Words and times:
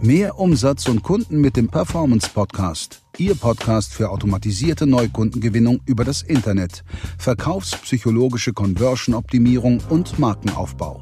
Mehr 0.00 0.36
Umsatz 0.36 0.88
und 0.88 1.04
Kunden 1.04 1.40
mit 1.40 1.56
dem 1.56 1.68
Performance 1.68 2.28
Podcast. 2.28 3.02
Ihr 3.18 3.36
Podcast 3.36 3.94
für 3.94 4.10
automatisierte 4.10 4.84
Neukundengewinnung 4.84 5.80
über 5.86 6.02
das 6.04 6.22
Internet, 6.22 6.82
verkaufspsychologische 7.18 8.52
Conversion-Optimierung 8.52 9.80
und 9.90 10.18
Markenaufbau. 10.18 11.00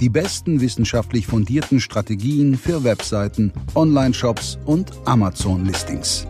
Die 0.00 0.08
besten 0.08 0.60
wissenschaftlich 0.60 1.28
fundierten 1.28 1.80
Strategien 1.80 2.58
für 2.58 2.82
Webseiten, 2.82 3.52
Online-Shops 3.76 4.58
und 4.66 4.90
Amazon-Listings. 5.04 6.26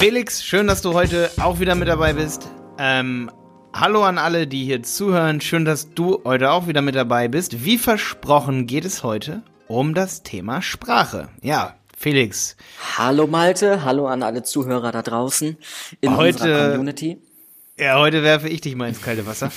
Felix, 0.00 0.42
schön, 0.42 0.66
dass 0.66 0.80
du 0.80 0.94
heute 0.94 1.30
auch 1.42 1.60
wieder 1.60 1.74
mit 1.74 1.86
dabei 1.86 2.14
bist. 2.14 2.48
Ähm, 2.78 3.30
hallo 3.74 4.02
an 4.02 4.16
alle, 4.16 4.46
die 4.46 4.64
hier 4.64 4.82
zuhören. 4.82 5.42
Schön, 5.42 5.66
dass 5.66 5.92
du 5.92 6.22
heute 6.24 6.52
auch 6.52 6.66
wieder 6.66 6.80
mit 6.80 6.94
dabei 6.94 7.28
bist. 7.28 7.66
Wie 7.66 7.76
versprochen 7.76 8.66
geht 8.66 8.86
es 8.86 9.02
heute 9.02 9.42
um 9.68 9.92
das 9.92 10.22
Thema 10.22 10.62
Sprache. 10.62 11.28
Ja, 11.42 11.76
Felix. 11.98 12.56
Hallo 12.96 13.26
Malte, 13.26 13.84
hallo 13.84 14.06
an 14.06 14.22
alle 14.22 14.42
Zuhörer 14.42 14.90
da 14.90 15.02
draußen 15.02 15.58
in 16.00 16.16
heute, 16.16 16.44
unserer 16.44 16.70
Community. 16.70 17.18
Ja, 17.78 17.98
heute 17.98 18.22
werfe 18.22 18.48
ich 18.48 18.62
dich 18.62 18.76
mal 18.76 18.88
ins 18.88 19.02
kalte 19.02 19.26
Wasser. 19.26 19.52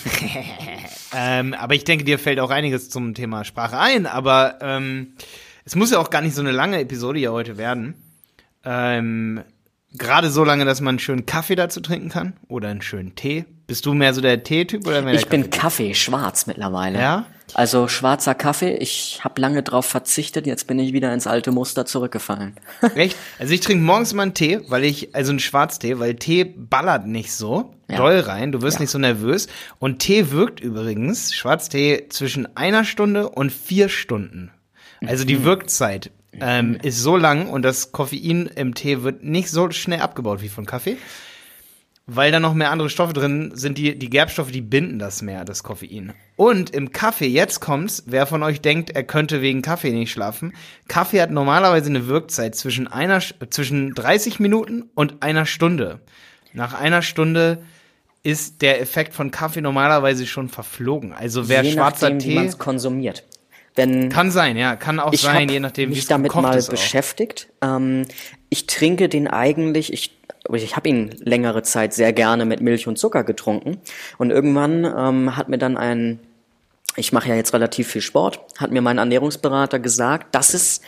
ähm, 1.15 1.53
aber 1.53 1.75
ich 1.75 1.85
denke, 1.85 2.03
dir 2.03 2.19
fällt 2.19 2.41
auch 2.41 2.49
einiges 2.49 2.89
zum 2.89 3.13
Thema 3.13 3.45
Sprache 3.45 3.77
ein. 3.79 4.05
Aber 4.05 4.57
ähm, 4.59 5.13
es 5.63 5.77
muss 5.77 5.91
ja 5.91 5.99
auch 5.99 6.09
gar 6.09 6.21
nicht 6.21 6.35
so 6.35 6.41
eine 6.41 6.51
lange 6.51 6.81
Episode 6.81 7.19
hier 7.19 7.31
heute 7.31 7.55
werden. 7.55 7.95
Ähm, 8.65 9.41
Gerade 9.95 10.29
so 10.29 10.43
lange, 10.43 10.65
dass 10.65 10.81
man 10.81 10.93
einen 10.93 10.99
schönen 10.99 11.25
Kaffee 11.25 11.55
dazu 11.55 11.79
trinken 11.79 12.09
kann 12.09 12.33
oder 12.47 12.69
einen 12.69 12.81
schönen 12.81 13.15
Tee. 13.15 13.45
Bist 13.67 13.85
du 13.85 13.93
mehr 13.93 14.13
so 14.13 14.21
der 14.21 14.43
Teetyp 14.43 14.85
oder 14.87 15.01
mehr 15.01 15.13
Ich 15.13 15.27
bin 15.27 15.49
Kaffee, 15.49 15.93
schwarz 15.93 16.47
mittlerweile. 16.47 16.99
Ja? 16.99 17.25
Also 17.53 17.87
schwarzer 17.87 18.33
Kaffee, 18.33 18.75
ich 18.77 19.21
habe 19.23 19.39
lange 19.39 19.61
drauf 19.61 19.85
verzichtet, 19.85 20.47
jetzt 20.47 20.65
bin 20.65 20.79
ich 20.79 20.91
wieder 20.93 21.13
ins 21.13 21.27
alte 21.27 21.51
Muster 21.51 21.85
zurückgefallen. 21.85 22.55
Echt? 22.95 23.15
Also 23.37 23.53
ich 23.53 23.59
trinke 23.61 23.83
morgens 23.83 24.11
immer 24.11 24.23
einen 24.23 24.33
Tee, 24.33 24.61
weil 24.69 24.83
ich, 24.83 25.13
also 25.13 25.29
einen 25.31 25.39
Schwarztee, 25.39 25.99
weil 25.99 26.15
Tee 26.15 26.43
ballert 26.43 27.05
nicht 27.05 27.31
so 27.31 27.75
Ja. 27.89 27.97
doll 27.97 28.19
rein, 28.19 28.51
du 28.51 28.61
wirst 28.63 28.77
Ja. 28.77 28.81
nicht 28.81 28.89
so 28.91 28.97
nervös. 28.97 29.47
Und 29.77 29.99
Tee 29.99 30.31
wirkt 30.31 30.59
übrigens, 30.59 31.33
Schwarztee, 31.33 32.07
zwischen 32.09 32.55
einer 32.57 32.83
Stunde 32.85 33.29
und 33.29 33.51
vier 33.51 33.87
Stunden. 33.89 34.51
Also 35.05 35.23
die 35.25 35.43
Wirkzeit 35.43 36.11
ähm, 36.39 36.77
ist 36.81 36.99
so 36.99 37.17
lang 37.17 37.49
und 37.49 37.63
das 37.63 37.91
Koffein 37.91 38.47
im 38.55 38.73
Tee 38.73 39.03
wird 39.03 39.23
nicht 39.23 39.49
so 39.49 39.69
schnell 39.71 40.01
abgebaut 40.01 40.41
wie 40.41 40.49
von 40.49 40.65
Kaffee. 40.65 40.97
Weil 42.05 42.33
da 42.33 42.41
noch 42.41 42.53
mehr 42.53 42.69
andere 42.69 42.89
Stoffe 42.89 43.13
drin 43.13 43.51
sind, 43.55 43.77
die, 43.77 43.97
die 43.97 44.09
Gerbstoffe, 44.09 44.51
die 44.51 44.59
binden 44.59 44.99
das 44.99 45.21
mehr, 45.21 45.45
das 45.45 45.63
Koffein. 45.63 46.11
Und 46.35 46.69
im 46.71 46.91
Kaffee, 46.91 47.27
jetzt 47.27 47.61
kommt's, 47.61 48.03
wer 48.07 48.25
von 48.25 48.43
euch 48.43 48.59
denkt, 48.59 48.89
er 48.89 49.03
könnte 49.03 49.41
wegen 49.41 49.61
Kaffee 49.61 49.91
nicht 49.91 50.11
schlafen. 50.11 50.51
Kaffee 50.89 51.21
hat 51.21 51.31
normalerweise 51.31 51.89
eine 51.89 52.07
Wirkzeit 52.07 52.55
zwischen 52.55 52.87
einer, 52.89 53.21
zwischen 53.49 53.93
30 53.93 54.41
Minuten 54.41 54.89
und 54.95 55.23
einer 55.23 55.45
Stunde. 55.45 56.01
Nach 56.51 56.73
einer 56.73 57.01
Stunde 57.01 57.63
ist 58.21 58.61
der 58.61 58.81
Effekt 58.81 59.13
von 59.13 59.31
Kaffee 59.31 59.61
normalerweise 59.61 60.25
schon 60.27 60.49
verflogen. 60.49 61.13
Also 61.13 61.47
wer 61.47 61.63
je 61.63 61.71
schwarzer 61.71 62.09
nachdem, 62.09 62.29
wie 62.29 62.35
Tee, 62.35 62.45
es 62.45 62.57
konsumiert. 62.57 63.23
Wenn 63.75 64.09
kann 64.09 64.29
sein, 64.31 64.55
ja, 64.55 64.75
kann 64.75 64.99
auch 64.99 65.13
sein, 65.13 65.49
je 65.49 65.59
nachdem, 65.59 65.89
wie 65.89 65.95
mich 65.95 66.03
es 66.03 66.07
damit 66.07 66.33
mal 66.35 66.61
beschäftigt. 66.61 67.47
Ähm, 67.61 68.05
ich 68.49 68.67
trinke 68.67 69.09
den 69.09 69.27
eigentlich, 69.27 69.91
ich, 69.91 70.15
ich 70.53 70.75
habe 70.75 70.89
ihn 70.89 71.09
längere 71.19 71.63
Zeit 71.63 71.93
sehr 71.93 72.13
gerne 72.13 72.45
mit 72.45 72.61
Milch 72.61 72.87
und 72.87 72.97
Zucker 72.97 73.23
getrunken. 73.23 73.79
Und 74.19 74.29
irgendwann 74.29 74.85
ähm, 74.85 75.35
hat 75.35 75.49
mir 75.49 75.57
dann 75.57 75.75
ein, 75.77 76.19
ich 76.95 77.11
mache 77.13 77.29
ja 77.29 77.35
jetzt 77.35 77.53
relativ 77.53 77.87
viel 77.87 78.01
Sport, 78.01 78.41
hat 78.59 78.71
mir 78.71 78.81
mein 78.81 78.99
Ernährungsberater 78.99 79.79
gesagt, 79.79 80.35
dass 80.35 80.53
es 80.53 80.81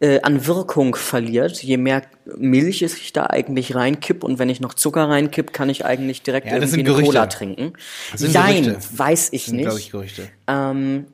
äh, 0.00 0.20
an 0.22 0.46
Wirkung 0.46 0.94
verliert, 0.94 1.62
je 1.62 1.76
mehr 1.76 2.02
Milch 2.36 2.82
ich 2.82 3.12
da 3.12 3.26
eigentlich 3.26 3.74
reinkipp 3.74 4.24
und 4.24 4.38
wenn 4.38 4.48
ich 4.48 4.60
noch 4.60 4.74
Zucker 4.74 5.08
reinkipp, 5.08 5.52
kann 5.52 5.68
ich 5.68 5.84
eigentlich 5.84 6.22
direkt 6.22 6.46
Ja, 6.46 6.58
das 6.58 6.72
irgendwie 6.72 6.90
sind 6.90 6.96
eine. 6.96 7.06
Cola 7.06 7.26
trinken. 7.26 7.72
Das 8.10 8.22
sind 8.22 8.34
Nein, 8.34 8.64
Gerüchte. 8.64 8.98
weiß 8.98 9.28
ich 9.32 9.44
sind, 9.44 9.58
glaube 9.58 9.76
nicht. 9.76 9.86
ich, 9.86 9.92
Gerüchte. 9.92 10.28
Ähm, 10.48 11.06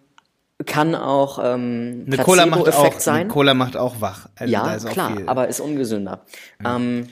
kann 0.67 0.95
auch 0.95 1.39
ähm, 1.43 2.05
Eine 2.07 2.17
Cola 2.19 2.47
macht 2.47 2.69
auch, 2.75 3.01
sein. 3.01 3.29
Cola 3.29 3.55
macht 3.55 3.77
auch 3.77 4.01
wach. 4.01 4.29
Also 4.37 4.53
ja, 4.53 4.77
klar, 4.79 5.17
aber 5.27 5.49
ist 5.49 5.61
ungesünder. 5.61 6.25
Ähm, 6.65 7.09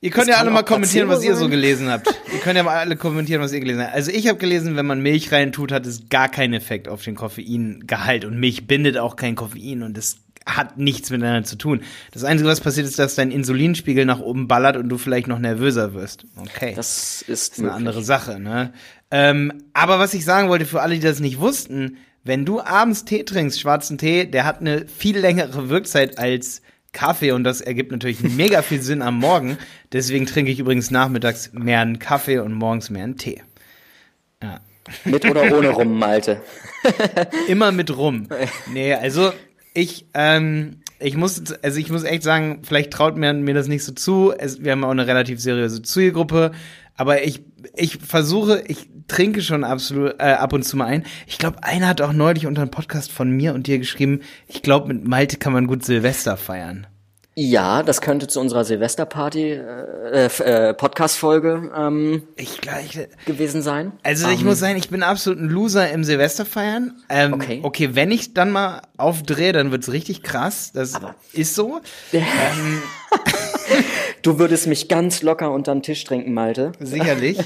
Ihr 0.00 0.10
könnt 0.10 0.26
ja 0.26 0.38
alle 0.38 0.50
mal 0.50 0.64
kommentieren, 0.64 1.08
was 1.08 1.22
ihr 1.22 1.34
so 1.34 1.42
sein. 1.42 1.52
gelesen 1.52 1.88
habt. 1.88 2.08
ihr 2.32 2.40
könnt 2.40 2.56
ja 2.56 2.64
mal 2.64 2.76
alle 2.76 2.96
kommentieren, 2.96 3.40
was 3.40 3.52
ihr 3.52 3.60
gelesen 3.60 3.82
habt. 3.82 3.94
Also 3.94 4.10
ich 4.10 4.26
habe 4.26 4.36
gelesen, 4.36 4.74
wenn 4.74 4.84
man 4.84 5.00
Milch 5.00 5.30
reintut, 5.30 5.70
hat 5.70 5.86
es 5.86 6.08
gar 6.08 6.28
keinen 6.28 6.54
Effekt 6.54 6.88
auf 6.88 7.04
den 7.04 7.14
Koffeingehalt. 7.14 8.24
Und 8.24 8.40
Milch 8.40 8.66
bindet 8.66 8.98
auch 8.98 9.14
kein 9.14 9.36
Koffein 9.36 9.84
und 9.84 9.96
es 9.96 10.16
hat 10.44 10.76
nichts 10.76 11.10
miteinander 11.10 11.44
zu 11.44 11.54
tun. 11.54 11.82
Das 12.10 12.24
Einzige, 12.24 12.50
was 12.50 12.60
passiert, 12.60 12.88
ist, 12.88 12.98
dass 12.98 13.14
dein 13.14 13.30
Insulinspiegel 13.30 14.04
nach 14.04 14.18
oben 14.18 14.48
ballert 14.48 14.76
und 14.76 14.88
du 14.88 14.98
vielleicht 14.98 15.28
noch 15.28 15.38
nervöser 15.38 15.94
wirst. 15.94 16.26
Okay. 16.36 16.72
das 16.74 17.22
ist, 17.22 17.28
ist 17.28 17.58
eine 17.58 17.68
möglich. 17.68 17.76
andere 17.76 18.02
Sache, 18.02 18.40
ne? 18.40 18.72
Ähm, 19.12 19.52
aber 19.72 20.00
was 20.00 20.14
ich 20.14 20.24
sagen 20.24 20.48
wollte, 20.48 20.66
für 20.66 20.82
alle, 20.82 20.94
die 20.94 21.00
das 21.00 21.20
nicht 21.20 21.38
wussten, 21.38 21.98
wenn 22.24 22.44
du 22.44 22.60
abends 22.60 23.04
Tee 23.04 23.24
trinkst, 23.24 23.60
schwarzen 23.60 23.98
Tee, 23.98 24.26
der 24.26 24.44
hat 24.44 24.60
eine 24.60 24.86
viel 24.86 25.18
längere 25.18 25.68
Wirkzeit 25.68 26.18
als 26.18 26.62
Kaffee 26.92 27.32
und 27.32 27.44
das 27.44 27.60
ergibt 27.60 27.90
natürlich 27.90 28.20
mega 28.22 28.62
viel 28.62 28.82
Sinn 28.82 29.02
am 29.02 29.18
Morgen. 29.18 29.58
Deswegen 29.92 30.26
trinke 30.26 30.50
ich 30.50 30.58
übrigens 30.58 30.90
nachmittags 30.90 31.52
mehr 31.52 31.80
einen 31.80 31.98
Kaffee 31.98 32.38
und 32.38 32.52
morgens 32.52 32.90
mehr 32.90 33.04
einen 33.04 33.16
Tee. 33.16 33.42
Mit 35.04 35.24
oder 35.24 35.56
ohne 35.56 35.70
rum, 35.70 35.98
Malte. 35.98 36.40
Immer 37.48 37.72
mit 37.72 37.96
rum. 37.96 38.28
Nee, 38.72 38.94
also 38.94 39.32
ich, 39.74 40.06
ähm, 40.14 40.80
ich 40.98 41.16
muss, 41.16 41.42
also 41.62 41.78
ich 41.78 41.90
muss 41.90 42.04
echt 42.04 42.22
sagen, 42.22 42.62
vielleicht 42.62 42.92
traut 42.92 43.16
mir, 43.16 43.32
mir 43.32 43.54
das 43.54 43.68
nicht 43.68 43.84
so 43.84 43.92
zu. 43.92 44.32
Es, 44.36 44.62
wir 44.62 44.72
haben 44.72 44.84
auch 44.84 44.90
eine 44.90 45.06
relativ 45.06 45.40
seriöse 45.40 45.82
Zielgruppe, 45.82 46.52
aber 46.96 47.22
ich, 47.24 47.42
ich 47.74 47.98
versuche, 47.98 48.64
ich 48.66 48.88
trinke 49.12 49.42
schon 49.42 49.64
absolut 49.64 50.14
äh, 50.18 50.32
ab 50.32 50.52
und 50.52 50.62
zu 50.62 50.76
mal 50.76 50.86
ein. 50.86 51.04
Ich 51.26 51.38
glaube, 51.38 51.62
einer 51.62 51.88
hat 51.88 52.00
auch 52.00 52.12
neulich 52.12 52.46
unter 52.46 52.62
einem 52.62 52.70
Podcast 52.70 53.12
von 53.12 53.30
mir 53.30 53.54
und 53.54 53.66
dir 53.66 53.78
geschrieben, 53.78 54.20
ich 54.48 54.62
glaube, 54.62 54.88
mit 54.92 55.06
Malte 55.06 55.36
kann 55.36 55.52
man 55.52 55.66
gut 55.66 55.84
Silvester 55.84 56.36
feiern. 56.36 56.86
Ja, 57.34 57.82
das 57.82 58.02
könnte 58.02 58.28
zu 58.28 58.40
unserer 58.40 58.62
Silvesterparty 58.62 59.52
äh, 59.52 60.26
äh, 60.26 60.74
Podcast-Folge 60.74 61.70
ähm, 61.74 62.24
Ich 62.36 62.60
gleich. 62.60 63.08
gewesen 63.24 63.62
sein. 63.62 63.92
Also 64.02 64.28
ich 64.28 64.44
muss 64.44 64.58
sagen, 64.58 64.76
ich 64.76 64.90
bin 64.90 65.02
absolut 65.02 65.40
ein 65.40 65.48
Loser 65.48 65.90
im 65.90 66.04
Silvesterfeiern. 66.04 66.92
Ähm, 67.08 67.32
Okay. 67.32 67.60
okay, 67.62 67.88
wenn 67.94 68.10
ich 68.10 68.34
dann 68.34 68.50
mal 68.50 68.82
aufdrehe, 68.98 69.52
dann 69.52 69.70
wird's 69.70 69.90
richtig 69.90 70.22
krass. 70.22 70.72
Das 70.74 70.94
Aber- 70.94 71.14
ist 71.32 71.54
so. 71.54 71.80
Du 74.22 74.38
würdest 74.38 74.68
mich 74.68 74.86
ganz 74.88 75.22
locker 75.22 75.50
unter 75.50 75.72
den 75.74 75.82
Tisch 75.82 76.04
trinken, 76.04 76.32
Malte. 76.32 76.72
Sicherlich. 76.78 77.38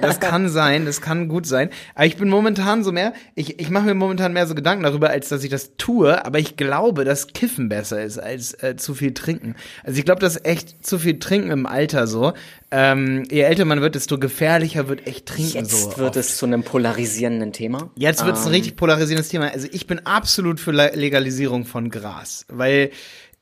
Das 0.00 0.20
kann 0.20 0.48
sein, 0.48 0.84
das 0.86 1.00
kann 1.00 1.26
gut 1.28 1.44
sein. 1.44 1.70
Aber 1.96 2.06
ich 2.06 2.16
bin 2.16 2.28
momentan 2.28 2.84
so 2.84 2.92
mehr, 2.92 3.12
ich, 3.34 3.58
ich 3.58 3.68
mache 3.70 3.84
mir 3.86 3.94
momentan 3.94 4.32
mehr 4.32 4.46
so 4.46 4.54
Gedanken 4.54 4.84
darüber, 4.84 5.10
als 5.10 5.28
dass 5.28 5.42
ich 5.42 5.50
das 5.50 5.72
tue, 5.76 6.24
aber 6.24 6.38
ich 6.38 6.56
glaube, 6.56 7.04
dass 7.04 7.26
Kiffen 7.28 7.68
besser 7.68 8.02
ist 8.02 8.18
als 8.18 8.54
äh, 8.62 8.76
zu 8.76 8.94
viel 8.94 9.12
trinken. 9.12 9.56
Also 9.82 9.98
ich 9.98 10.04
glaube, 10.04 10.20
dass 10.20 10.44
echt 10.44 10.86
zu 10.86 10.98
viel 11.00 11.18
trinken 11.18 11.50
im 11.50 11.66
Alter 11.66 12.06
so. 12.06 12.32
Ähm, 12.70 13.24
je 13.28 13.40
älter 13.40 13.64
man 13.64 13.80
wird, 13.80 13.96
desto 13.96 14.16
gefährlicher 14.18 14.88
wird 14.88 15.06
echt 15.08 15.26
trinken 15.26 15.56
Jetzt 15.58 15.70
so. 15.72 15.96
wird 15.98 16.10
oft. 16.10 16.16
es 16.16 16.36
zu 16.36 16.46
einem 16.46 16.62
polarisierenden 16.62 17.52
Thema. 17.52 17.90
Jetzt 17.96 18.24
wird 18.24 18.36
es 18.36 18.46
ein 18.46 18.52
richtig 18.52 18.76
polarisierendes 18.76 19.28
Thema. 19.30 19.48
Also 19.52 19.66
ich 19.72 19.88
bin 19.88 20.06
absolut 20.06 20.60
für 20.60 20.70
Le- 20.70 20.92
Legalisierung 20.94 21.64
von 21.64 21.90
Gras, 21.90 22.46
weil 22.48 22.90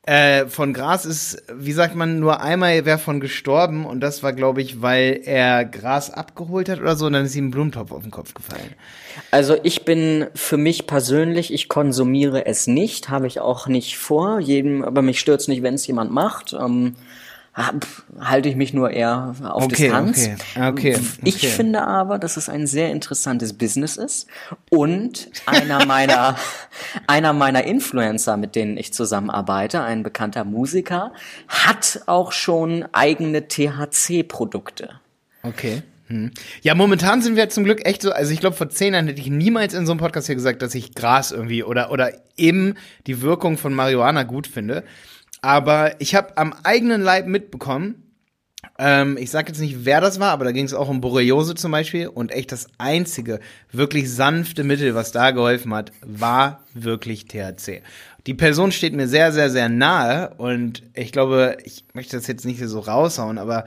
äh, 0.08 0.46
von 0.46 0.72
Gras 0.72 1.04
ist, 1.04 1.42
wie 1.52 1.72
sagt 1.72 1.94
man, 1.94 2.18
nur 2.18 2.40
einmal 2.40 2.86
wäre 2.86 2.96
von 2.96 3.20
gestorben 3.20 3.84
und 3.84 4.00
das 4.00 4.22
war, 4.22 4.32
glaube 4.32 4.62
ich, 4.62 4.80
weil 4.80 5.20
er 5.22 5.66
Gras 5.66 6.10
abgeholt 6.10 6.70
hat 6.70 6.80
oder 6.80 6.96
so 6.96 7.06
und 7.06 7.12
dann 7.12 7.26
ist 7.26 7.36
ihm 7.36 7.48
ein 7.48 7.50
Blumentopf 7.50 7.92
auf 7.92 8.02
den 8.02 8.10
Kopf 8.10 8.32
gefallen. 8.32 8.72
Also 9.30 9.58
ich 9.64 9.84
bin 9.84 10.26
für 10.34 10.56
mich 10.56 10.86
persönlich, 10.86 11.52
ich 11.52 11.68
konsumiere 11.68 12.46
es 12.46 12.66
nicht, 12.66 13.10
habe 13.10 13.26
ich 13.26 13.40
auch 13.40 13.66
nicht 13.66 13.98
vor. 13.98 14.40
Jedem, 14.40 14.82
aber 14.82 15.02
mich 15.02 15.20
stört's 15.20 15.46
nicht, 15.46 15.62
wenn 15.62 15.74
es 15.74 15.86
jemand 15.86 16.10
macht. 16.10 16.54
Ähm, 16.54 16.94
halte 18.20 18.48
ich 18.48 18.56
mich 18.56 18.72
nur 18.72 18.90
eher 18.90 19.34
auf 19.42 19.64
Okay, 19.64 19.74
Distanz. 19.84 20.18
okay, 20.18 20.36
Ah, 20.54 20.68
okay, 20.68 20.98
Ich 21.24 21.36
okay. 21.36 21.46
finde 21.48 21.86
aber, 21.86 22.18
dass 22.18 22.36
es 22.36 22.48
ein 22.48 22.66
sehr 22.66 22.90
interessantes 22.92 23.52
Business 23.52 23.96
ist 23.96 24.28
und 24.70 25.28
einer 25.46 25.84
meiner 25.86 26.36
einer 27.06 27.32
meiner 27.32 27.64
Influencer, 27.64 28.36
mit 28.36 28.54
denen 28.54 28.76
ich 28.76 28.92
zusammenarbeite, 28.92 29.82
ein 29.82 30.02
bekannter 30.02 30.44
Musiker, 30.44 31.12
hat 31.48 32.02
auch 32.06 32.32
schon 32.32 32.84
eigene 32.92 33.48
THC-Produkte. 33.48 34.90
Okay. 35.42 35.82
Hm. 36.08 36.30
Ja, 36.62 36.74
momentan 36.74 37.20
sind 37.20 37.36
wir 37.36 37.48
zum 37.50 37.64
Glück 37.64 37.84
echt 37.86 38.00
so, 38.02 38.12
also 38.12 38.32
ich 38.32 38.40
glaube, 38.40 38.56
vor 38.56 38.70
zehn 38.70 38.94
Jahren 38.94 39.08
hätte 39.08 39.20
ich 39.20 39.28
niemals 39.28 39.74
in 39.74 39.84
so 39.84 39.92
einem 39.92 40.00
Podcast 40.00 40.26
hier 40.26 40.36
gesagt, 40.36 40.62
dass 40.62 40.74
ich 40.74 40.94
Gras 40.94 41.32
irgendwie 41.32 41.62
oder, 41.62 41.90
oder 41.90 42.12
eben 42.36 42.76
die 43.06 43.20
Wirkung 43.20 43.58
von 43.58 43.74
Marihuana 43.74 44.22
gut 44.22 44.46
finde. 44.46 44.84
Aber 45.42 46.00
ich 46.00 46.14
habe 46.14 46.36
am 46.36 46.54
eigenen 46.64 47.02
Leib 47.02 47.26
mitbekommen, 47.26 48.08
ähm, 48.78 49.16
ich 49.18 49.30
sag 49.30 49.48
jetzt 49.48 49.60
nicht, 49.60 49.84
wer 49.84 50.00
das 50.00 50.20
war, 50.20 50.30
aber 50.30 50.44
da 50.44 50.52
ging 50.52 50.64
es 50.64 50.74
auch 50.74 50.88
um 50.88 51.00
Borreliose 51.00 51.54
zum 51.54 51.72
Beispiel. 51.72 52.08
Und 52.08 52.32
echt 52.32 52.52
das 52.52 52.68
einzige 52.78 53.40
wirklich 53.72 54.12
sanfte 54.12 54.64
Mittel, 54.64 54.94
was 54.94 55.12
da 55.12 55.30
geholfen 55.30 55.74
hat, 55.74 55.92
war 56.00 56.64
wirklich 56.74 57.26
THC. 57.26 57.82
Die 58.26 58.34
Person 58.34 58.72
steht 58.72 58.94
mir 58.94 59.08
sehr, 59.08 59.32
sehr, 59.32 59.50
sehr 59.50 59.68
nahe 59.68 60.34
und 60.36 60.82
ich 60.94 61.12
glaube, 61.12 61.56
ich 61.64 61.84
möchte 61.94 62.16
das 62.16 62.26
jetzt 62.26 62.44
nicht 62.44 62.60
so 62.60 62.80
raushauen, 62.80 63.38
aber 63.38 63.64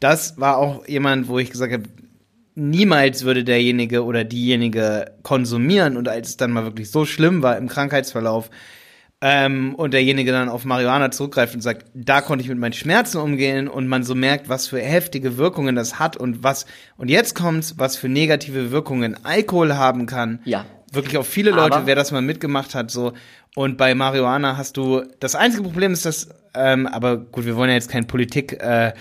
das 0.00 0.38
war 0.38 0.58
auch 0.58 0.86
jemand, 0.86 1.28
wo 1.28 1.38
ich 1.38 1.50
gesagt 1.50 1.72
habe, 1.72 1.84
niemals 2.54 3.24
würde 3.24 3.44
derjenige 3.44 4.04
oder 4.04 4.24
diejenige 4.24 5.12
konsumieren 5.22 5.96
und 5.96 6.08
als 6.08 6.30
es 6.30 6.36
dann 6.36 6.50
mal 6.50 6.64
wirklich 6.64 6.90
so 6.90 7.06
schlimm 7.06 7.42
war 7.42 7.56
im 7.56 7.68
Krankheitsverlauf, 7.68 8.50
ähm, 9.22 9.74
und 9.76 9.94
derjenige 9.94 10.32
dann 10.32 10.48
auf 10.48 10.64
Marihuana 10.64 11.12
zurückgreift 11.12 11.54
und 11.54 11.60
sagt, 11.60 11.86
da 11.94 12.20
konnte 12.20 12.42
ich 12.42 12.48
mit 12.48 12.58
meinen 12.58 12.72
Schmerzen 12.72 13.18
umgehen 13.18 13.68
und 13.68 13.86
man 13.86 14.02
so 14.02 14.16
merkt, 14.16 14.48
was 14.48 14.66
für 14.66 14.80
heftige 14.80 15.36
Wirkungen 15.38 15.76
das 15.76 16.00
hat 16.00 16.16
und 16.16 16.42
was, 16.42 16.66
und 16.96 17.08
jetzt 17.08 17.34
kommt's, 17.36 17.74
was 17.78 17.96
für 17.96 18.08
negative 18.08 18.72
Wirkungen 18.72 19.16
Alkohol 19.24 19.74
haben 19.76 20.06
kann. 20.06 20.40
Ja. 20.44 20.66
Wirklich 20.90 21.16
auf 21.16 21.28
viele 21.28 21.52
Leute, 21.52 21.76
Aber- 21.76 21.86
wer 21.86 21.94
das 21.94 22.10
mal 22.10 22.20
mitgemacht 22.20 22.74
hat, 22.74 22.90
so. 22.90 23.12
Und 23.54 23.78
bei 23.78 23.94
Marihuana 23.94 24.56
hast 24.56 24.76
du, 24.76 25.02
das 25.20 25.34
einzige 25.36 25.62
Problem 25.62 25.92
ist, 25.92 26.04
dass, 26.04 26.28
ähm, 26.54 26.86
aber 26.86 27.16
gut, 27.18 27.44
wir 27.46 27.54
wollen 27.56 27.68
ja 27.70 27.76
jetzt 27.76 27.90
keinen 27.90 28.06
Politik, 28.06 28.60
äh, 28.60 28.92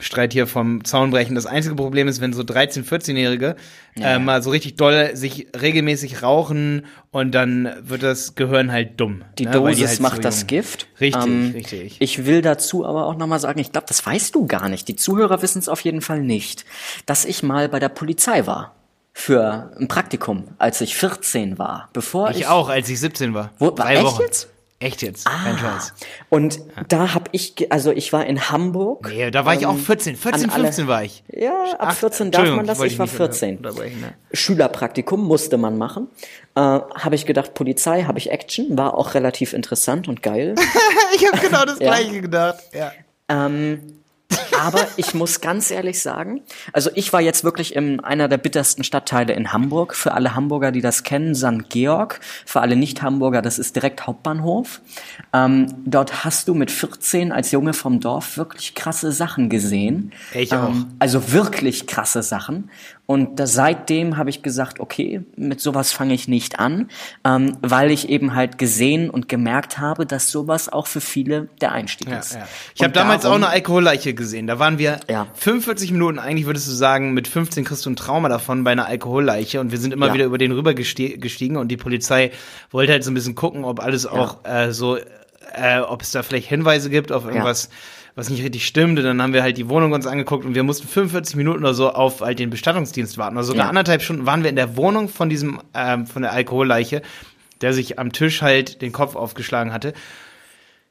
Streit 0.00 0.32
hier 0.32 0.46
vom 0.46 0.84
Zaun 0.84 1.10
brechen. 1.10 1.34
Das 1.34 1.46
einzige 1.46 1.74
Problem 1.74 2.06
ist, 2.08 2.20
wenn 2.20 2.32
so 2.32 2.42
13-, 2.42 2.84
14-Jährige 2.84 3.56
äh, 3.96 4.18
mal 4.18 4.42
so 4.42 4.50
richtig 4.50 4.76
doll 4.76 5.10
sich 5.14 5.48
regelmäßig 5.60 6.22
rauchen 6.22 6.86
und 7.10 7.32
dann 7.34 7.72
wird 7.82 8.02
das 8.02 8.34
Gehirn 8.34 8.70
halt 8.70 9.00
dumm. 9.00 9.22
Die 9.38 9.46
ne, 9.46 9.50
Dosis 9.52 9.88
halt 9.88 10.00
macht 10.00 10.16
so 10.16 10.22
das 10.22 10.46
Gift. 10.46 10.86
Richtig, 11.00 11.24
Ähm, 11.24 11.50
richtig. 11.54 11.96
Ich 12.00 12.26
will 12.26 12.42
dazu 12.42 12.86
aber 12.86 13.06
auch 13.06 13.16
nochmal 13.16 13.40
sagen, 13.40 13.58
ich 13.60 13.72
glaube, 13.72 13.86
das 13.88 14.04
weißt 14.06 14.34
du 14.34 14.46
gar 14.46 14.68
nicht. 14.68 14.86
Die 14.88 14.96
Zuhörer 14.96 15.42
wissen 15.42 15.58
es 15.58 15.68
auf 15.68 15.80
jeden 15.80 16.00
Fall 16.00 16.20
nicht, 16.20 16.64
dass 17.06 17.24
ich 17.24 17.42
mal 17.42 17.68
bei 17.68 17.78
der 17.80 17.88
Polizei 17.88 18.46
war. 18.46 18.74
Für 19.12 19.72
ein 19.80 19.88
Praktikum, 19.88 20.44
als 20.58 20.80
ich 20.80 20.94
14 20.96 21.58
war. 21.58 21.88
Bevor 21.92 22.30
ich, 22.30 22.36
Ich 22.38 22.46
auch, 22.46 22.68
als 22.68 22.88
ich 22.88 23.00
17 23.00 23.34
war. 23.34 23.50
Wo- 23.58 23.72
Drei 23.72 23.94
echt 23.96 24.04
Wochen. 24.04 24.22
jetzt? 24.22 24.48
Echt 24.80 25.02
jetzt, 25.02 25.24
kein 25.26 25.56
Ah. 25.56 25.58
Scheiß. 25.58 25.92
Und 26.28 26.60
da 26.88 27.12
habe 27.12 27.24
ich, 27.32 27.72
also 27.72 27.90
ich 27.90 28.12
war 28.12 28.24
in 28.26 28.48
Hamburg. 28.50 29.08
Nee, 29.08 29.28
da 29.32 29.44
war 29.44 29.54
ich 29.54 29.66
auch 29.66 29.76
14, 29.76 30.14
14, 30.14 30.44
an 30.44 30.50
alle- 30.50 30.64
15 30.66 30.86
war 30.86 31.02
ich. 31.02 31.24
Ja, 31.32 31.50
ab 31.72 31.78
Ach, 31.90 31.94
14 31.96 32.30
darf 32.30 32.48
man 32.48 32.64
das, 32.64 32.78
wollte 32.78 32.92
ich 32.92 32.98
war 32.98 33.06
nicht 33.06 33.16
14. 33.16 33.56
unterbrechen, 33.56 34.00
ne? 34.00 34.14
Schülerpraktikum 34.32 35.24
musste 35.26 35.58
man 35.58 35.78
machen. 35.78 36.06
Äh, 36.54 36.60
habe 36.60 37.14
ich 37.16 37.26
gedacht, 37.26 37.54
Polizei, 37.54 38.04
habe 38.04 38.18
ich 38.18 38.30
Action, 38.30 38.78
war 38.78 38.94
auch 38.94 39.14
relativ 39.14 39.52
interessant 39.52 40.06
und 40.06 40.22
geil. 40.22 40.54
ich 41.16 41.26
habe 41.26 41.38
genau 41.38 41.64
das 41.64 41.80
Ja. 41.80 41.86
gleiche 41.96 42.20
gedacht. 42.20 42.62
Ja. 42.72 42.92
Ähm, 43.28 43.97
aber 44.60 44.86
ich 44.96 45.14
muss 45.14 45.40
ganz 45.40 45.70
ehrlich 45.70 46.02
sagen, 46.02 46.42
also 46.72 46.90
ich 46.94 47.12
war 47.12 47.20
jetzt 47.20 47.44
wirklich 47.44 47.74
in 47.74 48.00
einer 48.00 48.28
der 48.28 48.38
bittersten 48.38 48.84
Stadtteile 48.84 49.32
in 49.32 49.52
Hamburg. 49.52 49.94
Für 49.94 50.12
alle 50.12 50.34
Hamburger, 50.34 50.72
die 50.72 50.80
das 50.80 51.02
kennen, 51.02 51.34
St. 51.34 51.68
Georg. 51.68 52.20
Für 52.44 52.60
alle 52.60 52.76
Nicht-Hamburger, 52.76 53.42
das 53.42 53.58
ist 53.58 53.76
direkt 53.76 54.06
Hauptbahnhof. 54.06 54.80
Ähm, 55.32 55.74
dort 55.84 56.24
hast 56.24 56.48
du 56.48 56.54
mit 56.54 56.70
14 56.70 57.32
als 57.32 57.52
Junge 57.52 57.72
vom 57.72 58.00
Dorf 58.00 58.36
wirklich 58.36 58.74
krasse 58.74 59.12
Sachen 59.12 59.48
gesehen. 59.48 60.12
Ich 60.34 60.52
auch. 60.52 60.70
Ähm, 60.70 60.86
also 60.98 61.32
wirklich 61.32 61.86
krasse 61.86 62.22
Sachen. 62.22 62.70
Und 63.10 63.40
da, 63.40 63.46
seitdem 63.46 64.18
habe 64.18 64.28
ich 64.28 64.42
gesagt, 64.42 64.80
okay, 64.80 65.22
mit 65.34 65.62
sowas 65.62 65.92
fange 65.92 66.12
ich 66.12 66.28
nicht 66.28 66.58
an, 66.60 66.90
ähm, 67.24 67.56
weil 67.62 67.90
ich 67.90 68.10
eben 68.10 68.34
halt 68.34 68.58
gesehen 68.58 69.08
und 69.08 69.30
gemerkt 69.30 69.78
habe, 69.78 70.04
dass 70.04 70.30
sowas 70.30 70.68
auch 70.68 70.86
für 70.86 71.00
viele 71.00 71.48
der 71.62 71.72
Einstieg 71.72 72.10
Ja, 72.10 72.18
ist. 72.18 72.34
ja. 72.34 72.46
Ich 72.74 72.82
habe 72.82 72.92
damals 72.92 73.22
darum- 73.22 73.42
auch 73.42 73.46
eine 73.46 73.54
Alkoholleiche 73.54 74.12
gesehen. 74.12 74.46
Da 74.46 74.58
waren 74.58 74.76
wir 74.78 75.00
Ja. 75.08 75.26
45 75.32 75.90
Minuten, 75.90 76.18
eigentlich 76.18 76.44
würdest 76.44 76.68
du 76.68 76.72
sagen, 76.72 77.14
mit 77.14 77.28
15 77.28 77.64
kriegst 77.64 77.86
du 77.86 77.88
ein 77.90 77.96
Trauma 77.96 78.28
davon 78.28 78.62
bei 78.62 78.72
einer 78.72 78.84
Alkoholleiche. 78.84 79.58
Und 79.60 79.70
wir 79.72 79.78
sind 79.78 79.94
immer 79.94 80.08
Ja. 80.08 80.12
wieder 80.14 80.26
über 80.26 80.36
den 80.36 80.52
rüber 80.52 80.74
gestiegen 80.74 81.56
und 81.56 81.68
die 81.68 81.78
Polizei 81.78 82.30
wollte 82.70 82.92
halt 82.92 83.04
so 83.04 83.10
ein 83.10 83.14
bisschen 83.14 83.34
gucken, 83.34 83.64
ob 83.64 83.80
alles 83.80 84.04
auch 84.04 84.44
äh, 84.44 84.70
so, 84.72 84.98
äh, 85.54 85.78
ob 85.80 86.02
es 86.02 86.10
da 86.10 86.22
vielleicht 86.22 86.48
Hinweise 86.50 86.90
gibt 86.90 87.10
auf 87.10 87.24
irgendwas, 87.24 87.70
was 88.18 88.28
nicht 88.30 88.42
richtig 88.42 88.66
stimmt. 88.66 88.98
Und 88.98 89.04
dann 89.04 89.22
haben 89.22 89.32
wir 89.32 89.42
halt 89.42 89.56
die 89.56 89.68
Wohnung 89.68 89.92
uns 89.92 90.06
angeguckt 90.06 90.44
und 90.44 90.54
wir 90.56 90.64
mussten 90.64 90.88
45 90.88 91.36
Minuten 91.36 91.60
oder 91.60 91.72
so 91.72 91.90
auf 91.90 92.20
halt 92.20 92.40
den 92.40 92.50
Bestattungsdienst 92.50 93.16
warten. 93.16 93.36
Also 93.36 93.52
sogar 93.52 93.66
Ja. 93.66 93.68
anderthalb 93.68 94.02
Stunden 94.02 94.26
waren 94.26 94.42
wir 94.42 94.50
in 94.50 94.56
der 94.56 94.76
Wohnung 94.76 95.08
von 95.08 95.28
diesem, 95.28 95.60
ähm, 95.72 96.06
von 96.06 96.22
der 96.22 96.32
Alkoholleiche, 96.32 97.02
der 97.60 97.72
sich 97.72 97.98
am 97.98 98.12
Tisch 98.12 98.42
halt 98.42 98.82
den 98.82 98.90
Kopf 98.92 99.14
aufgeschlagen 99.14 99.72
hatte. 99.72 99.94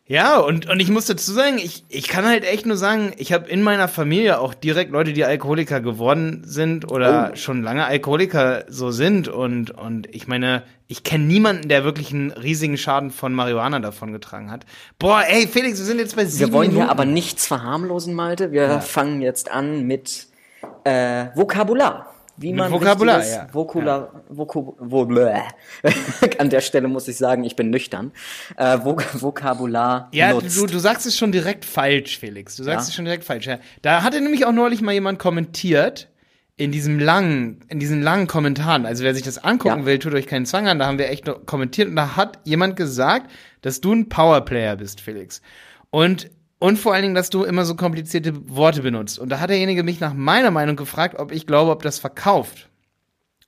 Ja, 0.09 0.37
und, 0.39 0.69
und 0.69 0.79
ich 0.79 0.89
muss 0.89 1.05
dazu 1.05 1.33
sagen, 1.33 1.57
ich, 1.57 1.83
ich 1.89 2.07
kann 2.07 2.25
halt 2.25 2.45
echt 2.45 2.65
nur 2.65 2.77
sagen, 2.77 3.11
ich 3.17 3.33
habe 3.33 3.49
in 3.49 3.61
meiner 3.61 3.89
Familie 3.89 4.39
auch 4.39 4.53
direkt 4.53 4.91
Leute, 4.91 5.11
die 5.11 5.25
Alkoholiker 5.25 5.81
geworden 5.81 6.43
sind 6.45 6.89
oder 6.89 7.35
schon 7.35 7.61
lange 7.61 7.85
Alkoholiker 7.85 8.63
so 8.69 8.91
sind. 8.91 9.27
Und, 9.27 9.71
und 9.71 10.07
ich 10.15 10.25
meine, 10.27 10.63
ich 10.87 11.03
kenne 11.03 11.25
niemanden, 11.25 11.67
der 11.67 11.83
wirklich 11.83 12.13
einen 12.13 12.31
riesigen 12.31 12.77
Schaden 12.77 13.11
von 13.11 13.33
Marihuana 13.33 13.79
davon 13.79 14.13
getragen 14.13 14.49
hat. 14.49 14.65
Boah, 14.97 15.23
ey, 15.27 15.45
Felix, 15.45 15.77
wir 15.77 15.85
sind 15.85 15.99
jetzt 15.99 16.15
bei 16.15 16.23
sieben 16.23 16.51
Wir 16.51 16.53
wollen 16.53 16.69
Minuten. 16.69 16.85
hier 16.85 16.91
aber 16.91 17.03
nichts 17.03 17.45
verharmlosen, 17.45 18.13
Malte. 18.13 18.53
Wir 18.53 18.79
fangen 18.79 19.21
jetzt 19.21 19.51
an 19.51 19.83
mit 19.87 20.27
äh, 20.85 21.25
Vokabular. 21.35 22.13
Wie 22.39 22.53
man 22.53 22.71
Vokabular, 22.71 23.25
ja. 23.25 23.47
Vokular, 23.51 24.21
Voku, 24.29 24.73
wo, 24.79 25.05
bläh. 25.05 25.41
An 26.37 26.49
der 26.51 26.61
Stelle 26.61 26.87
muss 26.87 27.07
ich 27.07 27.17
sagen, 27.17 27.43
ich 27.43 27.55
bin 27.55 27.69
nüchtern. 27.71 28.11
Äh, 28.57 28.77
Vok 28.83 29.03
Vokabular 29.21 30.09
Ja, 30.13 30.33
nutzt. 30.33 30.55
du, 30.57 30.67
du 30.67 30.77
sagst 30.79 31.05
es 31.07 31.17
schon 31.17 31.31
direkt 31.31 31.65
falsch, 31.65 32.19
Felix. 32.19 32.55
Du 32.55 32.63
sagst 32.63 32.87
Ja. 32.87 32.89
es 32.89 32.95
schon 32.95 33.05
direkt 33.05 33.23
falsch. 33.23 33.47
Ja. 33.47 33.57
Da 33.81 34.03
hatte 34.03 34.21
nämlich 34.21 34.45
auch 34.45 34.51
neulich 34.51 34.81
mal 34.81 34.91
jemand 34.93 35.17
kommentiert 35.19 36.09
in 36.57 36.71
diesem 36.71 36.99
langen, 36.99 37.59
in 37.69 37.79
diesen 37.79 38.01
langen 38.01 38.27
Kommentaren. 38.27 38.85
Also 38.85 39.03
wer 39.03 39.13
sich 39.15 39.23
das 39.23 39.43
angucken 39.43 39.79
Ja. 39.81 39.85
will, 39.85 39.99
tut 39.99 40.13
euch 40.13 40.27
keinen 40.27 40.45
Zwang 40.45 40.67
an. 40.67 40.79
Da 40.79 40.85
haben 40.85 40.97
wir 40.99 41.09
echt 41.09 41.25
noch 41.27 41.45
kommentiert 41.45 41.87
und 41.89 41.95
da 41.95 42.15
hat 42.15 42.39
jemand 42.43 42.75
gesagt, 42.75 43.31
dass 43.61 43.81
du 43.81 43.93
ein 43.93 44.09
Powerplayer 44.09 44.75
bist, 44.75 45.01
Felix. 45.01 45.41
Und 45.89 46.29
und 46.59 46.77
vor 46.77 46.93
allen 46.93 47.03
Dingen, 47.03 47.15
dass 47.15 47.29
du 47.29 47.43
immer 47.43 47.65
so 47.65 47.75
komplizierte 47.75 48.49
Worte 48.49 48.81
benutzt. 48.81 49.19
Und 49.19 49.29
da 49.29 49.39
hat 49.39 49.49
derjenige 49.49 49.83
mich 49.83 49.99
nach 49.99 50.13
meiner 50.13 50.51
Meinung 50.51 50.75
gefragt, 50.75 51.19
ob 51.19 51.31
ich 51.31 51.45
glaube, 51.45 51.71
ob 51.71 51.83
das 51.83 51.99
verkauft. 51.99 52.69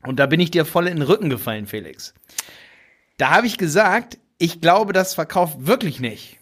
Und 0.06 0.20
da 0.20 0.28
bin 0.28 0.40
ich 0.40 0.52
dir 0.52 0.66
voll 0.66 0.88
in 0.88 0.98
den 0.98 1.04
Rücken 1.04 1.30
gefallen, 1.30 1.66
Felix. 1.66 2.14
Da 3.18 3.32
habe 3.32 3.48
ich 3.48 3.58
gesagt, 3.58 4.18
ich 4.38 4.62
glaube, 4.62 4.94
das 4.94 5.14
verkauft 5.14 5.68
wirklich 5.68 6.00
nicht. 6.00 6.38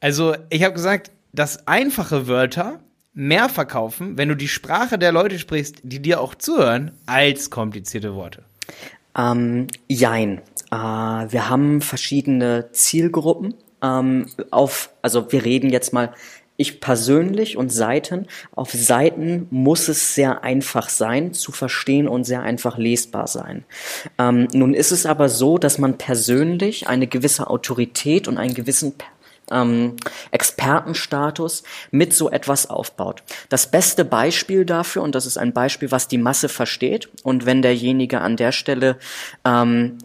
Also, 0.00 0.36
ich 0.50 0.62
habe 0.62 0.74
gesagt, 0.74 1.10
dass 1.32 1.66
einfache 1.66 2.28
Wörter 2.28 2.80
mehr 3.14 3.48
verkaufen, 3.48 4.16
wenn 4.16 4.28
du 4.28 4.36
die 4.36 4.46
Sprache 4.46 4.96
der 4.96 5.10
Leute 5.10 5.40
sprichst, 5.40 5.80
die 5.82 6.00
dir 6.00 6.20
auch 6.20 6.36
zuhören, 6.36 6.92
als 7.06 7.50
komplizierte 7.50 8.14
Worte. 8.14 8.44
Ähm, 9.16 9.66
jein. 9.88 10.40
Äh, 10.70 10.76
wir 10.76 11.48
haben 11.50 11.80
verschiedene 11.80 12.70
Zielgruppen. 12.70 13.54
Ähm, 13.82 14.26
auf, 14.50 14.90
also 15.02 15.30
wir 15.32 15.44
reden 15.44 15.70
jetzt 15.70 15.92
mal, 15.92 16.12
ich 16.60 16.80
persönlich 16.80 17.56
und 17.56 17.72
Seiten. 17.72 18.26
Auf 18.50 18.72
Seiten 18.72 19.46
muss 19.50 19.86
es 19.86 20.16
sehr 20.16 20.42
einfach 20.42 20.88
sein 20.88 21.32
zu 21.32 21.52
verstehen 21.52 22.08
und 22.08 22.24
sehr 22.24 22.42
einfach 22.42 22.76
lesbar 22.76 23.28
sein. 23.28 23.64
Ähm, 24.18 24.48
nun 24.52 24.74
ist 24.74 24.90
es 24.90 25.06
aber 25.06 25.28
so, 25.28 25.56
dass 25.56 25.78
man 25.78 25.98
persönlich 25.98 26.88
eine 26.88 27.06
gewisse 27.06 27.46
Autorität 27.48 28.26
und 28.26 28.38
einen 28.38 28.54
gewissen 28.54 28.94
ähm, 29.52 29.96
Expertenstatus 30.32 31.62
mit 31.92 32.12
so 32.12 32.28
etwas 32.28 32.68
aufbaut. 32.68 33.22
Das 33.48 33.70
beste 33.70 34.04
Beispiel 34.04 34.64
dafür, 34.64 35.02
und 35.02 35.14
das 35.14 35.26
ist 35.26 35.38
ein 35.38 35.52
Beispiel, 35.52 35.92
was 35.92 36.08
die 36.08 36.18
Masse 36.18 36.48
versteht, 36.48 37.08
und 37.22 37.46
wenn 37.46 37.62
derjenige 37.62 38.20
an 38.20 38.36
der 38.36 38.50
Stelle, 38.50 38.98
ähm, 39.44 39.98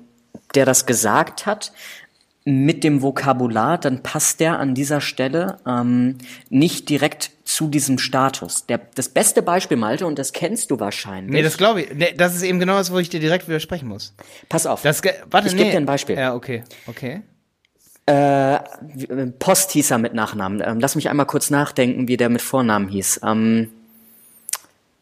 der 0.55 0.65
das 0.65 0.85
gesagt 0.85 1.47
hat, 1.47 1.73
mit 2.45 2.83
dem 2.83 3.01
Vokabular, 3.01 3.77
dann 3.77 4.03
passt 4.03 4.39
der 4.39 4.59
an 4.59 4.75
dieser 4.75 4.99
Stelle 4.99 5.57
ähm, 5.65 6.17
nicht 6.49 6.89
direkt 6.89 7.31
zu 7.45 7.67
diesem 7.67 7.97
Status. 7.97 8.65
Der, 8.65 8.81
das 8.95 9.09
beste 9.09 9.41
Beispiel, 9.41 9.77
Malte, 9.77 10.05
und 10.05 10.19
das 10.19 10.33
kennst 10.33 10.71
du 10.71 10.79
wahrscheinlich. 10.79 11.31
Nee, 11.31 11.41
das 11.41 11.57
glaube 11.57 11.83
ich. 11.83 11.93
Nee, 11.93 12.13
das 12.17 12.35
ist 12.35 12.41
eben 12.41 12.59
genau 12.59 12.75
das, 12.75 12.91
wo 12.91 12.99
ich 12.99 13.09
dir 13.09 13.19
direkt 13.19 13.47
widersprechen 13.47 13.87
muss. 13.87 14.13
Pass 14.49 14.65
auf. 14.65 14.81
Das, 14.81 15.01
warte, 15.29 15.47
Ich 15.47 15.53
nee. 15.53 15.63
geb 15.63 15.71
dir 15.71 15.77
ein 15.77 15.85
Beispiel. 15.85 16.17
Ja, 16.17 16.35
okay, 16.35 16.63
okay. 16.87 17.21
Äh, 18.05 18.59
Post 19.39 19.71
hieß 19.71 19.91
er 19.91 19.97
mit 19.97 20.13
Nachnamen. 20.13 20.61
Ähm, 20.65 20.79
lass 20.81 20.95
mich 20.95 21.09
einmal 21.09 21.25
kurz 21.25 21.49
nachdenken, 21.49 22.09
wie 22.09 22.17
der 22.17 22.27
mit 22.29 22.41
Vornamen 22.41 22.89
hieß. 22.89 23.21
Ähm, 23.23 23.69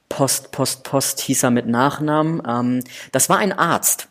Post, 0.09 0.51
Post, 0.51 0.83
Post 0.83 1.21
hieß 1.21 1.43
er 1.43 1.51
mit 1.51 1.65
Nachnamen. 1.67 2.43
Ähm, 2.47 2.83
das 3.11 3.29
war 3.29 3.37
ein 3.37 3.53
Arzt. 3.53 4.07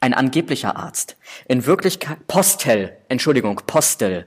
Ein 0.00 0.14
angeblicher 0.14 0.76
Arzt. 0.76 1.16
In 1.46 1.66
Wirklichkeit, 1.66 2.26
Postel, 2.26 2.96
Entschuldigung, 3.08 3.60
Postel 3.66 4.26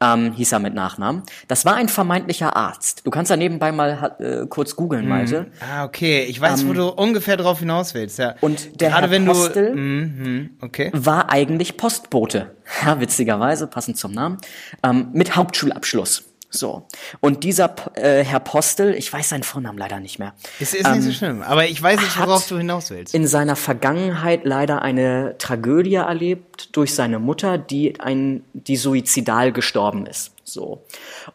ähm, 0.00 0.32
hieß 0.32 0.52
er 0.52 0.58
mit 0.58 0.74
Nachnamen. 0.74 1.22
Das 1.46 1.64
war 1.64 1.76
ein 1.76 1.88
vermeintlicher 1.88 2.56
Arzt. 2.56 3.02
Du 3.04 3.10
kannst 3.10 3.30
da 3.30 3.36
nebenbei 3.36 3.70
mal 3.70 4.16
äh, 4.18 4.46
kurz 4.48 4.74
googeln, 4.74 5.08
Malte. 5.08 5.46
Ah, 5.60 5.84
okay. 5.84 6.24
Ich 6.24 6.40
weiß, 6.40 6.66
wo 6.66 6.72
du 6.72 6.88
ungefähr 6.88 7.36
drauf 7.36 7.60
hinaus 7.60 7.94
willst. 7.94 8.18
Ja. 8.18 8.30
Ähm, 8.30 8.36
Und 8.40 8.80
der 8.80 8.90
Gerade 8.90 9.02
Herr 9.04 9.10
wenn 9.12 9.26
Postel 9.26 9.70
du. 9.72 9.78
Mhm, 9.78 10.50
okay. 10.60 10.90
war 10.92 11.30
eigentlich 11.30 11.76
Postbote. 11.76 12.56
Ja, 12.86 13.00
witzigerweise, 13.00 13.66
passend 13.66 13.98
zum 13.98 14.12
Namen, 14.12 14.38
ähm, 14.82 15.10
mit 15.12 15.36
Hauptschulabschluss. 15.36 16.31
So. 16.54 16.86
Und 17.20 17.44
dieser 17.44 17.74
äh, 17.94 18.22
Herr 18.22 18.40
Postel, 18.40 18.94
ich 18.94 19.10
weiß 19.10 19.30
seinen 19.30 19.42
Vornamen 19.42 19.78
leider 19.78 20.00
nicht 20.00 20.18
mehr, 20.18 20.34
Es 20.60 20.74
ist 20.74 20.86
nicht 20.90 21.02
so 21.02 21.12
schlimm. 21.12 21.42
Aber 21.42 21.66
ich 21.66 21.82
weiß 21.82 21.98
nicht, 21.98 22.18
worauf 22.18 22.46
du 22.46 22.58
hinaus 22.58 22.90
willst. 22.90 23.14
in 23.14 23.26
seiner 23.26 23.56
Vergangenheit 23.56 24.44
leider 24.44 24.82
eine 24.82 25.36
Tragödie 25.38 25.94
erlebt 25.94 26.76
durch 26.76 26.94
seine 26.94 27.18
Mutter, 27.18 27.56
die 27.56 27.98
ein, 28.00 28.44
die 28.52 28.76
suizidal 28.76 29.52
gestorben 29.52 30.06
ist. 30.06 30.32
So. 30.44 30.84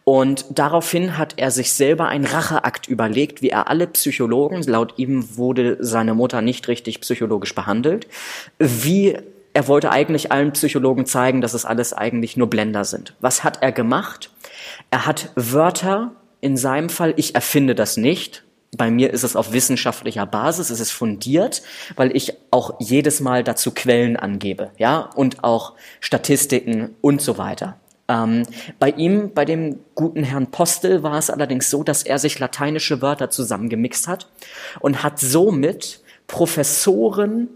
Und 0.03 0.45
daraufhin 0.51 1.17
hat 1.17 1.33
er 1.37 1.49
sich 1.49 1.73
selber 1.73 2.07
einen 2.07 2.25
Racheakt 2.25 2.87
überlegt, 2.87 3.41
wie 3.41 3.49
er 3.49 3.67
alle 3.67 3.87
Psychologen, 3.87 4.61
laut 4.63 4.93
ihm 4.97 5.37
wurde 5.37 5.77
seine 5.79 6.13
Mutter 6.13 6.43
nicht 6.43 6.67
richtig 6.67 7.01
psychologisch 7.01 7.55
behandelt, 7.55 8.07
wie 8.59 9.17
er 9.53 9.67
wollte 9.67 9.89
eigentlich 9.89 10.31
allen 10.31 10.51
Psychologen 10.51 11.07
zeigen, 11.07 11.41
dass 11.41 11.55
es 11.55 11.65
alles 11.65 11.91
eigentlich 11.91 12.37
nur 12.37 12.47
Blender 12.47 12.85
sind. 12.85 13.15
Was 13.21 13.43
hat 13.43 13.63
er 13.63 13.71
gemacht? 13.71 14.29
Er 14.89 15.05
hat 15.05 15.31
Wörter, 15.35 16.11
in 16.39 16.57
seinem 16.57 16.89
Fall, 16.89 17.13
ich 17.17 17.35
erfinde 17.35 17.75
das 17.75 17.97
nicht, 17.97 18.43
bei 18.75 18.91
mir 18.91 19.11
ist 19.13 19.23
es 19.23 19.35
auf 19.35 19.53
wissenschaftlicher 19.53 20.25
Basis, 20.25 20.69
es 20.69 20.79
ist 20.79 20.91
fundiert, 20.91 21.61
weil 21.95 22.15
ich 22.15 22.33
auch 22.51 22.75
jedes 22.79 23.19
Mal 23.19 23.43
dazu 23.43 23.71
Quellen 23.71 24.17
angebe, 24.17 24.71
ja, 24.77 25.09
und 25.15 25.43
auch 25.43 25.73
Statistiken 25.99 26.95
und 27.01 27.21
so 27.21 27.37
weiter. 27.37 27.77
Ähm, 28.09 28.43
bei 28.79 28.89
ihm, 28.91 29.33
bei 29.33 29.45
dem 29.45 29.79
guten 29.95 30.23
Herrn 30.23 30.51
Postel, 30.51 31.03
war 31.03 31.17
es 31.17 31.29
allerdings 31.29 31.69
so, 31.69 31.83
dass 31.83 32.03
er 32.03 32.19
sich 32.19 32.39
lateinische 32.39 33.01
Wörter 33.01 33.29
zusammengemixt 33.29 34.07
hat 34.07 34.29
und 34.79 35.03
hat 35.03 35.19
somit 35.19 36.01
Professoren 36.27 37.49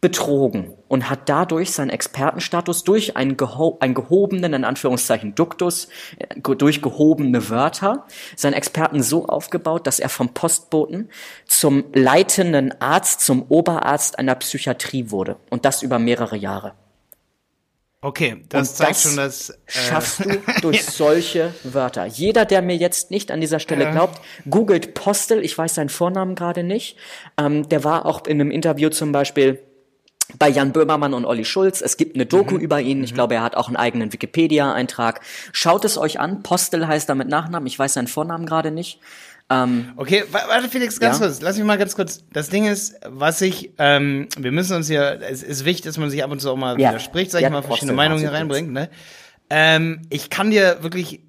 betrogen 0.00 0.74
und 0.88 1.10
hat 1.10 1.28
dadurch 1.28 1.72
seinen 1.72 1.90
Expertenstatus 1.90 2.84
durch 2.84 3.16
einen, 3.16 3.36
geho 3.36 3.76
einen 3.80 3.94
gehobenen, 3.94 4.54
in 4.54 4.64
Anführungszeichen, 4.64 5.34
Duktus, 5.34 5.88
äh, 6.18 6.40
durch 6.40 6.80
gehobene 6.80 7.50
Wörter, 7.50 8.06
seinen 8.34 8.54
Experten 8.54 9.02
so 9.02 9.26
aufgebaut, 9.26 9.86
dass 9.86 9.98
er 9.98 10.08
vom 10.08 10.30
Postboten 10.30 11.10
zum 11.46 11.84
leitenden 11.92 12.80
Arzt, 12.80 13.20
zum 13.20 13.42
Oberarzt 13.42 14.18
einer 14.18 14.34
Psychiatrie 14.36 15.10
wurde. 15.10 15.36
Und 15.50 15.66
das 15.66 15.82
über 15.82 15.98
mehrere 15.98 16.36
Jahre. 16.36 16.72
Okay, 18.02 18.44
das 18.48 18.70
und 18.70 18.76
zeigt 18.76 18.90
das 18.92 19.02
schon, 19.02 19.16
dass. 19.16 19.50
Äh, 19.50 19.56
schaffst 19.66 20.24
du 20.24 20.30
durch 20.62 20.86
solche 20.86 21.52
Wörter. 21.64 22.06
Jeder, 22.06 22.46
der 22.46 22.62
mir 22.62 22.76
jetzt 22.76 23.10
nicht 23.10 23.30
an 23.30 23.42
dieser 23.42 23.60
Stelle 23.60 23.90
glaubt, 23.90 24.22
googelt 24.48 24.94
Postel, 24.94 25.44
ich 25.44 25.56
weiß 25.58 25.74
seinen 25.74 25.90
Vornamen 25.90 26.34
gerade 26.34 26.62
nicht. 26.62 26.96
Ähm, 27.36 27.68
der 27.68 27.84
war 27.84 28.06
auch 28.06 28.26
in 28.26 28.40
einem 28.40 28.50
Interview 28.50 28.88
zum 28.88 29.12
Beispiel 29.12 29.62
bei 30.38 30.48
Jan 30.48 30.72
Böhmermann 30.72 31.14
und 31.14 31.24
Olli 31.24 31.44
Schulz. 31.44 31.80
Es 31.80 31.96
gibt 31.96 32.14
eine 32.14 32.26
Doku 32.26 32.56
über 32.56 32.80
ihn. 32.80 33.02
Ich 33.04 33.14
glaube, 33.14 33.34
er 33.34 33.42
hat 33.42 33.56
auch 33.56 33.68
einen 33.68 33.76
eigenen 33.76 34.12
Wikipedia-Eintrag. 34.12 35.20
Schaut 35.52 35.84
es 35.84 35.98
euch 35.98 36.20
an. 36.20 36.42
Postel 36.42 36.86
heißt 36.86 37.08
er 37.08 37.14
mit 37.14 37.28
Nachnamen. 37.28 37.66
Ich 37.66 37.78
weiß 37.78 37.94
seinen 37.94 38.08
Vornamen 38.08 38.46
gerade 38.46 38.70
nicht. 38.70 39.00
Ähm, 39.52 39.92
Okay, 39.96 40.22
wa- 40.30 40.44
warte 40.48 40.68
Felix, 40.68 41.00
ganz 41.00 41.18
Ja? 41.18 41.26
kurz, 41.26 41.40
lass 41.40 41.56
mich 41.56 41.64
mal 41.66 41.76
ganz 41.76 41.96
kurz. 41.96 42.20
Das 42.32 42.50
Ding 42.50 42.66
ist, 42.66 42.94
was 43.04 43.40
ich, 43.40 43.72
ähm, 43.78 44.28
wir 44.38 44.52
müssen 44.52 44.76
uns 44.76 44.86
hier, 44.86 45.20
es 45.28 45.42
ist 45.42 45.64
wichtig, 45.64 45.86
dass 45.86 45.98
man 45.98 46.08
sich 46.08 46.22
ab 46.22 46.30
und 46.30 46.40
zu 46.40 46.50
auch 46.52 46.56
mal 46.56 46.80
Ja. 46.80 46.90
widerspricht, 46.90 47.32
sag 47.32 47.40
Ja, 47.42 47.48
ich 47.48 47.52
mal, 47.52 47.62
verschiedene 47.62 47.92
Postel, 47.92 47.96
Meinungen 47.96 48.20
hier 48.20 48.32
reinbringt, 48.32 48.70
ne? 48.72 48.88
Ähm, 49.50 50.02
ich 50.10 50.30
kann 50.30 50.52
dir 50.52 50.78
wirklich, 50.82 51.22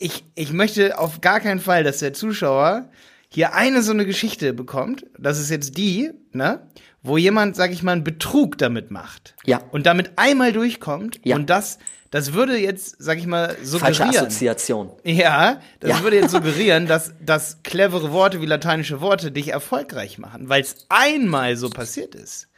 ich, 0.00 0.24
ich 0.34 0.52
möchte 0.52 0.98
auf 0.98 1.20
gar 1.20 1.38
keinen 1.38 1.60
Fall, 1.60 1.84
dass 1.84 1.98
der 1.98 2.12
Zuschauer 2.12 2.88
hier 3.28 3.54
eine 3.54 3.82
so 3.82 3.92
eine 3.92 4.06
Geschichte 4.06 4.52
bekommt, 4.54 5.04
das 5.18 5.38
ist 5.38 5.50
jetzt 5.50 5.76
die, 5.76 6.10
ne, 6.32 6.66
wo 7.02 7.16
jemand, 7.16 7.56
sag 7.56 7.72
ich 7.72 7.82
mal, 7.82 7.92
einen 7.92 8.04
Betrug 8.04 8.58
damit 8.58 8.90
macht. 8.90 9.34
Ja. 9.44 9.60
Und 9.70 9.86
damit 9.86 10.12
einmal 10.16 10.52
durchkommt 10.52 11.20
Ja. 11.24 11.36
und 11.36 11.48
das, 11.50 11.78
das 12.10 12.32
würde 12.32 12.56
jetzt, 12.56 12.96
sag 12.98 13.18
ich 13.18 13.26
mal, 13.26 13.48
falsche 13.50 13.66
suggerieren. 13.66 14.08
Assoziation. 14.08 14.90
Ja, 15.04 15.60
das 15.80 15.90
Ja. 15.90 16.02
würde 16.02 16.16
jetzt 16.16 16.30
suggerieren, 16.32 16.86
dass, 16.86 17.12
dass 17.24 17.62
clevere 17.62 18.12
Worte 18.12 18.40
wie 18.40 18.46
lateinische 18.46 19.00
Worte 19.02 19.30
dich 19.30 19.48
erfolgreich 19.48 20.18
machen, 20.18 20.48
weil 20.48 20.62
es 20.62 20.86
einmal 20.88 21.56
so 21.56 21.68
passiert 21.68 22.14
ist. 22.14 22.48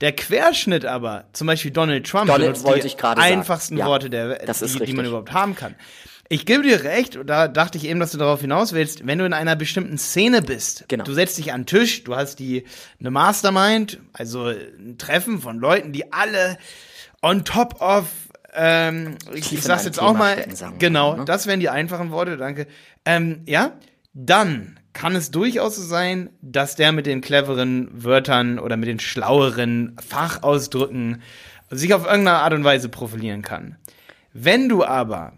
Der 0.00 0.12
Querschnitt 0.12 0.84
aber, 0.84 1.24
zum 1.32 1.46
Beispiel 1.46 1.70
Donald 1.70 2.06
Trump, 2.08 2.26
Donald 2.26 2.60
benutzt 2.64 2.96
die 3.00 3.04
einfachsten 3.04 3.76
Ja, 3.76 3.86
Worte, 3.86 4.10
der, 4.10 4.38
die, 4.46 4.84
die 4.84 4.92
man 4.94 5.04
überhaupt 5.06 5.32
haben 5.32 5.54
kann. 5.54 5.76
Ich 6.32 6.46
gebe 6.46 6.62
dir 6.62 6.82
recht, 6.82 7.16
und 7.18 7.26
da 7.26 7.46
dachte 7.46 7.76
ich 7.76 7.84
eben, 7.84 8.00
dass 8.00 8.12
du 8.12 8.16
darauf 8.16 8.40
hinaus 8.40 8.72
willst, 8.72 9.06
wenn 9.06 9.18
du 9.18 9.26
in 9.26 9.34
einer 9.34 9.54
bestimmten 9.54 9.98
Szene 9.98 10.40
bist, 10.40 10.86
Genau. 10.88 11.04
du 11.04 11.12
setzt 11.12 11.36
dich 11.36 11.52
an 11.52 11.60
den 11.60 11.66
Tisch, 11.66 12.04
du 12.04 12.16
hast 12.16 12.38
die 12.38 12.64
eine 12.98 13.10
Mastermind, 13.10 14.00
also 14.14 14.46
ein 14.46 14.96
Treffen 14.96 15.42
von 15.42 15.58
Leuten, 15.58 15.92
die 15.92 16.10
alle 16.10 16.56
on 17.20 17.44
top 17.44 17.82
of 17.82 18.06
ähm, 18.54 19.16
ich, 19.34 19.44
sag's 19.62 19.84
jetzt 19.84 19.98
Thema 19.98 20.08
auch 20.08 20.16
mal, 20.16 20.46
genau, 20.78 21.16
ne? 21.16 21.26
das 21.26 21.46
wären 21.46 21.60
die 21.60 21.68
einfachen 21.68 22.10
Worte, 22.12 22.38
danke. 22.38 22.66
Ähm, 23.04 23.42
ja, 23.44 23.72
dann 24.14 24.80
kann 24.94 25.14
es 25.14 25.32
durchaus 25.32 25.76
so 25.76 25.82
sein, 25.82 26.30
dass 26.40 26.76
der 26.76 26.92
mit 26.92 27.04
den 27.04 27.20
cleveren 27.20 27.90
Wörtern 27.92 28.58
oder 28.58 28.78
mit 28.78 28.88
den 28.88 29.00
schlaueren 29.00 29.98
Fachausdrücken 30.08 31.20
sich 31.68 31.92
auf 31.92 32.06
irgendeine 32.06 32.38
Art 32.38 32.54
und 32.54 32.64
Weise 32.64 32.88
profilieren 32.88 33.42
kann. 33.42 33.76
Wenn 34.32 34.70
du 34.70 34.82
aber 34.82 35.34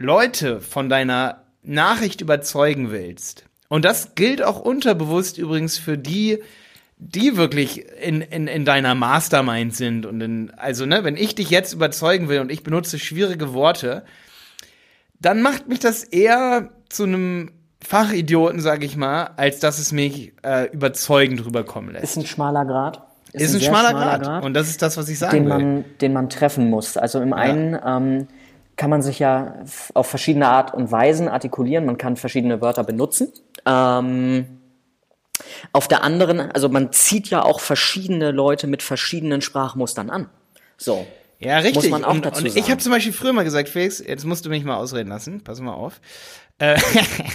Leute 0.00 0.62
von 0.62 0.88
deiner 0.88 1.44
Nachricht 1.62 2.22
überzeugen 2.22 2.90
willst, 2.90 3.44
und 3.68 3.84
das 3.84 4.16
gilt 4.16 4.42
auch 4.42 4.58
unterbewusst 4.58 5.38
übrigens 5.38 5.78
für 5.78 5.96
die, 5.96 6.42
die 6.98 7.36
wirklich 7.36 7.86
in, 8.02 8.20
in, 8.20 8.48
in 8.48 8.64
deiner 8.64 8.96
Mastermind 8.96 9.76
sind 9.76 10.06
und 10.06 10.20
in, 10.20 10.50
also, 10.56 10.86
ne, 10.86 11.04
wenn 11.04 11.16
ich 11.16 11.36
dich 11.36 11.50
jetzt 11.50 11.72
überzeugen 11.72 12.28
will 12.28 12.40
und 12.40 12.50
ich 12.50 12.64
benutze 12.64 12.98
schwierige 12.98 13.54
Worte, 13.54 14.04
dann 15.20 15.40
macht 15.40 15.68
mich 15.68 15.78
das 15.78 16.02
eher 16.02 16.70
zu 16.88 17.04
einem 17.04 17.52
Fachidioten, 17.80 18.60
sag 18.60 18.82
ich 18.82 18.96
mal, 18.96 19.30
als 19.36 19.60
dass 19.60 19.78
es 19.78 19.92
mich 19.92 20.32
äh, 20.42 20.68
überzeugend 20.72 21.44
rüberkommen 21.44 21.92
lässt. 21.92 22.04
Ist 22.04 22.16
ein 22.16 22.26
schmaler 22.26 22.64
Grad. 22.64 23.02
Ist, 23.32 23.54
ein, 23.54 23.60
sehr 23.60 23.68
schmaler, 23.68 23.92
Grad. 23.92 24.44
Und 24.44 24.54
das 24.54 24.68
ist 24.68 24.82
das, 24.82 24.96
was 24.96 25.08
ich 25.08 25.18
sagen 25.20 25.36
den 25.36 25.44
will. 25.44 25.58
man, 25.58 25.84
den 26.00 26.12
man 26.12 26.28
treffen 26.28 26.68
muss. 26.68 26.96
Also 26.96 27.20
im 27.20 27.32
einen 27.32 27.78
ähm, 27.86 28.26
kann 28.80 28.88
man 28.88 29.02
sich 29.02 29.18
ja 29.18 29.56
auf 29.92 30.06
verschiedene 30.06 30.48
Art 30.48 30.72
und 30.72 30.90
Weisen 30.90 31.28
artikulieren. 31.28 31.84
Man 31.84 31.98
kann 31.98 32.16
verschiedene 32.16 32.62
Wörter 32.62 32.82
benutzen. 32.82 33.30
Ähm, 33.66 34.58
auf 35.70 35.86
der 35.86 36.02
anderen, 36.02 36.40
also 36.40 36.70
man 36.70 36.90
zieht 36.90 37.28
ja 37.28 37.42
auch 37.42 37.60
verschiedene 37.60 38.30
Leute 38.30 38.66
mit 38.66 38.82
verschiedenen 38.82 39.42
Sprachmustern 39.42 40.08
an. 40.08 40.30
So. 40.78 41.06
Ja, 41.40 41.58
richtig. 41.58 41.74
Muss 41.74 41.90
man 41.90 42.04
auch 42.04 42.14
und, 42.14 42.24
dazu 42.24 42.40
und 42.40 42.46
ich 42.46 42.54
sagen. 42.54 42.70
habe 42.70 42.80
zum 42.80 42.92
Beispiel 42.92 43.12
früher 43.12 43.34
mal 43.34 43.44
gesagt, 43.44 43.68
Felix, 43.68 43.98
jetzt 43.98 44.24
musst 44.24 44.46
du 44.46 44.48
mich 44.48 44.64
mal 44.64 44.76
ausreden 44.76 45.10
lassen. 45.10 45.44
Pass 45.44 45.60
mal 45.60 45.74
auf. 45.74 46.00
Äh, 46.56 46.80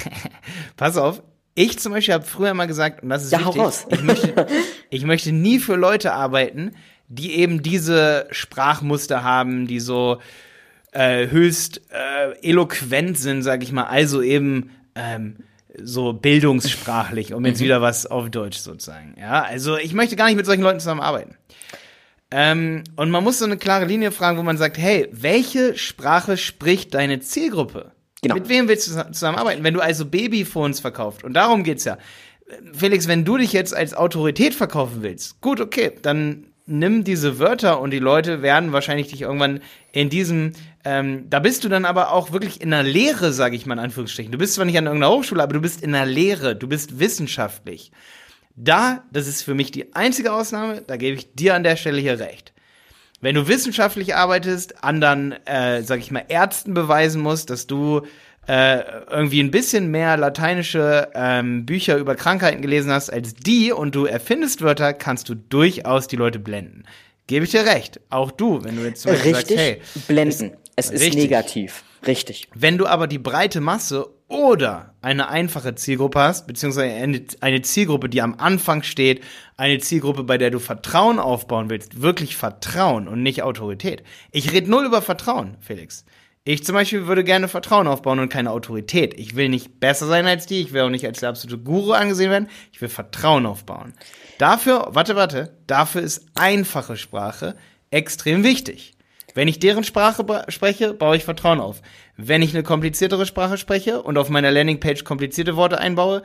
pass 0.77 0.97
auf. 0.97 1.21
Ich 1.53 1.77
zum 1.77 1.91
Beispiel 1.91 2.15
habe 2.15 2.25
früher 2.25 2.55
mal 2.55 2.65
gesagt, 2.65 3.03
und 3.03 3.09
das 3.09 3.23
ist 3.23 3.31
Ja, 3.31 3.45
wichtig, 3.45 3.61
raus. 3.61 3.85
ich 3.91 4.01
möchte, 4.01 4.47
ich 4.89 5.05
möchte 5.05 5.31
nie 5.31 5.59
für 5.59 5.75
Leute 5.75 6.13
arbeiten, 6.13 6.71
die 7.07 7.35
eben 7.35 7.61
diese 7.61 8.25
Sprachmuster 8.31 9.23
haben, 9.23 9.67
die 9.67 9.79
so 9.79 10.17
äh, 10.95 11.27
höchst 11.29 11.81
äh, 11.91 12.31
eloquent 12.47 13.17
sind, 13.17 13.41
sag 13.43 13.61
ich 13.63 13.71
mal, 13.71 13.83
also 13.83 14.21
eben 14.21 14.69
ähm, 14.95 15.37
so 15.81 16.13
bildungssprachlich, 16.13 17.33
um 17.33 17.41
Mhm. 17.41 17.47
jetzt 17.47 17.59
wieder 17.61 17.81
was 17.81 18.05
auf 18.05 18.29
Deutsch 18.29 18.57
sozusagen. 18.57 19.15
Ja, 19.19 19.43
also 19.43 19.77
ich 19.77 19.93
möchte 19.93 20.15
gar 20.15 20.27
nicht 20.27 20.37
mit 20.37 20.45
solchen 20.45 20.61
Leuten 20.63 20.79
zusammenarbeiten. 20.79 21.35
Ähm, 22.31 22.83
und 22.95 23.11
man 23.11 23.23
muss 23.23 23.39
so 23.39 23.45
eine 23.45 23.57
klare 23.57 23.85
Linie 23.85 24.11
fragen, 24.11 24.37
wo 24.37 24.43
man 24.43 24.57
sagt, 24.57 24.77
hey, 24.77 25.07
welche 25.11 25.77
Sprache 25.77 26.37
spricht 26.37 26.93
deine 26.93 27.19
Zielgruppe? 27.19 27.91
Genau. 28.21 28.35
Mit 28.35 28.49
wem 28.49 28.67
willst 28.67 28.87
du 28.87 28.91
zus- 28.93 29.11
zusammenarbeiten? 29.11 29.63
Wenn 29.63 29.73
du 29.73 29.81
also 29.81 30.05
Babyphones 30.05 30.79
verkauft, 30.79 31.23
und 31.23 31.33
darum 31.33 31.63
geht's 31.63 31.83
ja. 31.85 31.97
Felix, 32.73 33.07
wenn 33.07 33.25
du 33.25 33.37
dich 33.37 33.53
jetzt 33.53 33.75
als 33.75 33.93
Autorität 33.93 34.53
verkaufen 34.55 34.97
willst, 35.01 35.41
gut, 35.41 35.59
okay, 35.61 35.91
dann 36.01 36.47
nimm 36.67 37.03
diese 37.03 37.37
Wörter 37.39 37.79
und 37.79 37.91
die 37.91 37.99
Leute 37.99 38.41
werden 38.41 38.71
wahrscheinlich 38.71 39.07
dich 39.07 39.21
irgendwann 39.21 39.61
in 39.91 40.09
diesem, 40.09 40.53
ähm, 40.85 41.27
da 41.29 41.39
bist 41.39 41.63
du 41.63 41.69
dann 41.69 41.83
aber 41.83 42.11
auch 42.11 42.31
wirklich 42.31 42.61
in 42.61 42.71
einer 42.71 42.87
Lehre, 42.87 43.33
sage 43.33 43.55
ich 43.55 43.65
mal 43.65 43.73
in 43.73 43.79
Anführungsstrichen. 43.79 44.31
Du 44.31 44.37
bist 44.37 44.53
zwar 44.53 44.65
nicht 44.65 44.77
an 44.77 44.85
irgendeiner 44.85 45.13
Hochschule, 45.13 45.41
aber 45.41 45.53
du 45.53 45.61
bist 45.61 45.81
in 45.81 45.95
einer 45.95 46.05
Lehre, 46.05 46.55
du 46.55 46.67
bist 46.67 46.99
wissenschaftlich. 46.99 47.91
Da, 48.55 49.03
das 49.11 49.27
ist 49.27 49.41
für 49.41 49.55
mich 49.55 49.71
die 49.71 49.95
einzige 49.95 50.31
Ausnahme, 50.31 50.83
da 50.85 50.95
gebe 50.95 51.17
ich 51.17 51.33
dir 51.33 51.55
an 51.55 51.63
der 51.63 51.75
Stelle 51.75 51.99
hier 51.99 52.19
recht. 52.19 52.53
Wenn 53.19 53.33
du 53.33 53.47
wissenschaftlich 53.47 54.15
arbeitest, 54.15 54.83
anderen, 54.83 55.33
äh, 55.45 55.81
sag 55.81 55.99
ich 55.99 56.11
mal, 56.11 56.25
Ärzten 56.27 56.75
beweisen 56.75 57.21
musst, 57.21 57.49
dass 57.49 57.65
du 57.65 58.03
äh, 58.47 58.81
irgendwie 59.09 59.41
ein 59.41 59.49
bisschen 59.49 59.89
mehr 59.89 60.17
lateinische 60.17 61.09
ähm, 61.15 61.65
Bücher 61.65 61.97
über 61.97 62.13
Krankheiten 62.13 62.61
gelesen 62.61 62.91
hast 62.91 63.09
als 63.09 63.33
die 63.33 63.71
und 63.71 63.95
du 63.95 64.05
erfindest 64.05 64.61
Wörter, 64.61 64.93
kannst 64.93 65.29
du 65.29 65.35
durchaus 65.35 66.07
die 66.07 66.15
Leute 66.15 66.37
blenden. 66.37 66.83
Gebe 67.25 67.45
ich 67.45 67.51
dir 67.51 67.65
recht. 67.65 67.99
Auch 68.11 68.29
du, 68.29 68.63
wenn 68.63 68.75
du 68.75 68.83
jetzt 68.83 69.01
zum 69.01 69.13
Beispiel 69.13 69.35
Richtig, 69.35 69.57
sagst, 69.57 69.59
hey, 69.59 69.81
blenden. 70.07 70.51
Es 70.75 70.89
ist 70.89 71.01
Richtig. 71.01 71.23
negativ. 71.23 71.83
Richtig. 72.05 72.47
Wenn 72.53 72.77
du 72.77 72.85
aber 72.85 73.07
die 73.07 73.17
breite 73.17 73.61
Masse 73.61 74.07
oder 74.27 74.93
eine 75.01 75.29
einfache 75.29 75.75
Zielgruppe 75.75 76.19
hast, 76.19 76.47
beziehungsweise 76.47 76.93
eine, 76.93 77.25
eine 77.41 77.61
Zielgruppe, 77.61 78.09
die 78.09 78.21
am 78.21 78.35
Anfang 78.35 78.83
steht, 78.83 79.23
eine 79.57 79.79
Zielgruppe, 79.79 80.23
bei 80.23 80.37
der 80.37 80.51
du 80.51 80.59
Vertrauen 80.59 81.19
aufbauen 81.19 81.69
willst, 81.69 82.01
wirklich 82.01 82.35
Vertrauen 82.35 83.07
und 83.07 83.23
nicht 83.23 83.43
Autorität. 83.43 84.03
Ich 84.31 84.51
rede 84.51 84.69
null 84.69 84.85
über 84.85 85.01
Vertrauen, 85.01 85.57
Felix. 85.61 86.05
Ich 86.47 86.63
zum 86.63 86.75
Beispiel 86.75 87.07
würde 87.07 87.23
gerne 87.23 87.47
Vertrauen 87.47 87.87
aufbauen 87.87 88.19
und 88.19 88.29
keine 88.29 88.51
Autorität. 88.51 89.19
Ich 89.19 89.35
will 89.35 89.49
nicht 89.49 89.79
besser 89.79 90.05
sein 90.05 90.27
als 90.27 90.45
die, 90.45 90.61
ich 90.61 90.73
will 90.73 90.81
auch 90.81 90.89
nicht 90.89 91.05
als 91.05 91.19
der 91.19 91.29
absolute 91.29 91.63
Guru 91.63 91.93
angesehen 91.93 92.29
werden, 92.29 92.49
ich 92.71 92.79
will 92.81 92.89
Vertrauen 92.89 93.47
aufbauen. 93.47 93.93
Dafür, 94.37 94.89
warte, 94.91 95.15
warte, 95.15 95.57
dafür 95.65 96.01
ist 96.01 96.27
einfache 96.35 96.97
Sprache 96.97 97.55
extrem 97.89 98.43
wichtig. 98.43 98.94
Wenn 99.35 99.49
ich 99.49 99.59
deren 99.59 99.83
Sprache 99.83 100.25
spreche, 100.47 100.93
baue 100.93 101.17
ich 101.17 101.25
Vertrauen 101.25 101.59
auf. 101.59 101.81
Wenn 102.15 102.41
ich 102.41 102.53
eine 102.53 102.63
kompliziertere 102.63 103.25
Sprache 103.25 103.57
spreche 103.57 104.01
und 104.01 104.17
auf 104.17 104.29
meiner 104.29 104.49
Landingpage 104.49 105.03
komplizierte 105.03 105.57
Worte 105.57 105.77
einbaue, 105.77 106.23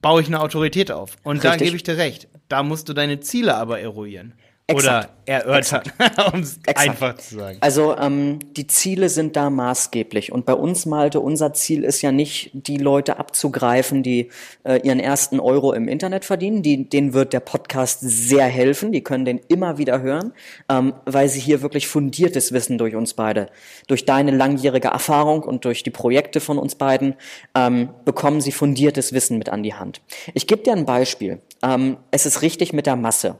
baue 0.00 0.22
ich 0.22 0.26
eine 0.28 0.40
Autorität 0.40 0.90
auf. 0.90 1.16
Und 1.22 1.44
da 1.44 1.50
Richtig. 1.50 1.66
gebe 1.66 1.76
ich 1.76 1.82
dir 1.82 1.98
recht. 1.98 2.28
Da 2.48 2.62
musst 2.62 2.88
du 2.88 2.94
deine 2.94 3.20
Ziele 3.20 3.54
aber 3.54 3.80
eruieren. 3.80 4.34
Exakt. 4.68 5.10
Oder 5.10 5.16
erörtern, 5.26 5.82
um 6.32 6.40
es 6.40 6.58
einfach 6.74 7.16
zu 7.16 7.36
sagen. 7.36 7.58
Also 7.60 7.96
ähm, 7.96 8.38
die 8.56 8.66
Ziele 8.66 9.08
sind 9.08 9.36
da 9.36 9.50
maßgeblich. 9.50 10.32
Und 10.32 10.46
bei 10.46 10.54
uns, 10.54 10.86
Malte, 10.86 11.20
unser 11.20 11.52
Ziel 11.52 11.84
ist 11.84 12.02
ja 12.02 12.12
nicht, 12.12 12.50
die 12.52 12.76
Leute 12.76 13.18
abzugreifen, 13.18 14.02
die 14.02 14.30
äh, 14.64 14.80
ihren 14.82 15.00
ersten 15.00 15.40
Euro 15.40 15.72
im 15.72 15.86
Internet 15.86 16.24
verdienen. 16.24 16.62
Die, 16.62 16.88
denen 16.88 17.12
wird 17.12 17.32
der 17.32 17.40
Podcast 17.40 18.00
sehr 18.00 18.46
helfen. 18.46 18.92
Die 18.92 19.02
können 19.02 19.24
den 19.24 19.40
immer 19.48 19.78
wieder 19.78 20.00
hören, 20.00 20.32
ähm, 20.68 20.94
weil 21.04 21.28
sie 21.28 21.40
hier 21.40 21.62
wirklich 21.62 21.86
fundiertes 21.86 22.52
Wissen 22.52 22.78
durch 22.78 22.94
uns 22.94 23.14
beide, 23.14 23.48
durch 23.86 24.04
deine 24.04 24.30
langjährige 24.30 24.88
Erfahrung 24.88 25.42
und 25.42 25.64
durch 25.64 25.82
die 25.82 25.90
Projekte 25.90 26.40
von 26.40 26.58
uns 26.58 26.74
beiden, 26.74 27.14
ähm, 27.54 27.90
bekommen 28.04 28.40
sie 28.40 28.52
fundiertes 28.52 29.12
Wissen 29.12 29.38
mit 29.38 29.48
an 29.48 29.62
die 29.62 29.74
Hand. 29.74 30.00
Ich 30.34 30.46
gebe 30.46 30.62
dir 30.62 30.72
ein 30.72 30.86
Beispiel. 30.86 31.40
Ähm, 31.62 31.96
es 32.10 32.26
ist 32.26 32.42
richtig 32.42 32.72
mit 32.72 32.86
der 32.86 32.96
Masse. 32.96 33.38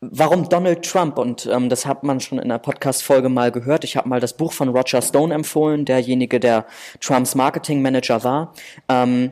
Warum 0.00 0.48
Donald 0.48 0.82
Trump? 0.82 1.18
Und 1.18 1.46
ähm, 1.46 1.68
das 1.68 1.84
hat 1.84 2.04
man 2.04 2.20
schon 2.20 2.38
in 2.38 2.48
der 2.48 2.58
Podcast-Folge 2.58 3.28
mal 3.28 3.52
gehört. 3.52 3.84
Ich 3.84 3.96
habe 3.96 4.08
mal 4.08 4.18
das 4.18 4.32
Buch 4.32 4.52
von 4.52 4.70
Roger 4.70 5.02
Stone 5.02 5.34
empfohlen, 5.34 5.84
derjenige, 5.84 6.40
der 6.40 6.64
Trumps 7.00 7.34
Marketing-Manager 7.34 8.24
war. 8.24 8.54
Ähm, 8.88 9.30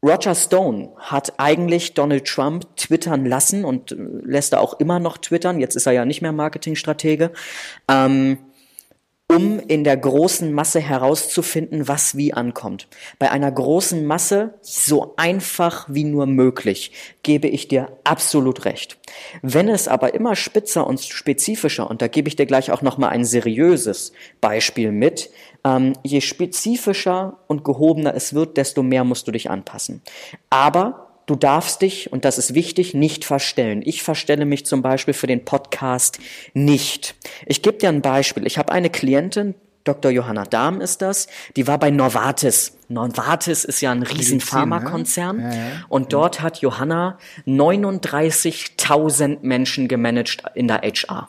Roger 0.00 0.36
Stone 0.36 0.92
hat 0.98 1.32
eigentlich 1.38 1.94
Donald 1.94 2.24
Trump 2.24 2.76
twittern 2.76 3.26
lassen 3.26 3.64
und 3.64 3.90
äh, 3.90 3.96
lässt 4.22 4.52
er 4.52 4.60
auch 4.60 4.78
immer 4.78 5.00
noch 5.00 5.18
twittern. 5.18 5.58
Jetzt 5.58 5.74
ist 5.74 5.86
er 5.86 5.92
ja 5.92 6.04
nicht 6.04 6.22
mehr 6.22 6.32
Marketingstratege. 6.32 7.32
Ähm, 7.88 8.38
um 9.28 9.58
in 9.58 9.82
der 9.82 9.96
großen 9.96 10.52
Masse 10.52 10.80
herauszufinden, 10.80 11.88
was 11.88 12.16
wie 12.16 12.32
ankommt. 12.32 12.86
Bei 13.18 13.30
einer 13.30 13.50
großen 13.50 14.06
Masse, 14.06 14.54
so 14.60 15.14
einfach 15.16 15.86
wie 15.90 16.04
nur 16.04 16.26
möglich, 16.26 16.92
gebe 17.24 17.48
ich 17.48 17.66
dir 17.66 17.88
absolut 18.04 18.64
recht. 18.64 18.98
Wenn 19.42 19.68
es 19.68 19.88
aber 19.88 20.14
immer 20.14 20.36
spitzer 20.36 20.86
und 20.86 21.00
spezifischer, 21.00 21.90
und 21.90 22.02
da 22.02 22.08
gebe 22.08 22.28
ich 22.28 22.36
dir 22.36 22.46
gleich 22.46 22.70
auch 22.70 22.82
nochmal 22.82 23.10
ein 23.10 23.24
seriöses 23.24 24.12
Beispiel 24.40 24.92
mit, 24.92 25.30
ähm, 25.64 25.94
je 26.04 26.20
spezifischer 26.20 27.38
und 27.48 27.64
gehobener 27.64 28.14
es 28.14 28.32
wird, 28.32 28.56
desto 28.56 28.84
mehr 28.84 29.02
musst 29.02 29.26
du 29.26 29.32
dich 29.32 29.50
anpassen. 29.50 30.02
Aber 30.50 31.05
Du 31.26 31.34
darfst 31.34 31.82
dich, 31.82 32.12
und 32.12 32.24
das 32.24 32.38
ist 32.38 32.54
wichtig, 32.54 32.94
nicht 32.94 33.24
verstellen. 33.24 33.82
Ich 33.84 34.02
verstelle 34.04 34.44
mich 34.44 34.64
zum 34.64 34.80
Beispiel 34.80 35.12
für 35.12 35.26
den 35.26 35.44
Podcast 35.44 36.18
nicht. 36.54 37.16
Ich 37.46 37.62
gebe 37.62 37.78
dir 37.78 37.88
ein 37.88 38.00
Beispiel. 38.00 38.46
Ich 38.46 38.58
habe 38.58 38.72
eine 38.72 38.90
Klientin, 38.90 39.56
Dr. 39.82 40.10
Johanna 40.10 40.44
Dahm 40.44 40.80
ist 40.80 41.02
das, 41.02 41.28
die 41.56 41.66
war 41.66 41.78
bei 41.78 41.90
Novartis. 41.90 42.76
Novartis 42.88 43.64
ist 43.64 43.80
ja 43.80 43.92
ein 43.92 44.02
riesen 44.02 44.36
Medizin, 44.36 44.40
Pharmakonzern. 44.40 45.36
ne? 45.36 45.42
Ja, 45.42 45.54
ja. 45.54 45.84
Und 45.88 46.12
dort 46.12 46.42
hat 46.42 46.58
Johanna 46.58 47.18
39.000 47.46 49.38
Menschen 49.42 49.88
gemanagt 49.88 50.42
in 50.54 50.68
der 50.68 50.78
HR. 50.82 51.28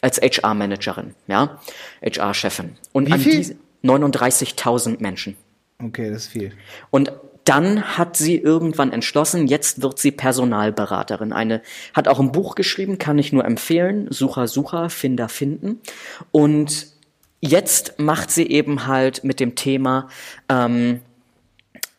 Als 0.00 0.20
HR-Managerin, 0.20 1.14
ja, 1.28 1.60
HR-Chefin. 2.02 2.76
Und 2.92 3.08
Wie 3.08 3.12
an 3.12 3.20
viel? 3.20 3.36
diese 3.36 3.56
39.000 3.84 5.00
Menschen. 5.00 5.36
Okay, 5.80 6.10
das 6.10 6.22
ist 6.24 6.28
viel. 6.32 6.52
Und 6.90 7.12
dann 7.44 7.98
hat 7.98 8.16
sie 8.16 8.36
irgendwann 8.36 8.92
entschlossen, 8.92 9.46
jetzt 9.46 9.82
wird 9.82 9.98
sie 9.98 10.12
Personalberaterin. 10.12 11.32
Eine 11.32 11.62
hat 11.92 12.08
auch 12.08 12.20
ein 12.20 12.32
Buch 12.32 12.54
geschrieben, 12.54 12.98
kann 12.98 13.18
ich 13.18 13.32
nur 13.32 13.44
empfehlen. 13.44 14.06
Sucher, 14.10 14.46
Sucher, 14.46 14.90
Finder, 14.90 15.28
Finden. 15.28 15.80
Und 16.30 16.86
jetzt 17.40 17.98
macht 17.98 18.30
sie 18.30 18.46
eben 18.46 18.86
halt 18.86 19.24
mit 19.24 19.40
dem 19.40 19.56
Thema, 19.56 20.08
ähm, 20.48 21.00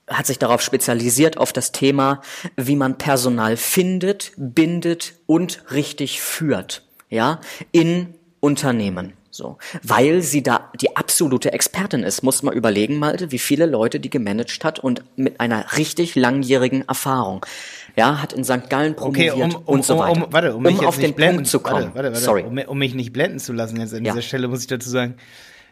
hat 0.07 0.25
sich 0.25 0.39
darauf 0.39 0.61
spezialisiert 0.61 1.37
auf 1.37 1.53
das 1.53 1.71
Thema, 1.71 2.21
wie 2.55 2.75
man 2.75 2.97
Personal 2.97 3.57
findet, 3.57 4.31
bindet 4.37 5.13
und 5.25 5.63
richtig 5.71 6.21
führt, 6.21 6.85
ja, 7.09 7.39
in 7.71 8.13
Unternehmen. 8.39 9.13
So, 9.33 9.57
weil 9.81 10.21
sie 10.21 10.43
da 10.43 10.69
die 10.79 10.95
absolute 10.95 11.53
Expertin 11.53 12.03
ist, 12.03 12.21
muss 12.21 12.43
man 12.43 12.53
überlegen, 12.53 12.99
Malte, 12.99 13.31
wie 13.31 13.39
viele 13.39 13.65
Leute 13.65 13.99
die 13.99 14.11
gemanagt 14.11 14.63
hat 14.63 14.77
und 14.77 15.01
mit 15.15 15.39
einer 15.39 15.75
richtig 15.75 16.13
langjährigen 16.13 16.87
Erfahrung. 16.87 17.43
Ja, 17.95 18.21
hat 18.21 18.33
in 18.33 18.43
St. 18.43 18.69
Gallen 18.69 18.93
Okay, 18.95 19.29
promoviert 19.29 19.55
um, 19.55 19.55
um, 19.55 19.63
und 19.65 19.85
so 19.85 19.97
weiter. 19.97 20.25
Um, 20.25 20.31
warte, 20.31 20.55
um, 20.55 20.61
mich 20.61 20.73
jetzt 20.75 20.85
auf 20.85 20.97
nicht 20.97 21.07
den 21.07 21.15
blenden 21.15 21.37
Punkt 21.37 21.49
zu 21.49 21.61
kommen. 21.61 21.95
Warte, 21.95 21.95
warte, 21.95 22.07
warte. 22.11 22.19
Sorry. 22.19 22.43
Um, 22.43 22.59
um 22.59 22.77
mich 22.77 22.93
nicht 22.93 23.11
blenden 23.11 23.39
zu 23.39 23.53
lassen 23.53 23.79
jetzt 23.79 23.95
an 23.95 24.05
Ja. 24.05 24.11
dieser 24.11 24.21
Stelle, 24.21 24.47
muss 24.47 24.61
ich 24.61 24.67
dazu 24.67 24.87
sagen, 24.87 25.15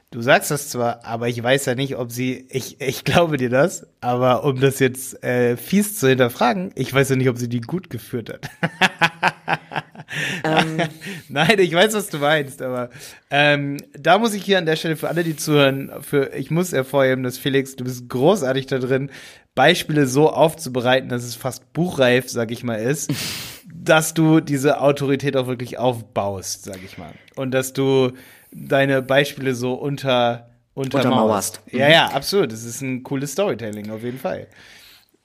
du 0.10 0.22
sagst 0.22 0.50
das 0.50 0.70
zwar, 0.70 1.06
aber 1.06 1.28
ich 1.30 1.42
weiß 1.42 1.66
ja 1.66 1.76
nicht, 1.76 1.98
ob 1.98 2.12
sie, 2.12 2.48
ich, 2.50 2.82
ich 2.82 3.04
glaube 3.04 3.38
dir 3.38 3.52
das, 3.52 3.86
aber 4.02 4.44
um 4.44 4.60
das 4.60 4.80
jetzt 4.80 5.24
äh, 5.24 5.56
fies 5.56 6.00
zu 6.00 6.08
hinterfragen, 6.08 6.72
ich 6.74 6.92
weiß 6.92 7.10
ja 7.10 7.16
nicht, 7.16 7.30
ob 7.30 7.38
sie 7.38 7.48
die 7.48 7.62
gut 7.62 7.92
geführt 7.92 8.30
hat. 8.34 8.50
Ähm. 10.44 10.82
Nein, 11.30 11.60
ich 11.60 11.74
weiß, 11.74 11.94
was 11.94 12.10
du 12.10 12.18
meinst, 12.18 12.62
aber 12.62 12.90
ähm, 13.30 13.78
da 13.98 14.18
muss 14.18 14.34
ich 14.34 14.44
hier 14.44 14.58
an 14.58 14.66
der 14.66 14.76
Stelle 14.76 14.96
für 14.96 15.10
alle, 15.10 15.24
die 15.24 15.36
zuhören, 15.36 15.92
für 16.02 16.34
ich 16.36 16.52
muss 16.52 16.72
hervorheben, 16.72 17.24
dass 17.24 17.38
Felix, 17.38 17.76
du 17.76 17.84
bist 17.84 18.10
großartig 18.10 18.66
da 18.66 18.80
drin, 18.80 19.10
Beispiele 19.56 20.08
so 20.08 20.30
aufzubereiten, 20.30 21.10
dass 21.10 21.24
es 21.24 21.36
fast 21.36 21.74
buchreif, 21.74 22.30
sag 22.30 22.52
ich 22.52 22.64
mal, 22.64 22.76
ist, 22.76 23.12
dass 23.74 24.14
du 24.14 24.40
diese 24.40 24.82
Autorität 24.82 25.38
auch 25.38 25.48
wirklich 25.48 25.78
aufbaust, 25.78 26.64
sag 26.64 26.80
ich 26.84 26.98
mal. 26.98 27.14
Und 27.36 27.52
dass 27.52 27.74
du 27.74 28.12
deine 28.52 29.02
Beispiele 29.02 29.56
so 29.56 29.74
unter 29.74 30.50
untermauerst. 30.74 31.06
Untermauerst. 31.06 31.62
Ja, 31.72 31.90
ja, 31.90 32.06
absolut. 32.08 32.52
Das 32.52 32.64
ist 32.64 32.82
ein 32.82 33.04
cooles 33.04 33.34
Storytelling, 33.34 33.92
auf 33.92 34.04
jeden 34.04 34.20
Fall. 34.20 34.48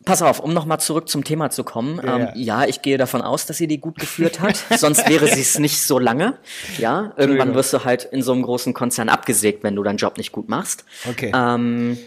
Pass 0.06 0.22
auf, 0.22 0.38
um 0.38 0.54
nochmal 0.54 0.78
zurück 0.78 1.08
zum 1.08 1.24
Thema 1.24 1.50
zu 1.50 1.64
kommen. 1.64 2.00
Ja, 2.02 2.16
ähm, 2.16 2.28
ja. 2.34 2.64
ich 2.64 2.80
gehe 2.80 2.96
davon 2.96 3.22
aus, 3.22 3.44
dass 3.44 3.56
sie 3.56 3.66
die 3.66 3.80
gut 3.80 3.98
geführt 3.98 4.38
hat. 4.38 4.56
Sonst 4.78 5.08
wäre 5.08 5.26
sie 5.26 5.40
es 5.40 5.58
nicht 5.58 5.82
so 5.82 5.98
lange. 5.98 6.38
Ja, 6.78 7.12
irgendwann 7.16 7.54
wirst 7.54 7.72
du 7.72 7.84
halt 7.84 8.04
in 8.04 8.22
so 8.22 8.32
einem 8.32 8.42
großen 8.42 8.72
Konzern 8.72 9.08
abgesägt, 9.08 9.64
wenn 9.64 9.74
du 9.74 9.82
deinen 9.82 9.96
Job 9.96 10.16
nicht 10.16 10.30
gut 10.30 10.48
machst. 10.48 10.84
Okay. 11.10 11.32
Ähm, 11.34 11.98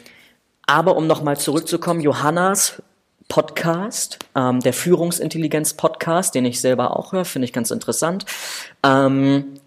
aber 0.66 0.96
um 0.96 1.08
nochmal 1.08 1.38
zurückzukommen, 1.38 2.00
Johannas 2.00 2.82
Podcast, 3.28 4.18
ähm, 4.34 4.62
der 4.62 4.72
Führungsintelligenz-Podcast, 4.72 6.34
den 6.34 6.46
ich 6.46 6.62
selber 6.62 6.96
auch 6.98 7.12
höre, 7.12 7.26
finde 7.26 7.48
ich 7.48 7.54
ganz 7.54 7.70
interessant. 7.70 8.26
Ähm, 8.82 9.60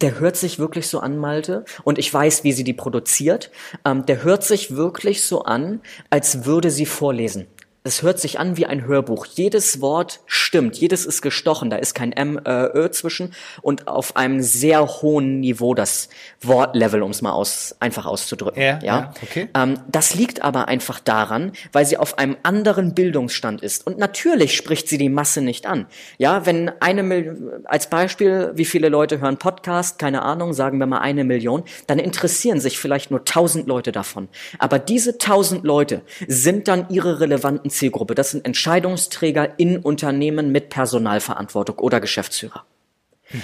der 0.00 0.18
hört 0.20 0.36
sich 0.36 0.58
wirklich 0.58 0.88
so 0.88 1.00
an, 1.00 1.18
Malte, 1.18 1.66
und 1.84 1.98
ich 1.98 2.12
weiß, 2.12 2.44
wie 2.44 2.52
sie 2.52 2.64
die 2.64 2.72
produziert. 2.72 3.50
Ähm, 3.84 4.06
der 4.06 4.22
hört 4.22 4.42
sich 4.42 4.74
wirklich 4.74 5.22
so 5.22 5.42
an, 5.42 5.80
als 6.08 6.46
würde 6.46 6.70
sie 6.70 6.86
vorlesen. 6.86 7.46
Es 7.88 8.02
hört 8.02 8.20
sich 8.20 8.38
an 8.38 8.58
wie 8.58 8.66
ein 8.66 8.84
Hörbuch. 8.84 9.24
Jedes 9.24 9.80
Wort 9.80 10.20
stimmt, 10.26 10.76
jedes 10.76 11.06
ist 11.06 11.22
gestochen, 11.22 11.70
da 11.70 11.76
ist 11.76 11.94
kein 11.94 12.12
M, 12.12 12.38
äh, 12.44 12.66
Ö 12.66 12.90
zwischen 12.90 13.32
und 13.62 13.88
auf 13.88 14.14
einem 14.14 14.42
sehr 14.42 14.86
hohen 14.86 15.40
Niveau 15.40 15.72
das 15.72 16.10
Wortlevel, 16.42 17.02
um 17.02 17.12
es 17.12 17.22
mal 17.22 17.32
aus, 17.32 17.76
einfach 17.80 18.04
auszudrücken. 18.04 18.60
Ja, 18.60 18.78
ja, 18.82 19.14
okay. 19.22 19.48
Ähm, 19.54 19.80
das 19.88 20.14
liegt 20.14 20.42
aber 20.42 20.68
einfach 20.68 21.00
daran, 21.00 21.52
weil 21.72 21.86
sie 21.86 21.96
auf 21.96 22.18
einem 22.18 22.36
anderen 22.42 22.92
Bildungsstand 22.92 23.62
ist. 23.62 23.86
Und 23.86 23.96
natürlich 23.96 24.54
spricht 24.54 24.86
sie 24.86 24.98
die 24.98 25.08
Masse 25.08 25.40
nicht 25.40 25.64
an. 25.64 25.86
Ja, 26.18 26.44
wenn 26.44 26.70
eine 26.82 27.02
Million, 27.02 27.64
als 27.64 27.88
Beispiel, 27.88 28.50
wie 28.54 28.66
viele 28.66 28.90
Leute 28.90 29.18
hören 29.20 29.38
Podcast, 29.38 29.98
keine 29.98 30.20
Ahnung, 30.20 30.52
sagen 30.52 30.78
wir 30.78 30.86
mal 30.86 30.98
eine 30.98 31.24
Million, 31.24 31.62
dann 31.86 31.98
interessieren 31.98 32.60
sich 32.60 32.78
vielleicht 32.78 33.10
nur 33.10 33.24
tausend 33.24 33.66
Leute 33.66 33.92
davon. 33.92 34.28
Aber 34.58 34.78
diese 34.78 35.16
tausend 35.16 35.64
Leute 35.64 36.02
sind 36.26 36.68
dann 36.68 36.84
ihre 36.90 37.20
relevanten 37.20 37.70
Zielgruppe. 37.78 38.14
Das 38.14 38.32
sind 38.32 38.44
Entscheidungsträger 38.44 39.58
in 39.58 39.78
Unternehmen 39.78 40.52
mit 40.52 40.68
Personalverantwortung 40.68 41.78
oder 41.78 42.00
Geschäftsführer. 42.00 42.64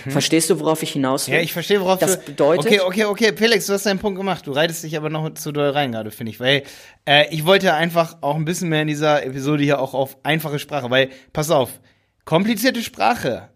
Verstehst 0.08 0.48
du, 0.48 0.60
worauf 0.60 0.82
ich 0.82 0.92
hinaus 0.92 1.26
will? 1.26 1.34
Mhm. 1.34 1.38
Ja, 1.38 1.44
ich 1.44 1.52
verstehe, 1.52 1.80
worauf 1.80 1.98
das 1.98 2.18
du. 2.18 2.26
bedeutet. 2.26 2.66
Okay, 2.66 2.80
okay, 2.80 3.04
okay, 3.04 3.32
Felix, 3.36 3.66
du 3.66 3.74
hast 3.74 3.84
deinen 3.84 3.98
Punkt 3.98 4.18
gemacht. 4.18 4.46
Du 4.46 4.52
reitest 4.52 4.82
dich 4.82 4.96
aber 4.96 5.10
noch 5.10 5.34
zu 5.34 5.52
doll 5.52 5.70
rein 5.70 5.92
gerade, 5.92 6.10
finde 6.10 6.30
ich. 6.30 6.40
Weil 6.40 6.62
äh, 7.06 7.26
ich 7.30 7.44
wollte 7.44 7.74
einfach 7.74 8.16
auch 8.22 8.36
ein 8.36 8.46
bisschen 8.46 8.70
mehr 8.70 8.82
in 8.82 8.88
dieser 8.88 9.24
Episode 9.26 9.62
hier 9.62 9.80
auch 9.80 9.92
auf 9.92 10.16
einfache 10.22 10.58
Sprache. 10.58 10.90
Weil, 10.90 11.10
pass 11.34 11.50
auf, 11.50 11.80
komplizierte 12.24 12.82
Sprache 12.82 13.50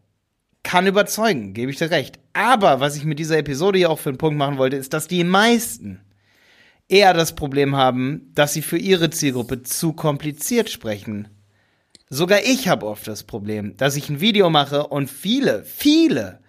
kann 0.62 0.86
überzeugen, 0.86 1.54
gebe 1.54 1.70
ich 1.70 1.78
dir 1.78 1.90
recht. 1.90 2.18
Aber 2.34 2.78
was 2.80 2.96
ich 2.96 3.04
mit 3.04 3.18
dieser 3.18 3.38
Episode 3.38 3.78
hier 3.78 3.90
auch 3.90 3.98
für 3.98 4.10
einen 4.10 4.18
Punkt 4.18 4.36
machen 4.36 4.58
wollte, 4.58 4.76
ist, 4.76 4.92
dass 4.92 5.08
die 5.08 5.24
meisten 5.24 6.02
eher 6.88 7.14
das 7.14 7.34
Problem 7.34 7.76
haben, 7.76 8.30
dass 8.34 8.52
sie 8.52 8.62
für 8.62 8.78
ihre 8.78 9.10
Zielgruppe 9.10 9.62
zu 9.62 9.92
kompliziert 9.92 10.70
sprechen. 10.70 11.28
Sogar 12.10 12.40
ich 12.42 12.68
habe 12.68 12.86
oft 12.86 13.06
das 13.06 13.22
Problem, 13.22 13.76
dass 13.76 13.96
ich 13.96 14.08
ein 14.08 14.20
Video 14.20 14.48
mache 14.48 14.86
und 14.86 15.10
viele, 15.10 15.62
viele 15.64 16.40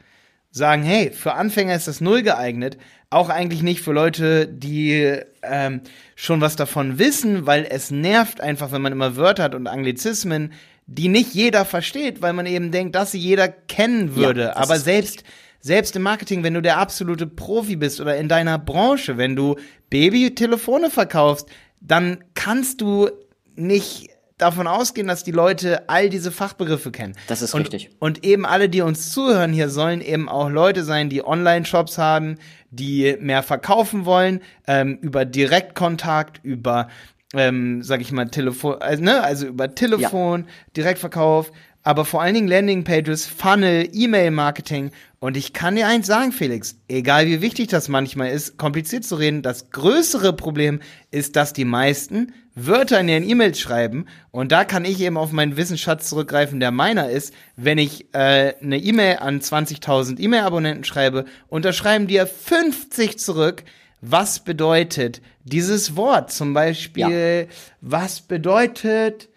sagen, 0.52 0.84
hey, 0.84 1.12
für 1.12 1.34
Anfänger 1.34 1.76
ist 1.76 1.88
das 1.88 2.02
null 2.02 2.24
geeignet, 2.24 2.78
auch 3.10 3.30
eigentlich 3.30 3.62
nicht 3.62 3.82
für 3.82 3.92
Leute, 3.92 4.48
die 4.48 5.20
ähm, 5.44 5.82
schon 6.16 6.42
was 6.42 6.56
davon 6.56 6.98
wissen, 6.98 7.46
weil 7.46 7.68
es 7.70 7.92
nervt 7.92 8.42
einfach, 8.42 8.72
wenn 8.72 8.82
man 8.82 8.94
immer 8.94 9.16
Wörter 9.16 9.44
hat 9.44 9.56
und 9.56 9.68
Anglizismen, 9.68 10.54
die 10.88 11.08
nicht 11.08 11.34
jeder 11.34 11.66
versteht, 11.66 12.22
weil 12.22 12.34
man 12.34 12.46
eben 12.46 12.72
denkt, 12.72 12.96
dass 12.96 13.12
sie 13.12 13.20
jeder 13.20 13.48
kennen 13.48 14.16
würde. 14.16 14.42
Ja, 14.42 14.56
Aber 14.56 14.80
selbst 14.80 15.24
selbst 15.60 15.96
im 15.96 16.04
Marketing, 16.04 16.44
wenn 16.44 16.54
du 16.54 16.62
der 16.62 16.78
absolute 16.78 17.28
Profi 17.28 17.76
bist 17.76 18.00
oder 18.00 18.18
in 18.18 18.28
deiner 18.30 18.58
Branche, 18.58 19.18
wenn 19.18 19.36
du 19.36 19.56
Babytelefone 19.90 20.90
verkaufst, 20.90 21.48
dann 21.82 22.24
kannst 22.34 22.82
du 22.82 23.10
nicht 23.56 24.10
davon 24.40 24.68
ausgehen, 24.68 25.08
dass 25.08 25.24
die 25.24 25.32
Leute 25.32 25.90
all 25.90 26.10
diese 26.10 26.32
Fachbegriffe 26.32 26.92
kennen. 26.92 27.14
Das 27.28 27.42
ist 27.42 27.54
und, 27.54 27.62
richtig. 27.62 27.90
Und 28.00 28.24
eben 28.24 28.46
alle, 28.46 28.70
die 28.70 28.82
uns 28.82 29.12
zuhören 29.12 29.52
hier, 29.54 29.70
sollen 29.70 30.02
eben 30.02 30.30
auch 30.30 30.50
Leute 30.50 30.84
sein, 30.84 31.10
die 31.10 31.24
Online-Shops 31.24 31.98
haben, 31.98 32.38
die 32.72 33.18
mehr 33.20 33.44
verkaufen 33.44 34.06
wollen, 34.06 34.42
ähm, 34.66 34.98
über 35.02 35.26
Direktkontakt, 35.26 36.40
über, 36.44 36.88
ähm, 37.34 37.84
sag 37.84 38.00
ich 38.02 38.12
mal, 38.14 38.30
Telefon, 38.30 38.82
also, 38.82 39.04
ne, 39.04 39.22
also 39.22 39.46
über 39.46 39.76
Telefon, 39.76 40.46
Direktverkauf, 40.76 41.52
aber 41.90 42.06
vor 42.06 42.22
allen 42.22 42.36
Dingen 42.36 42.48
Landingpages, 42.48 43.26
Funnel, 43.26 43.90
E-Mail-Marketing. 43.92 44.92
Und 45.18 45.36
ich 45.36 45.54
kann 45.54 45.76
dir 45.76 45.88
eins 45.88 46.06
sagen, 46.06 46.32
Felix, 46.32 46.76
egal 46.88 47.26
wie 47.26 47.42
wichtig 47.42 47.70
das 47.70 47.88
manchmal 47.88 48.30
ist, 48.30 48.60
kompliziert 48.60 49.06
zu 49.06 49.16
reden, 49.16 49.42
das 49.42 49.72
größere 49.72 50.34
Problem 50.34 50.82
ist, 51.10 51.36
dass 51.36 51.52
die 51.52 51.66
meisten 51.66 52.32
Wörter 52.54 53.00
in 53.00 53.10
ihren 53.10 53.28
E-Mails 53.28 53.60
schreiben. 53.60 54.06
Und 54.30 54.52
da 54.52 54.66
kann 54.66 54.86
ich 54.86 55.02
eben 55.02 55.18
auf 55.18 55.32
meinen 55.32 55.58
Wissensschatz 55.58 56.08
zurückgreifen, 56.10 56.60
der 56.60 56.70
meiner 56.70 57.10
ist, 57.10 57.34
wenn 57.56 57.80
ich 57.80 58.14
äh, 58.14 58.54
eine 58.62 58.78
E-Mail 58.78 59.18
an 59.18 59.40
20.000 59.40 60.20
E-Mail-Abonnenten 60.20 60.84
schreibe 60.84 61.26
und 61.48 61.66
da 61.66 61.74
schreiben 61.74 62.06
dir 62.06 62.28
50 62.28 63.18
zurück, 63.18 63.64
was 64.00 64.42
bedeutet 64.42 65.24
dieses 65.44 65.96
Wort? 65.96 66.32
Zum 66.32 66.54
Beispiel, 66.54 67.48
was 67.82 68.22
bedeutet 68.22 69.29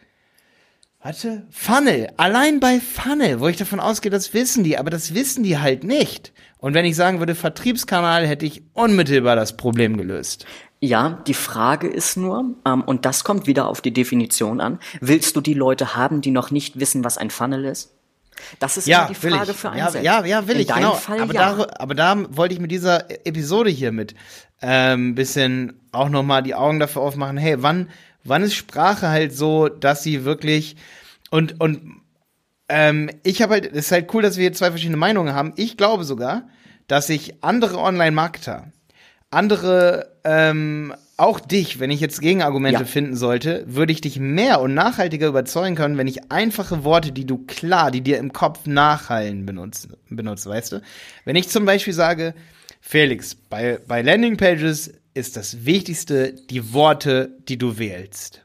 Warte, 1.03 1.47
Funnel. 1.51 2.11
Allein 2.17 2.61
bei 2.61 2.79
Funnel, 2.79 3.41
wo 3.41 3.49
ich 3.49 3.57
davon 3.57 3.81
ausgehe, 3.81 4.11
das 4.11 4.35
wissen 4.35 4.63
die, 4.63 4.79
aber 4.79 4.91
das 4.91 5.15
wissen 5.15 5.43
die 5.43 5.59
halt 5.59 5.83
nicht. 5.83 6.33
Und 6.59 6.75
wenn 6.75 6.85
ich 6.85 6.95
sagen 6.95 7.19
würde 7.19 7.35
Vertriebskanal, 7.35 8.25
hätte 8.27 8.47
ich 8.47 8.63
unmittelbar 8.73 9.35
das 9.35 9.57
Problem 9.57 9.97
gelöst. 9.97 10.47
Ja, 10.79 11.23
die 11.27 11.35
Frage 11.35 11.89
ist 11.89 12.17
nur, 12.17 12.55
ähm, 12.67 12.83
und 12.83 13.05
das 13.05 13.25
kommt 13.25 13.47
wieder 13.49 13.67
auf 13.69 13.81
die 13.81 13.93
Definition 13.93 14.61
an, 14.61 14.79
willst 15.01 15.35
du 15.35 15.41
die 15.41 15.55
Leute 15.55 15.97
haben, 15.97 16.21
die 16.21 16.31
noch 16.31 16.51
nicht 16.53 16.79
wissen, 16.79 17.05
was 17.05 17.19
ein 17.19 17.31
Funnel 17.31 17.65
ist? 17.65 17.95
Das 18.59 18.77
ist 18.77 18.87
Ja, 18.87 19.07
die 19.09 19.15
Frage 19.15 19.53
ich. 19.53 19.57
für 19.57 19.69
Ja, 19.69 19.73
einen 19.73 19.79
ja, 19.81 19.91
selbst. 19.91 20.07
ja, 20.31 20.47
will 20.49 20.57
In 20.57 20.63
ich, 20.63 20.69
genau. 20.69 20.95
Fall 20.95 21.21
aber, 21.21 21.35
ja. 21.35 21.55
da, 21.55 21.67
aber 21.79 21.95
da 21.95 22.17
wollte 22.37 22.55
ich 22.55 22.61
mit 22.61 22.71
dieser 22.71 23.11
Episode 23.27 23.71
hier 23.71 23.93
mit 23.93 24.15
ähm, 24.61 25.15
bisschen 25.15 25.81
auch 25.93 26.09
nochmal 26.09 26.43
die 26.43 26.55
Augen 26.55 26.79
dafür 26.81 27.03
aufmachen, 27.03 27.37
hey, 27.37 27.63
wann, 27.63 27.89
wann 28.25 28.43
ist 28.43 28.55
Sprache 28.55 29.09
halt 29.09 29.35
so, 29.37 29.69
dass 29.69 30.03
sie 30.03 30.25
wirklich 30.25 30.77
und, 31.31 31.61
und 31.61 32.03
ähm, 32.69 33.11
ich 33.23 33.43
habe 33.43 33.55
halt, 33.55 33.67
es 33.67 33.87
ist 33.87 33.93
halt 33.93 34.13
cool, 34.15 34.23
dass 34.23 34.37
wir 34.37 34.43
hier 34.43 34.53
zwei 34.53 34.71
verschiedene 34.71 34.97
Meinungen 34.97 35.35
haben. 35.35 35.53
Ich 35.57 35.77
glaube 35.77 36.05
sogar, 36.05 36.49
dass 36.89 37.07
sich 37.07 37.43
andere 37.43 37.79
Online-Marketer, 37.79 38.71
andere, 39.31 40.13
ähm, 40.25 40.95
auch 41.17 41.39
dich, 41.41 41.81
wenn 41.81 41.91
ich 41.91 42.01
jetzt 42.01 42.21
Gegenargumente 42.21 42.81
Ja. 42.81 42.87
finden 42.87 43.17
sollte, 43.17 43.65
würde 43.67 43.93
ich 43.93 44.01
dich 44.01 44.19
mehr 44.19 44.61
und 44.61 44.75
nachhaltiger 44.75 45.29
überzeugen 45.29 45.77
können, 45.77 45.97
wenn 45.99 46.07
ich 46.07 46.33
einfache 46.33 46.85
Worte, 46.85 47.13
die 47.13 47.27
du 47.27 47.39
klar, 47.47 47.91
die 47.91 48.01
dir 48.01 48.19
im 48.19 48.33
Kopf 48.33 48.67
nachhallen, 48.67 49.47
benutze, 49.47 49.89
benutze 50.09 50.49
weißt 50.51 50.73
du? 50.73 50.83
Wenn 51.25 51.37
ich 51.37 51.49
zum 51.49 51.65
Beispiel 51.65 51.93
sage, 51.93 52.35
Felix, 52.81 53.35
bei, 53.35 53.79
bei 53.87 54.03
Landingpages 54.03 54.93
ist 55.15 55.37
das 55.37 55.65
Wichtigste 55.65 56.33
die 56.33 56.73
Worte, 56.73 57.37
die 57.49 57.59
du 57.59 57.79
wählst. 57.79 58.45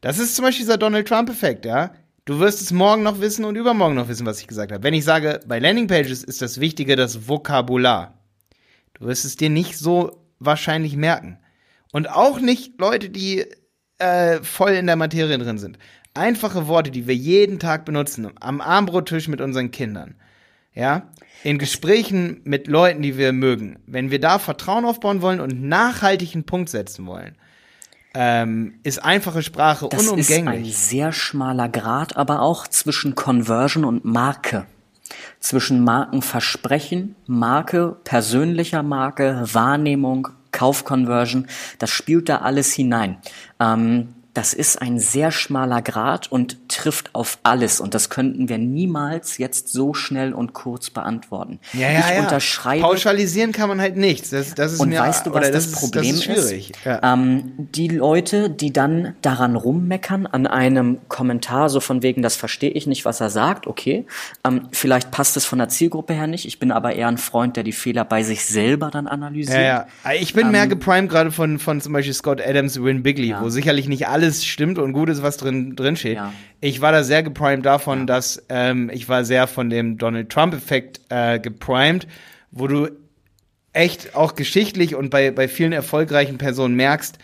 Das 0.00 0.18
ist 0.18 0.36
zum 0.36 0.44
Beispiel 0.44 0.64
dieser 0.64 0.78
Donald 0.78 1.08
Trump-Effekt, 1.08 1.66
ja. 1.66 1.92
Du 2.24 2.38
wirst 2.38 2.60
es 2.60 2.72
morgen 2.72 3.02
noch 3.02 3.20
wissen 3.20 3.44
und 3.44 3.56
übermorgen 3.56 3.96
noch 3.96 4.08
wissen, 4.08 4.26
was 4.26 4.40
ich 4.40 4.46
gesagt 4.46 4.72
habe. 4.72 4.84
Wenn 4.84 4.94
ich 4.94 5.04
sage, 5.04 5.40
bei 5.46 5.58
Landingpages 5.58 6.22
ist 6.22 6.42
das 6.42 6.60
Wichtige 6.60 6.96
das 6.96 7.28
Vokabular. 7.28 8.18
Du 8.94 9.06
wirst 9.06 9.24
es 9.24 9.36
dir 9.36 9.50
nicht 9.50 9.76
so 9.76 10.24
wahrscheinlich 10.38 10.96
merken. 10.96 11.38
Und 11.92 12.08
auch 12.08 12.40
nicht 12.40 12.78
Leute, 12.80 13.10
die 13.10 13.46
äh, 13.98 14.42
voll 14.42 14.72
in 14.72 14.86
der 14.86 14.96
Materie 14.96 15.38
drin 15.38 15.58
sind. 15.58 15.78
Einfache 16.14 16.68
Worte, 16.68 16.90
die 16.90 17.06
wir 17.06 17.14
jeden 17.14 17.58
Tag 17.58 17.84
benutzen, 17.84 18.30
am 18.40 18.60
Armbrottisch 18.60 19.28
mit 19.28 19.40
unseren 19.40 19.70
Kindern. 19.70 20.16
Ja, 20.74 21.08
in 21.42 21.58
Gesprächen 21.58 22.40
mit 22.44 22.68
Leuten, 22.68 23.02
die 23.02 23.16
wir 23.18 23.32
mögen. 23.32 23.78
Wenn 23.86 24.10
wir 24.10 24.20
da 24.20 24.38
Vertrauen 24.38 24.84
aufbauen 24.84 25.20
wollen 25.22 25.40
und 25.40 25.62
nachhaltig 25.62 26.34
einen 26.34 26.44
Punkt 26.44 26.68
setzen 26.68 27.06
wollen, 27.06 27.34
ähm, 28.14 28.74
ist 28.82 29.02
einfache 29.04 29.42
Sprache 29.42 29.88
Das 29.90 30.02
ist 30.02 30.08
ein 30.08 30.14
unumgänglich. 30.14 30.76
sehr 30.76 31.12
schmaler 31.12 31.68
Grad, 31.68 32.16
aber 32.16 32.42
auch 32.42 32.66
zwischen 32.66 33.14
Conversion 33.14 33.84
und 33.84 34.04
Marke. 34.04 34.66
Zwischen 35.40 35.82
Markenversprechen, 35.82 37.16
Marke, 37.26 37.96
persönlicher 38.04 38.82
Marke, 38.82 39.42
Wahrnehmung, 39.52 40.28
Kaufconversion, 40.52 41.46
das 41.78 41.90
spielt 41.90 42.28
da 42.28 42.38
alles 42.38 42.72
hinein. 42.74 43.18
Ähm, 43.58 44.14
das 44.34 44.54
ist 44.54 44.80
ein 44.80 44.98
sehr 44.98 45.30
schmaler 45.30 45.82
Grad 45.82 46.30
und 46.30 46.68
trifft 46.68 47.14
auf 47.14 47.38
alles. 47.42 47.80
Und 47.80 47.94
das 47.94 48.10
könnten 48.10 48.48
wir 48.48 48.58
niemals 48.58 49.38
jetzt 49.38 49.72
so 49.72 49.92
schnell 49.94 50.32
und 50.32 50.52
kurz 50.52 50.90
beantworten. 50.90 51.58
ja, 51.72 51.90
ja, 51.90 51.98
ich 52.00 52.14
ja. 52.16 52.20
unterschreibe 52.20 52.82
Pauschalisieren 52.82 53.52
kann 53.52 53.68
man 53.68 53.80
halt 53.80 53.96
nichts. 53.96 54.30
Das, 54.30 54.54
das 54.54 54.74
ist 54.74 54.80
und 54.80 54.90
mir, 54.90 55.00
weißt 55.00 55.26
du, 55.26 55.34
was 55.34 55.50
das, 55.50 55.66
ist, 55.66 55.76
Problem 55.76 56.04
das 56.04 56.14
ist 56.14 56.24
schwierig. 56.24 56.70
ist? 56.70 56.84
Ja. 56.84 57.12
Ähm, 57.12 57.52
die 57.56 57.88
Leute, 57.88 58.50
die 58.50 58.72
dann 58.72 59.14
daran 59.22 59.56
rummeckern, 59.56 60.26
an 60.26 60.46
einem 60.46 60.98
Kommentar, 61.08 61.68
so 61.68 61.80
von 61.80 62.02
wegen, 62.02 62.22
das 62.22 62.36
verstehe 62.36 62.70
ich 62.70 62.86
nicht, 62.86 63.04
was 63.04 63.20
er 63.20 63.30
sagt, 63.30 63.66
okay. 63.66 64.06
Ähm, 64.44 64.68
vielleicht 64.70 65.10
passt 65.10 65.36
es 65.36 65.44
von 65.44 65.58
der 65.58 65.68
Zielgruppe 65.68 66.14
her 66.14 66.26
nicht. 66.26 66.46
Ich 66.46 66.58
bin 66.58 66.70
aber 66.70 66.94
eher 66.94 67.08
ein 67.08 67.18
Freund, 67.18 67.56
der 67.56 67.64
die 67.64 67.72
Fehler 67.72 68.04
bei 68.04 68.22
sich 68.22 68.44
selber 68.44 68.90
dann 68.90 69.06
analysiert. 69.06 69.58
Ja, 69.58 69.86
ja. 70.04 70.12
Ich 70.20 70.34
bin 70.34 70.46
Ähm, 70.46 70.52
mehr 70.52 70.66
geprimed 70.66 71.10
gerade 71.10 71.32
von, 71.32 71.58
von 71.58 71.80
zum 71.80 71.92
Beispiel 71.92 72.14
Scott 72.14 72.40
Adams, 72.40 72.80
Win 72.82 73.02
Bigley, 73.02 73.34
wo 73.40 73.48
sicherlich 73.48 73.88
nicht 73.88 74.06
alles 74.20 74.44
stimmt 74.44 74.78
und 74.78 74.92
gut 74.92 75.08
ist, 75.08 75.22
was 75.22 75.38
drin, 75.38 75.76
drin 75.76 75.96
steht. 75.96 76.16
Ja. 76.16 76.32
Ich 76.60 76.80
war 76.80 76.92
da 76.92 77.02
sehr 77.02 77.22
geprimed 77.22 77.64
davon, 77.64 78.06
dass 78.06 78.44
ähm, 78.50 78.90
ich 78.92 79.08
war 79.08 79.24
sehr 79.24 79.46
von 79.46 79.70
dem 79.70 79.96
Donald 79.96 80.28
Trump-Effekt 80.28 81.00
äh, 81.08 81.38
geprimed, 81.38 82.06
wo 82.50 82.66
du 82.66 82.88
echt 83.72 84.14
auch 84.14 84.34
geschichtlich 84.34 84.94
und 84.94 85.10
bei, 85.10 85.30
bei 85.30 85.48
vielen 85.48 85.72
erfolgreichen 85.72 86.36
Personen 86.36 86.74
merkst, 86.74 87.18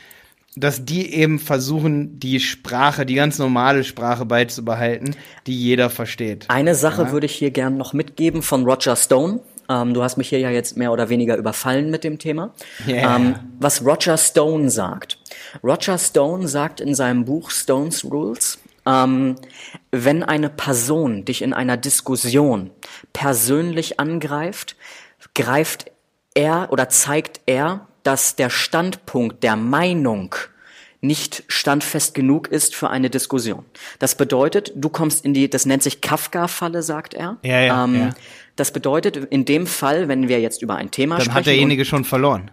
dass 0.59 0.87
die 0.87 1.13
eben 1.13 1.39
versuchen, 1.39 2.19
die 2.19 2.41
Sprache, 2.41 3.05
die 3.05 3.15
ganz 3.15 3.39
normale 3.39 3.85
Sprache 3.85 4.25
beizubehalten, 4.25 5.15
die 5.47 5.55
jeder 5.55 5.91
versteht. 5.91 6.47
Eine 6.49 6.75
Sache 6.75 7.13
würde 7.13 7.27
ich 7.27 7.35
hier 7.35 7.51
gern 7.51 7.77
noch 7.77 7.93
mitgeben 7.93 8.41
von 8.41 8.65
Roger 8.65 8.97
Stone. 8.97 9.41
Ähm, 9.69 9.95
du 9.95 10.03
hast 10.03 10.17
mich 10.17 10.29
hier 10.29 10.39
ja 10.39 10.51
jetzt 10.51 10.77
mehr 10.77 10.93
oder 10.93 11.09
weniger 11.09 11.37
überfallen 11.37 11.91
mit 11.91 12.05
dem 12.05 12.19
Thema. 12.19 12.53
Yeah. 12.87 13.17
Ähm, 13.17 13.35
was 13.59 13.85
Roger 13.85 14.17
Stone 14.17 14.71
sagt. 14.71 15.19
Roger 15.63 15.99
Stone 15.99 16.49
sagt 16.49 16.81
in 16.81 16.95
seinem 16.95 17.25
Buch 17.25 17.51
Stone's 17.51 18.05
Rules, 18.05 18.59
ähm, 18.87 19.37
wenn 19.91 20.23
eine 20.23 20.49
Person 20.49 21.25
dich 21.25 21.43
in 21.43 21.53
einer 21.53 21.77
Diskussion 21.77 22.71
persönlich 23.13 23.99
angreift, 23.99 24.77
greift 25.35 25.91
er 26.35 26.69
oder 26.71 26.89
zeigt 26.89 27.41
er, 27.47 27.87
dass 28.03 28.37
der 28.37 28.51
Standpunkt 28.51 29.43
der 29.43 29.57
Meinung 29.57 30.35
nicht 31.01 31.45
standfest 31.49 32.15
genug 32.15 32.49
ist 32.49 32.75
für 32.75 32.91
eine 32.91 33.11
Diskussion. 33.11 33.65
Das 33.99 34.15
bedeutet, 34.15 34.73
du 34.75 34.89
kommst 34.89 35.25
in 35.25 35.35
die, 35.35 35.51
das 35.51 35.67
nennt 35.67 35.83
sich 35.83 36.01
Kafka-Falle, 36.01 36.83
sagt 36.83 37.15
er. 37.15 37.37
Ja, 37.43 37.61
ja, 37.61 37.85
ähm, 37.85 37.95
ja. 37.95 38.11
Das 38.57 38.73
bedeutet, 38.73 39.17
in 39.17 39.45
dem 39.45 39.67
Fall, 39.67 40.09
wenn 40.09 40.29
wir 40.29 40.41
jetzt 40.41 40.63
über 40.63 40.77
ein 40.77 40.91
Thema 40.91 41.17
Dann 41.17 41.25
sprechen, 41.25 41.37
hat 41.37 41.47
derjenige 41.47 41.85
schon 41.85 42.05
verloren. 42.05 42.51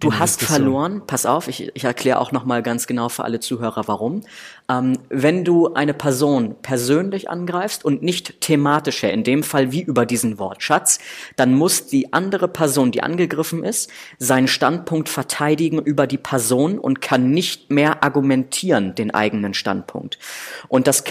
Du 0.00 0.12
hast 0.12 0.42
verloren, 0.42 1.02
pass 1.06 1.24
auf, 1.24 1.46
ich, 1.46 1.70
ich 1.72 1.84
erkläre 1.84 2.18
auch 2.18 2.32
nochmal 2.32 2.64
ganz 2.64 2.88
genau 2.88 3.08
für 3.08 3.22
alle 3.22 3.38
Zuhörer, 3.38 3.86
warum. 3.86 4.22
Ähm, 4.68 4.98
wenn 5.08 5.44
du 5.44 5.72
eine 5.74 5.94
Person 5.94 6.56
persönlich 6.62 7.30
angreifst 7.30 7.84
und 7.84 8.02
nicht 8.02 8.40
thematischer, 8.40 9.12
in 9.12 9.22
dem 9.22 9.44
Fall 9.44 9.70
wie 9.70 9.82
über 9.82 10.04
diesen 10.04 10.40
Wortschatz, 10.40 10.98
dann 11.36 11.54
muss 11.54 11.86
die 11.86 12.12
andere 12.12 12.48
Person, 12.48 12.90
die 12.90 13.04
angegriffen 13.04 13.62
ist, 13.62 13.88
seinen 14.18 14.48
Standpunkt 14.48 15.08
verteidigen 15.08 15.78
über 15.80 16.08
die 16.08 16.18
Person 16.18 16.80
und 16.80 17.00
kann 17.00 17.30
nicht 17.30 17.70
mehr 17.70 18.02
argumentieren, 18.02 18.96
den 18.96 19.12
eigenen 19.12 19.54
Standpunkt. 19.54 20.18
Und 20.66 20.88
das 20.88 21.04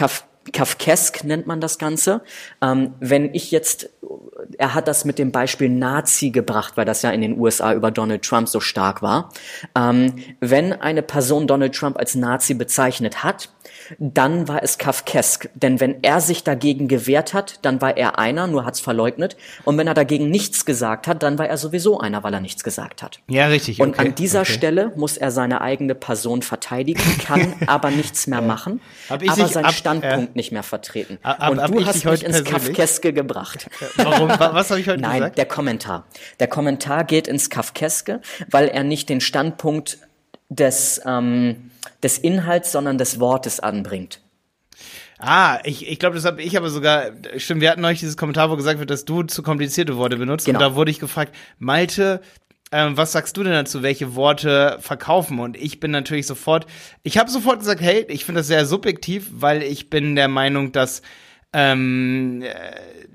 Kafkesk 0.52 1.24
nennt 1.24 1.48
man 1.48 1.62
das 1.62 1.78
Ganze. 1.78 2.22
Ähm, 2.62 2.94
wenn 3.00 3.34
ich 3.34 3.52
jetzt, 3.52 3.90
er 4.58 4.74
hat 4.74 4.88
das 4.88 5.06
mit 5.06 5.18
dem 5.20 5.32
Beispiel 5.32 5.70
Nazi 5.70 6.32
gebracht, 6.32 6.74
weil 6.76 6.86
das 6.86 7.02
ja 7.02 7.12
in 7.12 7.22
den 7.22 7.40
USA 7.40 7.74
über 7.74 7.92
Donald 7.92 8.24
Trump 8.24 8.50
so 8.50 8.60
stark 8.60 9.02
war. 9.02 9.30
Ähm, 9.78 10.16
wenn 10.42 10.74
eine 10.74 11.02
Person 11.02 11.48
Donald 11.48 11.74
Trump 11.76 11.98
als 11.98 12.16
Nazi 12.16 12.54
bezeichnet 12.54 13.24
hat, 13.24 13.50
dann 14.00 14.48
war 14.48 14.64
es 14.64 14.78
Kafkesk. 14.78 15.50
Denn 15.56 15.80
wenn 15.80 16.04
er 16.04 16.22
sich 16.22 16.44
dagegen 16.44 16.88
gewehrt 16.88 17.34
hat, 17.34 17.60
dann 17.64 17.82
war 17.82 17.98
er 17.98 18.18
einer, 18.20 18.48
nur 18.48 18.66
hat's 18.66 18.80
verleugnet. 18.80 19.36
Und 19.66 19.78
wenn 19.78 19.88
er 19.88 19.94
dagegen 19.94 20.30
nichts 20.30 20.66
gesagt 20.66 21.08
hat, 21.08 21.24
dann 21.24 21.38
war 21.38 21.48
er 21.48 21.58
sowieso 21.58 22.00
einer, 22.00 22.24
weil 22.24 22.34
er 22.34 22.40
nichts 22.40 22.64
gesagt 22.64 23.02
hat. 23.04 23.20
Ja, 23.28 23.48
richtig. 23.48 23.80
Und 23.82 23.90
okay, 23.96 24.08
an 24.08 24.16
dieser 24.16 24.42
okay. 24.42 24.54
Stelle 24.54 24.92
muss 24.96 25.18
er 25.18 25.32
seine 25.32 25.62
eigene 25.62 25.96
Person 25.96 26.42
verteidigen, 26.42 27.02
kann 27.26 27.54
aber 27.68 27.92
nichts 27.92 28.28
mehr 28.28 28.42
machen, 28.42 28.80
Hab 29.10 29.22
ich 29.22 29.30
aber 29.30 29.48
seinen 29.48 29.66
ab- 29.66 29.74
Standpunkt 29.74 30.33
nicht 30.36 30.52
mehr 30.52 30.64
vertreten. 30.64 31.20
Hab 31.24 31.50
Und 31.52 31.60
ich 31.60 31.66
du 31.72 31.86
hast 31.86 32.06
mich 32.06 32.24
ins? 32.24 32.44
Kafkeske 32.44 33.14
gebracht. 33.14 33.68
Warum? 33.98 34.30
Wa- 34.30 34.54
Was 34.54 34.70
habe 34.70 34.80
ich 34.80 34.88
heute 34.88 35.02
Nein, 35.02 35.20
gesagt? 35.20 35.38
der 35.38 35.46
Kommentar. 35.46 36.06
Der 36.40 36.48
Kommentar 36.48 37.04
geht 37.04 37.28
ins 37.28 37.50
Kafkeske, 37.50 38.22
weil 38.50 38.68
er 38.68 38.84
nicht 38.84 39.10
den 39.10 39.22
Standpunkt 39.22 39.98
des, 40.50 41.02
ähm, 41.06 41.72
des 42.02 42.18
Inhalts, 42.18 42.72
sondern 42.72 42.98
des 42.98 43.20
Wortes 43.20 43.60
anbringt. 43.60 44.20
Ah, 45.20 45.60
ich, 45.64 45.88
ich 45.88 46.00
glaube, 46.00 46.16
das 46.16 46.26
habe 46.26 46.42
ich 46.42 46.58
aber 46.58 46.70
sogar, 46.70 47.12
stimmt, 47.38 47.62
wir 47.62 47.70
hatten 47.72 47.80
neulich 47.80 48.00
dieses 48.00 48.18
Kommentar, 48.18 48.50
wo 48.50 48.58
gesagt 48.58 48.80
wird, 48.80 48.90
dass 48.90 49.06
du 49.06 49.24
zu 49.24 49.42
komplizierte 49.42 49.96
Worte 49.96 50.18
benutzt. 50.18 50.46
Genau. 50.46 50.60
Und 50.60 50.64
da 50.66 50.76
wurde 50.76 50.92
ich 50.92 51.00
gefragt, 51.00 51.34
Malte, 51.60 52.22
ähm, 52.74 52.98
was 52.98 53.12
sagst 53.14 53.38
du 53.38 53.44
denn 53.44 53.54
dazu, 53.54 53.84
welche 53.84 54.16
Worte 54.16 54.78
verkaufen? 54.82 55.40
Und 55.40 55.56
ich 55.56 55.80
bin 55.80 55.92
natürlich 55.92 56.28
sofort, 56.28 56.66
ich 57.04 57.18
habe 57.18 57.30
sofort 57.30 57.60
gesagt, 57.60 57.82
hey, 57.82 58.06
ich 58.10 58.26
finde 58.26 58.40
das 58.40 58.48
sehr 58.48 58.66
subjektiv, 58.66 59.30
weil 59.32 59.64
ich 59.64 59.90
bin 59.90 60.16
der 60.16 60.28
Meinung, 60.28 60.72
dass 60.74 61.02
ähm, 61.56 62.42
äh, 62.42 62.52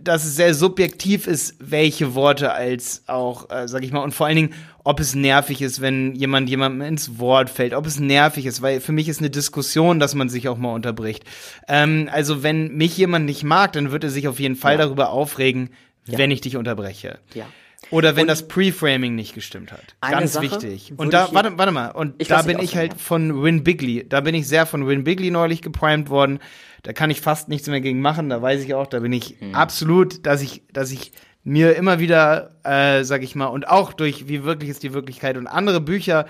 dass 0.00 0.24
es 0.24 0.36
sehr 0.36 0.54
subjektiv 0.54 1.26
ist, 1.26 1.56
welche 1.58 2.14
Worte 2.14 2.52
als 2.52 3.02
auch, 3.08 3.50
äh, 3.50 3.66
sag 3.66 3.82
ich 3.82 3.90
mal, 3.90 3.98
und 4.04 4.14
vor 4.14 4.28
allen 4.28 4.36
Dingen, 4.36 4.54
ob 4.84 5.00
es 5.00 5.16
nervig 5.16 5.60
ist, 5.60 5.80
wenn 5.80 6.14
jemand 6.14 6.48
jemandem 6.48 6.86
ins 6.86 7.18
Wort 7.18 7.50
fällt, 7.50 7.74
ob 7.74 7.84
es 7.84 7.98
nervig 7.98 8.46
ist, 8.46 8.62
weil 8.62 8.80
für 8.80 8.92
mich 8.92 9.08
ist 9.08 9.18
eine 9.18 9.28
Diskussion, 9.28 9.98
dass 9.98 10.14
man 10.14 10.28
sich 10.28 10.48
auch 10.48 10.56
mal 10.56 10.72
unterbricht. 10.72 11.24
Ähm, 11.66 12.08
also 12.12 12.44
wenn 12.44 12.74
mich 12.76 12.96
jemand 12.96 13.26
nicht 13.26 13.42
mag, 13.42 13.72
dann 13.72 13.90
wird 13.90 14.04
er 14.04 14.10
sich 14.10 14.28
auf 14.28 14.38
jeden 14.38 14.54
Fall 14.56 14.74
Ja. 14.74 14.78
darüber 14.84 15.10
aufregen, 15.10 15.70
wenn 16.06 16.30
ich 16.30 16.40
dich 16.40 16.56
unterbreche. 16.56 17.18
Ja. 17.34 17.46
Oder 17.90 18.16
wenn 18.16 18.26
das 18.26 18.48
Pre-Framing 18.48 19.14
nicht 19.14 19.34
gestimmt 19.34 19.72
hat. 19.72 19.94
Ganz 20.00 20.34
Sache 20.34 20.44
wichtig. 20.44 20.92
Und 20.96 21.12
da, 21.14 21.28
warte, 21.32 21.56
warte 21.56 21.72
mal, 21.72 21.88
und 21.90 22.30
da 22.30 22.42
bin 22.42 22.58
ich 22.58 22.76
halt 22.76 22.94
von 23.00 23.42
Win 23.42 23.64
Bigley, 23.64 24.06
da 24.06 24.20
bin 24.20 24.34
ich 24.34 24.46
sehr 24.48 24.66
von 24.66 24.86
Win 24.86 25.04
Bigley 25.04 25.30
neulich 25.30 25.62
geprimed 25.62 26.10
worden. 26.10 26.40
Da 26.82 26.92
kann 26.92 27.10
ich 27.10 27.20
fast 27.20 27.48
nichts 27.48 27.68
mehr 27.68 27.80
gegen 27.80 28.00
machen, 28.00 28.28
da 28.28 28.42
weiß 28.42 28.62
ich 28.62 28.74
auch, 28.74 28.86
da 28.86 29.00
bin 29.00 29.12
ich 29.12 29.36
Hm. 29.38 29.54
absolut, 29.54 30.26
dass 30.26 30.42
ich, 30.42 30.62
dass 30.72 30.90
ich 30.90 31.12
mir 31.44 31.76
immer 31.76 31.98
wieder, 31.98 32.56
äh, 32.64 33.04
sag 33.04 33.22
ich 33.22 33.34
mal, 33.34 33.46
und 33.46 33.68
auch 33.68 33.92
durch 33.92 34.28
Wie 34.28 34.44
wirklich 34.44 34.70
ist 34.70 34.82
die 34.82 34.92
Wirklichkeit 34.92 35.36
und 35.36 35.46
andere 35.46 35.80
Bücher, 35.80 36.26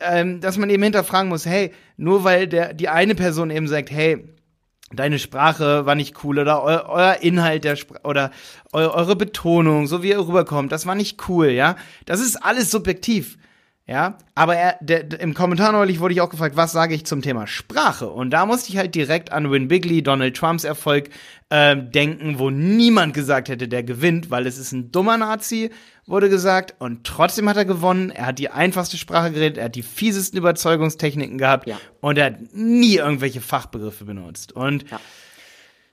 ähm, 0.00 0.40
dass 0.40 0.58
man 0.58 0.70
eben 0.70 0.82
hinterfragen 0.82 1.28
muss, 1.28 1.46
hey, 1.46 1.72
nur 1.96 2.24
weil 2.24 2.46
der, 2.48 2.74
die 2.74 2.88
eine 2.88 3.14
Person 3.14 3.50
eben 3.50 3.68
sagt, 3.68 3.90
hey, 3.90 4.24
deine 4.92 5.18
Sprache 5.18 5.86
war 5.86 5.94
nicht 5.94 6.24
cool 6.24 6.38
oder 6.38 6.62
eu 6.62 6.88
euer 6.88 7.16
Inhalt 7.20 7.64
der 7.64 7.76
Spr 7.76 8.04
oder 8.04 8.30
eu 8.72 8.90
eure 8.90 9.16
Betonung, 9.16 9.86
so 9.86 10.02
wie 10.02 10.10
ihr 10.10 10.18
rüberkommt, 10.18 10.72
das 10.72 10.86
war 10.86 10.94
nicht 10.94 11.28
cool, 11.28 11.48
ja. 11.48 11.76
Das 12.06 12.20
ist 12.20 12.36
alles 12.36 12.70
subjektiv. 12.70 13.36
Ja, 13.88 14.18
aber 14.34 14.54
er, 14.54 14.76
der, 14.82 15.02
der, 15.02 15.18
im 15.20 15.32
Kommentar 15.32 15.72
neulich 15.72 15.98
wurde 15.98 16.12
ich 16.12 16.20
auch 16.20 16.28
gefragt, 16.28 16.56
was 16.56 16.72
sage 16.72 16.94
ich 16.94 17.06
zum 17.06 17.22
Thema 17.22 17.46
Sprache? 17.46 18.10
Und 18.10 18.28
da 18.30 18.44
musste 18.44 18.68
ich 18.70 18.76
halt 18.76 18.94
direkt 18.94 19.32
an 19.32 19.50
Win 19.50 19.66
Bigley, 19.68 20.02
Donald 20.02 20.36
Trumps 20.36 20.64
Erfolg, 20.64 21.08
ähm, 21.50 21.90
denken, 21.90 22.38
wo 22.38 22.50
niemand 22.50 23.14
gesagt 23.14 23.48
hätte, 23.48 23.66
der 23.66 23.82
gewinnt, 23.82 24.30
weil 24.30 24.46
es 24.46 24.58
ist 24.58 24.72
ein 24.72 24.92
dummer 24.92 25.16
Nazi, 25.16 25.70
wurde 26.06 26.28
gesagt, 26.28 26.74
und 26.78 27.04
trotzdem 27.04 27.48
hat 27.48 27.56
er 27.56 27.64
gewonnen. 27.64 28.10
Er 28.10 28.26
hat 28.26 28.38
die 28.38 28.50
einfachste 28.50 28.98
Sprache 28.98 29.30
geredet, 29.32 29.56
er 29.56 29.64
hat 29.66 29.74
die 29.74 29.82
fiesesten 29.82 30.36
Überzeugungstechniken 30.36 31.38
gehabt 31.38 31.66
Ja. 31.66 31.78
und 32.02 32.18
er 32.18 32.26
hat 32.26 32.36
nie 32.52 32.96
irgendwelche 32.96 33.40
Fachbegriffe 33.40 34.04
benutzt. 34.04 34.52
Und 34.52 34.84
Ja. 34.90 35.00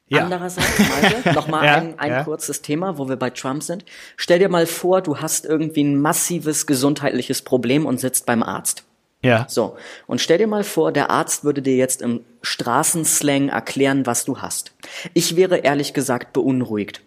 Ja, 0.08 0.24
Andererseits, 0.24 0.80
Malte, 0.80 1.34
nochmal 1.34 1.66
Ja, 1.66 1.76
ein, 1.76 1.98
ein 2.00 2.12
ja. 2.12 2.24
kurzes 2.24 2.62
Thema, 2.62 2.98
wo 2.98 3.10
wir 3.10 3.16
bei 3.16 3.32
Trump 3.32 3.64
sind. 3.64 3.86
Stell 4.18 4.40
dir 4.40 4.50
mal 4.50 4.68
vor, 4.68 5.02
du 5.02 5.18
hast 5.18 5.46
irgendwie 5.46 5.84
ein 5.84 6.00
massives 6.00 6.68
gesundheitliches 6.68 7.42
Problem 7.42 7.86
und 7.86 8.00
sitzt 8.00 8.26
beim 8.26 8.44
Arzt. 8.44 8.84
ja. 9.24 9.46
So, 9.50 9.78
und 10.06 10.22
stell 10.22 10.38
dir 10.38 10.48
mal 10.48 10.64
vor, 10.64 10.92
der 10.92 11.10
Arzt 11.10 11.44
würde 11.44 11.62
dir 11.64 11.76
jetzt 11.76 12.02
im 12.04 12.22
Straßenslang 12.44 13.50
erklären, 13.50 14.06
was 14.06 14.26
du 14.26 14.38
hast. 14.40 14.74
Ich 15.16 15.36
wäre 15.36 15.58
ehrlich 15.58 15.94
gesagt 15.94 16.34
beunruhigt. 16.34 17.02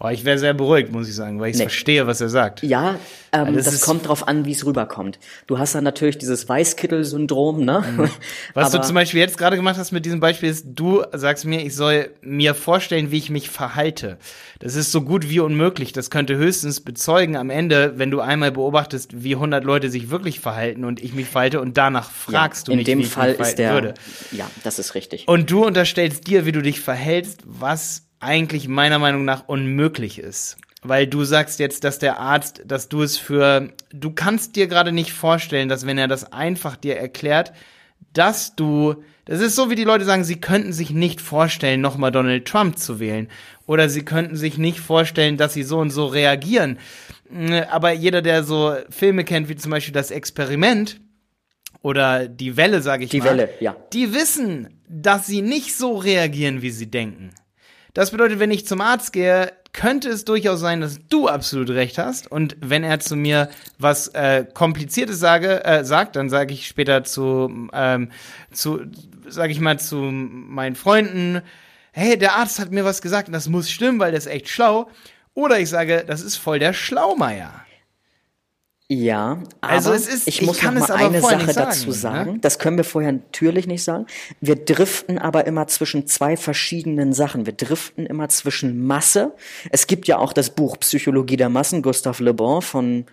Oh, 0.00 0.08
ich 0.08 0.24
wäre 0.24 0.38
sehr 0.38 0.54
beruhigt, 0.54 0.92
muss 0.92 1.08
ich 1.08 1.14
sagen, 1.14 1.40
weil 1.40 1.50
ich 1.50 1.56
Nee. 1.56 1.62
verstehe, 1.64 2.06
was 2.06 2.20
er 2.20 2.28
sagt. 2.28 2.62
Ja, 2.62 2.96
ähm, 3.32 3.54
das 3.54 3.64
das, 3.66 3.80
kommt 3.80 4.06
drauf 4.08 4.26
an, 4.28 4.44
wie 4.44 4.52
es 4.52 4.64
rüberkommt. 4.66 5.18
Du 5.46 5.58
hast 5.58 5.74
dann 5.74 5.84
natürlich 5.84 6.18
dieses 6.18 6.48
Weißkittel-Syndrom, 6.48 7.64
ne? 7.64 8.10
Was 8.54 8.68
Aber- 8.74 8.78
du 8.78 8.86
zum 8.86 8.94
Beispiel 8.94 9.20
jetzt 9.20 9.38
gerade 9.38 9.56
gemacht 9.56 9.76
hast 9.78 9.92
mit 9.92 10.04
diesem 10.04 10.20
Beispiel 10.20 10.48
ist, 10.50 10.66
du 10.68 11.02
sagst 11.12 11.44
mir, 11.44 11.64
ich 11.64 11.74
soll 11.74 12.10
mir 12.22 12.54
vorstellen, 12.54 13.10
wie 13.10 13.18
ich 13.18 13.30
mich 13.30 13.48
verhalte. 13.50 14.18
Das 14.58 14.74
ist 14.76 14.92
so 14.92 15.02
gut 15.02 15.28
wie 15.28 15.40
unmöglich. 15.40 15.92
Das 15.92 16.10
könnte 16.10 16.36
höchstens 16.36 16.80
bezeugen 16.80 17.36
am 17.36 17.50
Ende, 17.50 17.94
wenn 17.96 18.10
du 18.10 18.20
einmal 18.20 18.52
beobachtest, 18.52 19.22
wie 19.22 19.34
100 19.34 19.64
Leute 19.64 19.90
sich 19.90 20.10
wirklich 20.10 20.40
verhalten 20.40 20.84
und 20.84 21.02
ich 21.02 21.14
mich 21.14 21.26
verhalte 21.28 21.60
und 21.60 21.76
danach 21.76 22.10
fragst 22.10 22.68
du 22.68 22.72
in 22.72 22.78
mich, 22.78 22.86
dem 22.86 22.98
wie 22.98 23.02
ich 23.02 23.08
Fall 23.08 23.30
mich 23.30 23.40
ist 23.40 23.56
verhalten 23.56 23.56
der, 23.56 23.72
würde. 23.74 23.94
ja, 24.32 24.48
das 24.64 24.78
ist 24.78 24.94
richtig. 24.94 25.26
Und 25.26 25.50
du 25.50 25.64
unterstellst 25.64 26.26
dir, 26.26 26.46
wie 26.46 26.52
du 26.52 26.62
dich 26.62 26.80
verhältst, 26.80 27.40
was 27.44 28.04
eigentlich 28.22 28.68
meiner 28.68 28.98
Meinung 28.98 29.24
nach 29.24 29.48
unmöglich 29.48 30.18
ist. 30.18 30.56
Weil 30.82 31.06
du 31.06 31.24
sagst 31.24 31.60
jetzt, 31.60 31.84
dass 31.84 31.98
der 31.98 32.18
Arzt, 32.18 32.62
dass 32.66 32.88
du 32.88 33.02
es 33.02 33.16
für, 33.16 33.72
du 33.92 34.10
kannst 34.10 34.56
dir 34.56 34.66
gerade 34.66 34.90
nicht 34.92 35.12
vorstellen, 35.12 35.68
dass 35.68 35.86
wenn 35.86 35.98
er 35.98 36.08
das 36.08 36.32
einfach 36.32 36.76
dir 36.76 36.96
erklärt, 36.96 37.52
dass 38.12 38.56
du, 38.56 38.96
das 39.24 39.40
ist 39.40 39.54
so 39.54 39.70
wie 39.70 39.76
die 39.76 39.84
Leute 39.84 40.04
sagen, 40.04 40.24
sie 40.24 40.40
könnten 40.40 40.72
sich 40.72 40.90
nicht 40.90 41.20
vorstellen, 41.20 41.80
nochmal 41.80 42.10
Donald 42.10 42.46
Trump 42.46 42.78
zu 42.78 42.98
wählen. 42.98 43.28
Oder 43.66 43.88
sie 43.88 44.04
könnten 44.04 44.36
sich 44.36 44.58
nicht 44.58 44.80
vorstellen, 44.80 45.36
dass 45.36 45.54
sie 45.54 45.62
so 45.62 45.78
und 45.78 45.90
so 45.90 46.06
reagieren. 46.06 46.78
Mm, 47.30 47.52
Aber 47.70 47.92
jeder, 47.92 48.20
der 48.20 48.42
so 48.42 48.74
Filme 48.90 49.24
kennt, 49.24 49.48
wie 49.48 49.56
zum 49.56 49.70
Beispiel 49.70 49.94
das 49.94 50.10
Experiment, 50.10 51.00
oder 51.82 52.28
die 52.28 52.56
Welle, 52.56 52.80
sage 52.80 53.04
ich 53.04 53.10
Die 53.10 53.18
mal. 53.18 53.30
Welle, 53.30 53.50
ja. 53.60 53.76
Die 53.92 54.14
wissen, 54.14 54.80
dass 54.88 55.26
sie 55.26 55.42
nicht 55.42 55.74
so 55.76 55.96
reagieren, 55.96 56.62
wie 56.62 56.70
sie 56.70 56.90
denken. 56.90 57.30
Das 57.94 58.10
bedeutet, 58.10 58.38
wenn 58.38 58.50
ich 58.50 58.66
zum 58.66 58.80
Arzt 58.80 59.12
gehe, 59.12 59.52
könnte 59.72 60.08
es 60.08 60.24
durchaus 60.24 60.60
sein, 60.60 60.80
dass 60.80 60.98
du 61.08 61.28
absolut 61.28 61.70
recht 61.70 61.98
hast. 61.98 62.30
Und 62.30 62.56
wenn 62.60 62.84
er 62.84 63.00
zu 63.00 63.16
mir 63.16 63.48
was 63.78 64.08
äh, 64.08 64.44
Kompliziertes 64.52 65.18
sage, 65.18 65.64
äh, 65.64 65.84
sagt, 65.84 66.16
dann 66.16 66.30
sage 66.30 66.54
ich 66.54 66.66
später 66.66 67.04
zu, 67.04 67.68
ähm, 67.72 68.10
zu, 68.50 68.80
sage 69.28 69.52
ich 69.52 69.60
mal, 69.60 69.78
zu 69.78 69.96
meinen 69.96 70.76
Freunden, 70.76 71.42
hey, 71.92 72.18
der 72.18 72.34
Arzt 72.36 72.58
hat 72.58 72.70
mir 72.70 72.84
was 72.84 73.02
gesagt 73.02 73.28
und 73.28 73.34
das 73.34 73.48
muss 73.48 73.70
stimmen, 73.70 73.98
weil 73.98 74.10
der 74.10 74.18
ist 74.18 74.26
echt 74.26 74.48
schlau. 74.48 74.90
Oder 75.34 75.58
ich 75.58 75.70
sage, 75.70 76.04
das 76.06 76.22
ist 76.22 76.36
voll 76.36 76.58
der 76.58 76.74
Schlaumeier. 76.74 77.61
Ja, 78.94 79.38
aber 79.62 79.72
Also 79.72 79.92
es 79.92 80.06
ist- 80.06 80.28
ich 80.28 80.42
ich 80.42 80.46
muss 80.46 80.58
kann 80.58 80.74
noch 80.74 80.82
es 80.82 80.88
mal 80.88 80.96
eine 80.98 81.20
Sache 81.22 81.38
sagen, 81.52 81.54
dazu 81.54 81.86
ne? 81.86 81.92
sagen. 81.94 82.40
Das 82.42 82.58
können 82.58 82.76
wir 82.76 82.84
vorher 82.84 83.12
natürlich 83.12 83.66
nicht 83.66 83.82
sagen. 83.84 84.06
Wir 84.42 84.56
driften 84.56 85.18
aber 85.18 85.46
immer 85.46 85.66
zwischen 85.66 86.06
zwei 86.06 86.36
verschiedenen 86.36 87.14
Sachen. 87.14 87.46
Wir 87.46 87.54
driften 87.54 88.04
immer 88.04 88.28
zwischen 88.28 88.84
Masse. 88.86 89.32
Es 89.70 89.86
gibt 89.86 90.08
ja 90.08 90.18
auch 90.18 90.34
das 90.34 90.50
Buch 90.50 90.76
Psychologie 90.80 91.36
der 91.38 91.48
Massen, 91.48 91.80
Gustav 91.80 92.20
Le 92.20 92.34
Bon 92.34 92.60
von, 92.60 93.06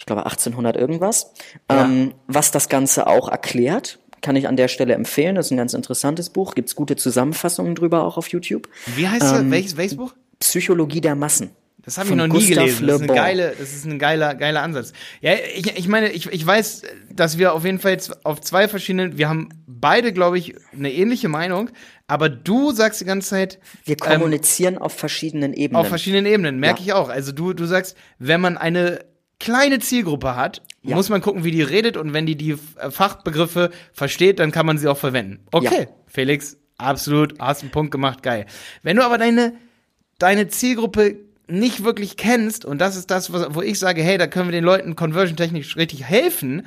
ich 0.00 0.06
glaube, 0.06 0.26
1800 0.26 0.76
irgendwas, 0.76 1.30
ähm, 1.68 2.12
was 2.26 2.50
das 2.50 2.68
Ganze 2.68 3.06
auch 3.06 3.28
erklärt. 3.28 4.00
Kann 4.22 4.34
ich 4.36 4.48
an 4.48 4.56
der 4.56 4.68
Stelle 4.68 4.94
empfehlen. 4.94 5.36
Das 5.36 5.46
ist 5.46 5.52
ein 5.52 5.56
ganz 5.58 5.74
interessantes 5.74 6.28
Buch. 6.30 6.54
Gibt's 6.54 6.74
gute 6.74 6.96
Zusammenfassungen 6.96 7.74
drüber 7.76 8.04
auch 8.04 8.16
auf 8.18 8.26
YouTube. 8.28 8.68
Wie 8.96 9.08
heißt 9.08 9.22
Ähm, 9.22 9.42
der? 9.44 9.50
Welches, 9.52 9.76
welches 9.76 9.96
Buch? 9.96 10.12
Psychologie 10.40 11.00
der 11.00 11.14
Massen. 11.14 11.50
Das 11.82 11.96
habe 11.98 12.10
ich 12.10 12.14
noch 12.14 12.26
nie 12.26 12.32
Gustav 12.32 12.56
gelesen. 12.56 12.86
Das 12.86 12.96
ist, 12.96 13.02
eine 13.02 13.14
geile, 13.14 13.54
das 13.58 13.72
ist 13.72 13.84
ein 13.86 13.98
geiler, 13.98 14.34
geiler 14.34 14.62
Ansatz. 14.62 14.92
Ja, 15.20 15.32
ich, 15.54 15.78
ich 15.78 15.88
meine, 15.88 16.10
ich, 16.12 16.26
ich 16.30 16.46
weiß, 16.46 16.82
dass 17.10 17.38
wir 17.38 17.54
auf 17.54 17.64
jeden 17.64 17.78
Fall 17.78 17.92
jetzt 17.92 18.24
auf 18.26 18.40
zwei 18.40 18.68
verschiedenen, 18.68 19.16
wir 19.18 19.28
haben 19.28 19.48
beide, 19.66 20.12
glaube 20.12 20.38
ich, 20.38 20.54
eine 20.74 20.92
ähnliche 20.92 21.28
Meinung, 21.28 21.70
aber 22.06 22.28
du 22.28 22.72
sagst 22.72 23.00
die 23.00 23.04
ganze 23.06 23.30
Zeit, 23.30 23.58
Wir 23.84 23.96
kommunizieren 23.96 24.76
auf 24.78 24.92
verschiedenen 24.92 25.52
Ebenen. 25.54 25.70
Ähm, 25.70 25.76
auf 25.76 25.88
verschiedenen 25.88 26.26
Ebenen, 26.26 26.58
merke 26.58 26.80
Ja. 26.80 26.86
ich 26.86 26.92
auch. 26.92 27.08
Also 27.08 27.32
du, 27.32 27.52
du 27.54 27.64
sagst, 27.64 27.96
wenn 28.18 28.40
man 28.40 28.58
eine 28.58 29.00
kleine 29.38 29.78
Zielgruppe 29.78 30.36
hat, 30.36 30.60
Ja. 30.82 30.96
muss 30.96 31.08
man 31.08 31.22
gucken, 31.22 31.44
wie 31.44 31.50
die 31.50 31.62
redet 31.62 31.96
und 31.96 32.12
wenn 32.12 32.26
die 32.26 32.36
die 32.36 32.56
äh, 32.76 32.90
Fachbegriffe 32.90 33.70
versteht, 33.94 34.38
dann 34.38 34.52
kann 34.52 34.66
man 34.66 34.76
sie 34.76 34.86
auch 34.88 34.98
verwenden. 34.98 35.40
Okay, 35.52 35.82
Ja. 35.82 35.86
Felix, 36.06 36.58
absolut, 36.76 37.38
hast 37.38 37.62
einen 37.62 37.70
Punkt 37.70 37.90
gemacht, 37.90 38.22
geil. 38.22 38.44
Wenn 38.82 38.96
du 38.96 39.04
aber 39.04 39.16
deine, 39.16 39.54
deine 40.18 40.48
Zielgruppe 40.48 41.16
nicht 41.50 41.84
wirklich 41.84 42.16
kennst, 42.16 42.64
und 42.64 42.78
das 42.78 42.96
ist 42.96 43.10
das, 43.10 43.32
wo 43.32 43.62
ich 43.62 43.78
sage, 43.78 44.02
hey, 44.02 44.18
da 44.18 44.26
können 44.26 44.48
wir 44.48 44.52
den 44.52 44.64
Leuten 44.64 44.96
conversion-technisch 44.96 45.76
richtig 45.76 46.04
helfen, 46.04 46.66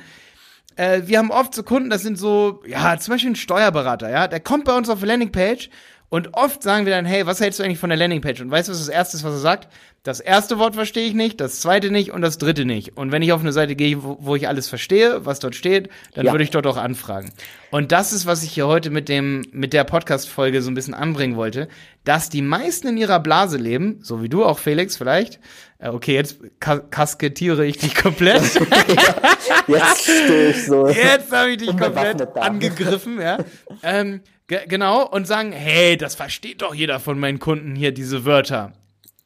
äh, 0.76 1.02
wir 1.04 1.18
haben 1.18 1.30
oft 1.30 1.54
so 1.54 1.62
Kunden, 1.62 1.90
das 1.90 2.02
sind 2.02 2.18
so, 2.18 2.62
ja, 2.66 2.98
zum 2.98 3.14
Beispiel 3.14 3.30
ein 3.30 3.36
Steuerberater, 3.36 4.10
ja, 4.10 4.28
der 4.28 4.40
kommt 4.40 4.64
bei 4.64 4.76
uns 4.76 4.88
auf 4.88 5.00
die 5.00 5.06
Landingpage 5.06 5.70
Und 6.10 6.34
oft 6.34 6.62
sagen 6.62 6.86
wir 6.86 6.92
dann, 6.92 7.06
hey, 7.06 7.26
was 7.26 7.40
hältst 7.40 7.58
du 7.58 7.64
eigentlich 7.64 7.78
von 7.80 7.90
der 7.90 7.96
Landingpage? 7.98 8.40
Und 8.40 8.50
weißt 8.50 8.68
du, 8.68 8.72
was 8.72 8.78
das 8.78 8.88
Erste 8.88 9.16
ist, 9.16 9.24
was 9.24 9.32
er 9.32 9.38
sagt? 9.40 9.68
Das 10.04 10.20
erste 10.20 10.58
Wort 10.58 10.74
verstehe 10.74 11.06
ich 11.08 11.14
nicht, 11.14 11.40
das 11.40 11.60
zweite 11.60 11.90
nicht 11.90 12.12
und 12.12 12.20
das 12.20 12.36
dritte 12.36 12.66
nicht. 12.66 12.96
Und 12.96 13.10
wenn 13.10 13.22
ich 13.22 13.32
auf 13.32 13.40
eine 13.40 13.52
Seite 13.52 13.74
gehe, 13.74 14.04
wo, 14.04 14.18
wo 14.20 14.36
ich 14.36 14.46
alles 14.46 14.68
verstehe, 14.68 15.24
was 15.24 15.38
dort 15.40 15.54
steht, 15.54 15.88
dann 16.14 16.26
Ja. 16.26 16.32
würde 16.32 16.44
ich 16.44 16.50
dort 16.50 16.66
auch 16.66 16.76
anfragen. 16.76 17.32
Und 17.70 17.90
das 17.90 18.12
ist, 18.12 18.26
was 18.26 18.42
ich 18.42 18.52
hier 18.52 18.66
heute 18.66 18.90
mit 18.90 19.08
dem, 19.08 19.46
mit 19.50 19.72
der 19.72 19.84
Podcast-Folge 19.84 20.60
so 20.60 20.70
ein 20.70 20.74
bisschen 20.74 20.92
anbringen 20.92 21.36
wollte, 21.36 21.68
dass 22.04 22.28
die 22.28 22.42
meisten 22.42 22.86
in 22.88 22.96
ihrer 22.98 23.18
Blase 23.18 23.56
leben, 23.56 23.98
so 24.02 24.22
wie 24.22 24.28
du 24.28 24.44
auch, 24.44 24.58
Felix, 24.58 24.96
vielleicht. 24.96 25.40
Äh, 25.78 25.88
Okay, 25.88 26.14
jetzt 26.14 26.36
ka 26.60 26.78
kasketiere 26.78 27.64
ich 27.66 27.78
dich 27.78 27.94
komplett. 27.94 28.42
Jetzt 29.66 30.02
stehe 30.02 30.50
ich 30.50 30.66
so. 30.66 30.88
Jetzt 30.88 31.32
habe 31.32 31.50
ich 31.50 31.58
dich 31.58 31.76
komplett 31.76 32.36
angegriffen, 32.36 33.20
ja. 33.20 33.38
ähm, 33.82 34.20
ge 34.46 34.60
genau, 34.68 35.06
und 35.06 35.26
sagen, 35.26 35.52
hey, 35.52 35.96
das 35.96 36.14
versteht 36.14 36.62
doch 36.62 36.74
jeder 36.74 37.00
von 37.00 37.18
meinen 37.18 37.38
Kunden 37.38 37.74
hier, 37.74 37.92
diese 37.92 38.24
Wörter. 38.24 38.72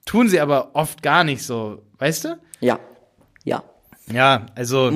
Tun 0.05 0.29
sie 0.29 0.41
aber 0.41 0.71
oft 0.75 1.03
gar 1.03 1.25
nicht 1.25 1.43
so, 1.43 1.83
weißt 1.99 2.25
du? 2.25 2.39
Ja, 2.61 2.79
ja. 3.45 3.63
Ja, 4.11 4.47
also, 4.55 4.91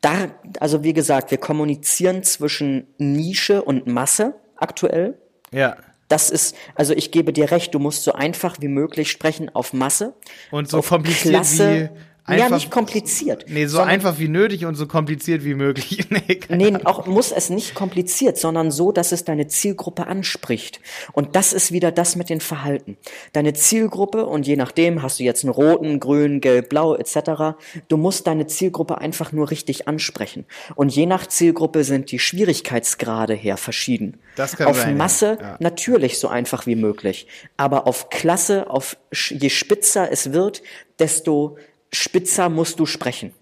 Da, 0.00 0.28
also 0.60 0.82
wie 0.84 0.92
gesagt, 0.94 1.30
wir 1.30 1.38
kommunizieren 1.38 2.22
zwischen 2.22 2.86
Nische 2.98 3.62
und 3.62 3.86
Masse 3.86 4.34
aktuell. 4.56 5.18
ja. 5.52 5.76
Das 6.08 6.28
ist, 6.28 6.54
also 6.74 6.92
ich 6.92 7.12
gebe 7.12 7.32
dir 7.32 7.50
recht, 7.50 7.74
du 7.74 7.78
musst 7.78 8.04
so 8.04 8.12
einfach 8.12 8.58
wie 8.60 8.68
möglich 8.68 9.10
sprechen 9.10 9.48
auf 9.54 9.72
Masse. 9.72 10.14
Und 10.50 10.68
so 10.68 10.82
kompliziert 10.82 11.44
wie 11.58 11.88
ja, 12.28 12.44
einfach- 12.44 12.56
nicht 12.56 12.70
kompliziert. 12.70 13.44
Nee, 13.48 13.66
so 13.66 13.80
einfach 13.80 14.18
wie 14.18 14.28
nötig 14.28 14.64
und 14.64 14.76
so 14.76 14.86
kompliziert 14.86 15.44
wie 15.44 15.54
möglich. 15.54 16.06
nee, 16.10 16.40
Nee, 16.48 16.76
auch 16.84 17.06
muss 17.06 17.32
es 17.32 17.50
nicht 17.50 17.74
kompliziert, 17.74 18.38
sondern 18.38 18.70
so, 18.70 18.92
dass 18.92 19.12
es 19.12 19.24
deine 19.24 19.46
Zielgruppe 19.46 20.06
anspricht. 20.06 20.80
Und 21.12 21.36
das 21.36 21.52
ist 21.52 21.70
wieder 21.72 21.92
das 21.92 22.16
mit 22.16 22.30
den 22.30 22.40
Verhalten. 22.40 22.96
Deine 23.34 23.52
Zielgruppe, 23.52 24.24
und 24.26 24.46
je 24.46 24.56
nachdem 24.56 25.02
hast 25.02 25.18
du 25.20 25.24
jetzt 25.24 25.44
einen 25.44 25.52
roten, 25.52 26.00
grün, 26.00 26.40
gelb, 26.40 26.68
blau 26.70 26.94
etc., 26.94 27.56
du 27.88 27.96
musst 27.98 28.26
deine 28.26 28.46
Zielgruppe 28.46 28.98
einfach 28.98 29.32
nur 29.32 29.50
richtig 29.50 29.86
ansprechen. 29.86 30.46
Und 30.76 30.94
je 30.94 31.06
nach 31.06 31.26
Zielgruppe 31.26 31.84
sind 31.84 32.10
die 32.10 32.18
Schwierigkeitsgrade 32.18 33.34
her 33.34 33.56
verschieden. 33.56 34.18
Das 34.36 34.56
kann 34.56 34.68
auf 34.68 34.78
sein, 34.78 34.90
ja. 34.90 34.94
Masse 34.96 35.38
Ja. 35.40 35.56
natürlich 35.60 36.18
so 36.18 36.28
einfach 36.28 36.66
wie 36.66 36.76
möglich. 36.76 37.26
Aber 37.56 37.86
auf 37.86 38.08
Klasse, 38.08 38.70
auf 38.70 38.96
je 39.12 39.50
spitzer 39.50 40.10
es 40.10 40.32
wird, 40.32 40.62
desto 40.98 41.56
spitzer 41.94 42.48
musst 42.48 42.78
du 42.78 42.86
sprechen. 42.86 43.32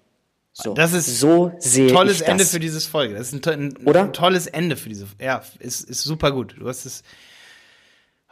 So, 0.55 0.75
Das 0.75 0.93
ist 0.93 1.19
so 1.19 1.53
sehe 1.59 1.91
tolles 1.91 2.21
ich 2.21 2.27
Ende 2.29 2.45
das. 2.45 2.53
für 2.53 2.61
dieses 2.61 2.85
Folge. 2.87 3.15
Das 3.15 3.29
ist 3.29 3.33
ein, 3.33 3.43
to 3.43 3.51
ein, 3.51 3.77
Oder? 3.87 4.03
ein 4.03 4.13
tolles 4.13 4.47
Ende 4.47 4.77
für 4.77 4.91
diese. 4.91 5.07
Ja, 5.19 5.43
ist, 5.59 5.89
ist 5.89 6.03
super 6.03 6.31
gut. 6.33 6.57
Du 6.59 6.69
hast 6.69 6.85
es. 6.85 7.03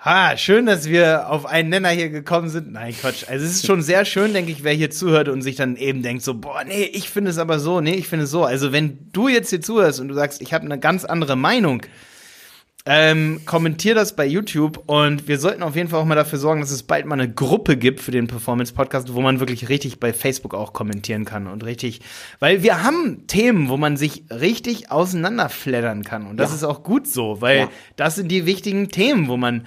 Ha, 0.04 0.37
schön, 0.38 0.64
dass 0.64 0.87
wir 0.88 1.28
auf 1.28 1.44
einen 1.44 1.68
Nenner 1.68 1.90
hier 1.90 2.09
gekommen 2.09 2.48
sind. 2.48 2.72
Nein, 2.72 2.94
Quatsch. 2.98 3.24
Also 3.28 3.44
es 3.44 3.52
ist 3.56 3.66
schon 3.66 3.83
sehr 3.83 4.06
schön, 4.06 4.33
denke 4.33 4.50
ich, 4.50 4.64
wer 4.64 4.72
hier 4.72 4.90
zuhört 4.90 5.28
und 5.28 5.42
sich 5.42 5.56
dann 5.56 5.76
eben 5.76 6.02
denkt 6.02 6.22
so, 6.22 6.35
boah, 6.35 6.64
nee, 6.64 6.85
ich 6.85 7.11
finde 7.11 7.30
es 7.30 7.37
aber 7.38 7.59
so, 7.59 7.83
nee, 7.83 7.94
ich 7.94 8.09
finde 8.09 8.24
es 8.24 8.30
so. 8.30 8.44
Also 8.44 8.72
wenn 8.72 9.11
du 9.12 9.28
jetzt 9.28 9.50
hier 9.50 9.61
zuhörst 9.61 10.00
und 10.00 10.09
du 10.09 10.14
sagst, 10.14 10.40
ich 10.40 10.54
habe 10.54 10.64
eine 10.64 10.78
ganz 10.78 11.04
andere 11.04 11.37
Meinung, 11.37 11.83
ähm, 12.86 13.42
kommentier 13.44 13.94
das 13.94 14.16
bei 14.16 14.24
YouTube 14.26 14.82
und 14.86 15.28
wir 15.28 15.38
sollten 15.38 15.62
auf 15.62 15.76
jeden 15.76 15.88
Fall 15.90 16.00
auch 16.00 16.04
mal 16.06 16.14
dafür 16.14 16.38
sorgen, 16.38 16.62
dass 16.62 16.70
es 16.70 16.82
bald 16.82 17.04
mal 17.04 17.14
eine 17.20 17.30
Gruppe 17.30 17.76
gibt 17.76 18.00
für 18.00 18.10
den 18.10 18.26
Performance 18.26 18.72
Podcast, 18.72 19.12
wo 19.14 19.20
man 19.20 19.38
wirklich 19.38 19.68
richtig 19.68 20.00
bei 20.00 20.12
Facebook 20.14 20.54
auch 20.54 20.72
kommentieren 20.72 21.26
kann 21.26 21.46
und 21.46 21.62
richtig, 21.64 22.00
weil 22.38 22.62
wir 22.62 22.82
haben 22.82 23.26
Themen, 23.26 23.68
wo 23.68 23.76
man 23.76 23.98
sich 23.98 24.24
richtig 24.30 24.90
auseinanderfleddern 24.90 26.04
kann 26.04 26.26
und 26.26 26.38
das 26.38 26.50
Ja. 26.50 26.56
ist 26.56 26.64
auch 26.64 26.82
gut 26.82 27.06
so, 27.06 27.40
weil 27.42 27.58
Ja. 27.58 27.68
das 27.96 28.14
sind 28.14 28.28
die 28.28 28.46
wichtigen 28.46 28.88
Themen, 28.88 29.28
wo 29.28 29.36
man 29.36 29.66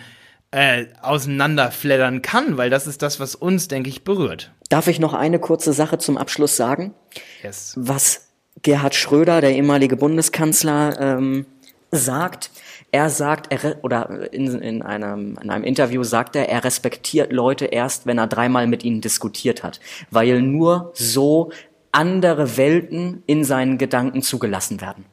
äh, 0.56 0.86
auseinanderfleddern 1.02 2.22
kann, 2.22 2.58
weil 2.58 2.70
das 2.70 2.86
ist 2.88 3.02
das, 3.02 3.20
was 3.20 3.34
uns, 3.34 3.68
denke 3.68 3.90
ich, 3.90 4.04
berührt. 4.04 4.52
Darf 4.70 4.88
ich 4.88 5.00
noch 5.00 5.14
eine 5.16 5.40
kurze 5.40 5.74
Sache 5.74 5.98
zum 5.98 6.16
Abschluss 6.18 6.56
sagen? 6.56 6.94
Yes. 7.42 7.74
Was 7.76 8.28
Gerhard 8.62 8.94
Schröder, 8.94 9.42
der 9.42 9.56
ehemalige 9.56 9.98
Bundeskanzler, 9.98 11.00
ähm, 11.00 11.48
sagt. 11.92 12.52
Er 12.94 13.10
sagt, 13.10 13.52
er, 13.52 13.84
oder 13.84 14.32
in, 14.32 14.62
in, 14.62 14.84
einem, 14.84 15.36
in 15.42 15.50
einem 15.50 15.64
Interview 15.64 16.04
sagt 16.04 16.36
er, 16.36 16.48
er 16.48 16.64
respektiert 16.64 17.34
Leute 17.34 17.66
erst, 17.66 18.06
wenn 18.06 18.20
er 18.20 18.28
dreimal 18.28 18.68
mit 18.68 18.84
ihnen 18.84 19.02
diskutiert 19.02 19.64
hat. 19.64 19.80
Weil 20.12 20.44
nur 20.44 20.92
so 20.94 21.52
andere 21.92 22.56
Welten 22.56 23.24
in 23.26 23.44
seinen 23.44 23.80
Gedanken 23.80 24.22
zugelassen 24.22 24.80
werden. 24.80 25.06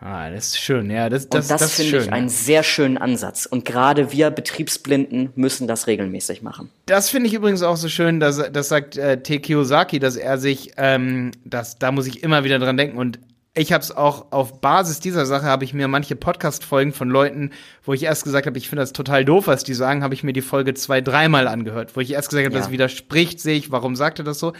Ah, 0.00 0.30
das 0.30 0.48
ist 0.48 0.58
schön, 0.60 0.88
ja, 0.88 1.08
das, 1.08 1.24
Und 1.24 1.34
das, 1.34 1.48
das, 1.48 1.62
das, 1.62 1.70
ist 1.70 1.76
finde 1.78 1.90
schön. 1.90 2.02
ich 2.02 2.12
einen 2.12 2.28
sehr 2.28 2.62
schönen 2.62 2.96
Ansatz. 2.96 3.44
Und 3.44 3.64
gerade 3.64 4.12
wir 4.12 4.30
Betriebsblinden 4.30 5.30
müssen 5.34 5.66
das 5.66 5.88
regelmäßig 5.88 6.42
machen. 6.42 6.70
Das 6.86 7.10
finde 7.10 7.26
ich 7.26 7.34
übrigens 7.34 7.62
auch 7.62 7.76
so 7.76 7.88
schön, 7.88 8.20
dass 8.20 8.36
das 8.52 8.68
sagt 8.68 8.96
äh, 8.96 9.20
T. 9.20 9.40
Kiyosaki, 9.40 9.98
dass 9.98 10.14
er 10.14 10.38
sich, 10.38 10.74
ähm, 10.76 11.32
das, 11.44 11.80
da 11.80 11.90
muss 11.90 12.06
ich 12.06 12.22
immer 12.22 12.44
wieder 12.44 12.60
dran 12.60 12.76
denken 12.76 12.98
und 12.98 13.18
ich 13.56 13.72
habe 13.72 13.82
es 13.82 13.92
auch 13.92 14.32
auf 14.32 14.60
Basis 14.60 14.98
dieser 15.00 15.26
Sache 15.26 15.44
habe 15.44 15.64
ich 15.64 15.72
mir 15.74 15.86
manche 15.86 16.16
Podcast-Folgen 16.16 16.92
von 16.92 17.08
Leuten, 17.08 17.50
wo 17.84 17.92
ich 17.92 18.02
erst 18.02 18.24
gesagt 18.24 18.46
habe, 18.46 18.58
ich 18.58 18.68
finde 18.68 18.82
das 18.82 18.92
total 18.92 19.24
doof, 19.24 19.46
was 19.46 19.62
die 19.62 19.74
sagen, 19.74 20.02
habe 20.02 20.14
ich 20.14 20.24
mir 20.24 20.32
die 20.32 20.42
Folge 20.42 20.74
zwei, 20.74 21.00
dreimal 21.00 21.46
angehört, 21.46 21.94
wo 21.96 22.00
ich 22.00 22.10
erst 22.12 22.30
gesagt 22.30 22.46
habe, 22.46 22.54
Ja. 22.54 22.60
das 22.60 22.70
widerspricht 22.70 23.40
sich, 23.40 23.70
warum 23.70 23.94
sagt 23.94 24.18
er 24.18 24.24
das 24.24 24.38
so? 24.40 24.52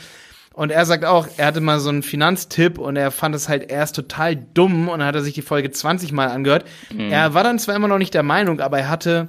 Und 0.53 0.71
er 0.71 0.87
sagt 0.87 1.05
auch, 1.05 1.27
er 1.37 1.47
hatte 1.47 1.61
mal 1.61 1.81
so 1.81 1.89
einen 1.89 2.05
Finanztipp 2.05 2.79
und 2.79 2.95
er 2.95 3.11
fand 3.11 3.35
es 3.35 3.49
halt 3.49 3.69
erst 3.73 3.97
total 3.97 4.37
dumm 4.37 4.89
und 4.89 5.01
dann 5.01 5.09
hat 5.09 5.17
er 5.17 5.23
sich 5.23 5.35
die 5.35 5.43
Folge 5.43 5.73
20 5.73 6.13
Mal 6.13 6.29
angehört. 6.29 6.65
Er 6.97 7.35
war 7.35 7.43
dann 7.43 7.59
zwar 7.59 7.75
immer 7.75 7.89
noch 7.89 7.99
nicht 7.99 8.15
der 8.15 8.23
Meinung, 8.23 8.61
aber 8.61 8.79
er 8.79 8.89
hatte 8.89 9.29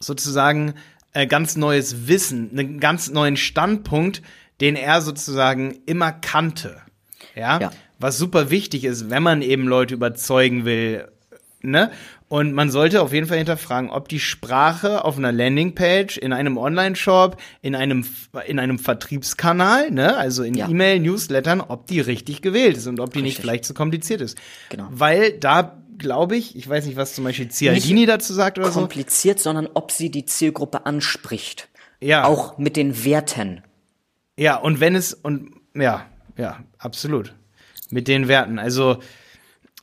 sozusagen 0.00 0.74
äh, 1.12 1.28
ganz 1.28 1.56
neues 1.56 2.08
Wissen, 2.08 2.50
einen 2.50 2.80
ganz 2.80 3.10
neuen 3.10 3.36
Standpunkt, 3.36 4.22
den 4.60 4.74
er 4.74 5.00
sozusagen 5.00 5.78
immer 5.86 6.10
kannte. 6.10 6.80
Ja? 7.36 7.60
Ja. 7.60 7.70
Was 8.02 8.18
super 8.18 8.50
wichtig 8.50 8.84
ist, 8.84 9.10
wenn 9.10 9.22
man 9.22 9.42
eben 9.42 9.66
Leute 9.66 9.94
überzeugen 9.94 10.64
will, 10.64 11.08
ne? 11.62 11.90
Und 12.28 12.54
man 12.54 12.70
sollte 12.70 13.02
auf 13.02 13.12
jeden 13.12 13.26
Fall 13.26 13.36
hinterfragen, 13.36 13.90
ob 13.90 14.08
die 14.08 14.18
Sprache 14.18 15.04
auf 15.04 15.18
einer 15.18 15.32
Landingpage, 15.32 16.16
in 16.16 16.32
einem 16.32 16.56
Online-Shop, 16.56 17.36
in 17.60 17.74
einem, 17.74 18.06
in 18.46 18.58
einem 18.58 18.78
Vertriebskanal, 18.78 19.90
ne, 19.90 20.16
also 20.16 20.42
in 20.42 20.54
Ja. 20.54 20.66
E-Mail, 20.66 20.98
Newslettern, 21.00 21.60
ob 21.60 21.86
die 21.88 22.00
richtig 22.00 22.40
gewählt 22.40 22.78
ist 22.78 22.86
und 22.86 23.00
ob 23.00 23.12
die 23.12 23.20
nicht 23.20 23.32
Richtig. 23.32 23.42
vielleicht 23.42 23.64
zu 23.66 23.74
kompliziert 23.74 24.22
ist. 24.22 24.38
Genau. 24.70 24.88
Weil 24.90 25.32
da 25.32 25.76
glaube 25.98 26.36
ich, 26.36 26.56
ich 26.56 26.66
weiß 26.66 26.86
nicht, 26.86 26.96
was 26.96 27.14
zum 27.14 27.24
Beispiel 27.24 27.48
Cialdini 27.48 28.06
dazu 28.06 28.32
sagt 28.32 28.58
oder 28.58 28.72
so. 28.72 28.80
Kompliziert, 28.80 29.38
sondern 29.38 29.68
ob 29.74 29.92
sie 29.92 30.10
die 30.10 30.24
Zielgruppe 30.24 30.86
anspricht. 30.86 31.68
Ja. 32.00 32.24
Auch 32.24 32.56
mit 32.56 32.76
den 32.76 33.04
Werten. 33.04 33.62
Ja, 34.38 34.56
und 34.56 34.80
wenn 34.80 34.94
es, 34.94 35.12
und 35.12 35.50
ja, 35.74 36.06
ja, 36.38 36.60
absolut. 36.78 37.34
Mit 37.92 38.08
den 38.08 38.26
Werten. 38.26 38.58
Also, 38.58 38.98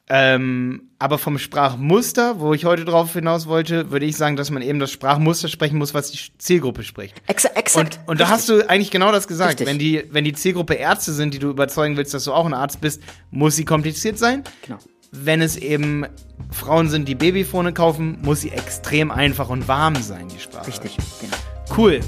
ähm, 0.09 0.89
aber 0.97 1.19
vom 1.19 1.37
Sprachmuster, 1.37 2.39
wo 2.39 2.55
ich 2.55 2.65
heute 2.65 2.83
drauf 2.83 3.13
hinaus 3.13 3.45
wollte, 3.45 3.91
würde 3.91 4.07
ich 4.07 4.17
sagen, 4.17 4.35
dass 4.35 4.49
man 4.49 4.63
eben 4.63 4.79
das 4.79 4.91
Sprachmuster 4.91 5.47
sprechen 5.47 5.77
muss, 5.77 5.93
was 5.93 6.09
die 6.09 6.17
Zielgruppe 6.39 6.83
spricht. 6.83 7.21
Exa 7.27 7.49
exakt. 7.53 7.99
Und, 8.01 8.09
und 8.09 8.19
da 8.19 8.29
hast 8.29 8.49
du 8.49 8.67
eigentlich 8.67 8.89
genau 8.89 9.11
das 9.11 9.27
gesagt. 9.27 9.51
Richtig. 9.51 9.67
Wenn 9.67 9.77
die, 9.77 10.03
wenn 10.09 10.23
die 10.23 10.33
Zielgruppe 10.33 10.73
Ärzte 10.73 11.13
sind, 11.13 11.35
die 11.35 11.39
du 11.39 11.51
überzeugen 11.51 11.95
willst, 11.95 12.15
dass 12.15 12.23
du 12.23 12.33
auch 12.33 12.47
ein 12.47 12.55
Arzt 12.55 12.81
bist, 12.81 13.03
muss 13.29 13.55
sie 13.55 13.65
kompliziert 13.65 14.17
sein. 14.17 14.43
Genau. 14.65 14.79
Wenn 15.11 15.41
es 15.41 15.55
eben 15.55 16.05
Frauen 16.51 16.89
sind, 16.89 17.07
die 17.07 17.15
Babyfone 17.15 17.71
kaufen, 17.73 18.19
muss 18.23 18.41
sie 18.41 18.49
extrem 18.49 19.11
einfach 19.11 19.49
und 19.49 19.67
warm 19.67 19.95
sein, 19.95 20.27
die 20.27 20.39
Sprache. 20.39 20.67
Richtig. 20.67 20.97
Genau. 21.21 21.37
Cool. 21.77 21.99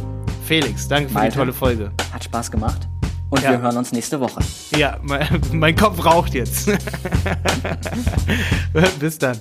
Felix, 0.45 0.87
danke 0.87 1.09
für 1.09 1.13
Malte. 1.13 1.31
die 1.31 1.37
tolle 1.37 1.53
Folge. 1.53 1.91
Hat 2.11 2.23
Spaß 2.23 2.49
gemacht. 2.49 2.87
Und 3.31 3.41
Ja. 3.43 3.51
wir 3.51 3.61
hören 3.61 3.77
uns 3.77 3.91
nächste 3.93 4.19
Woche. 4.19 4.41
Ja, 4.75 4.97
mein, 5.01 5.25
mein 5.53 5.75
Kopf 5.75 6.03
raucht 6.05 6.33
jetzt. 6.33 6.69
Bis 8.99 9.17
dann. 9.17 9.37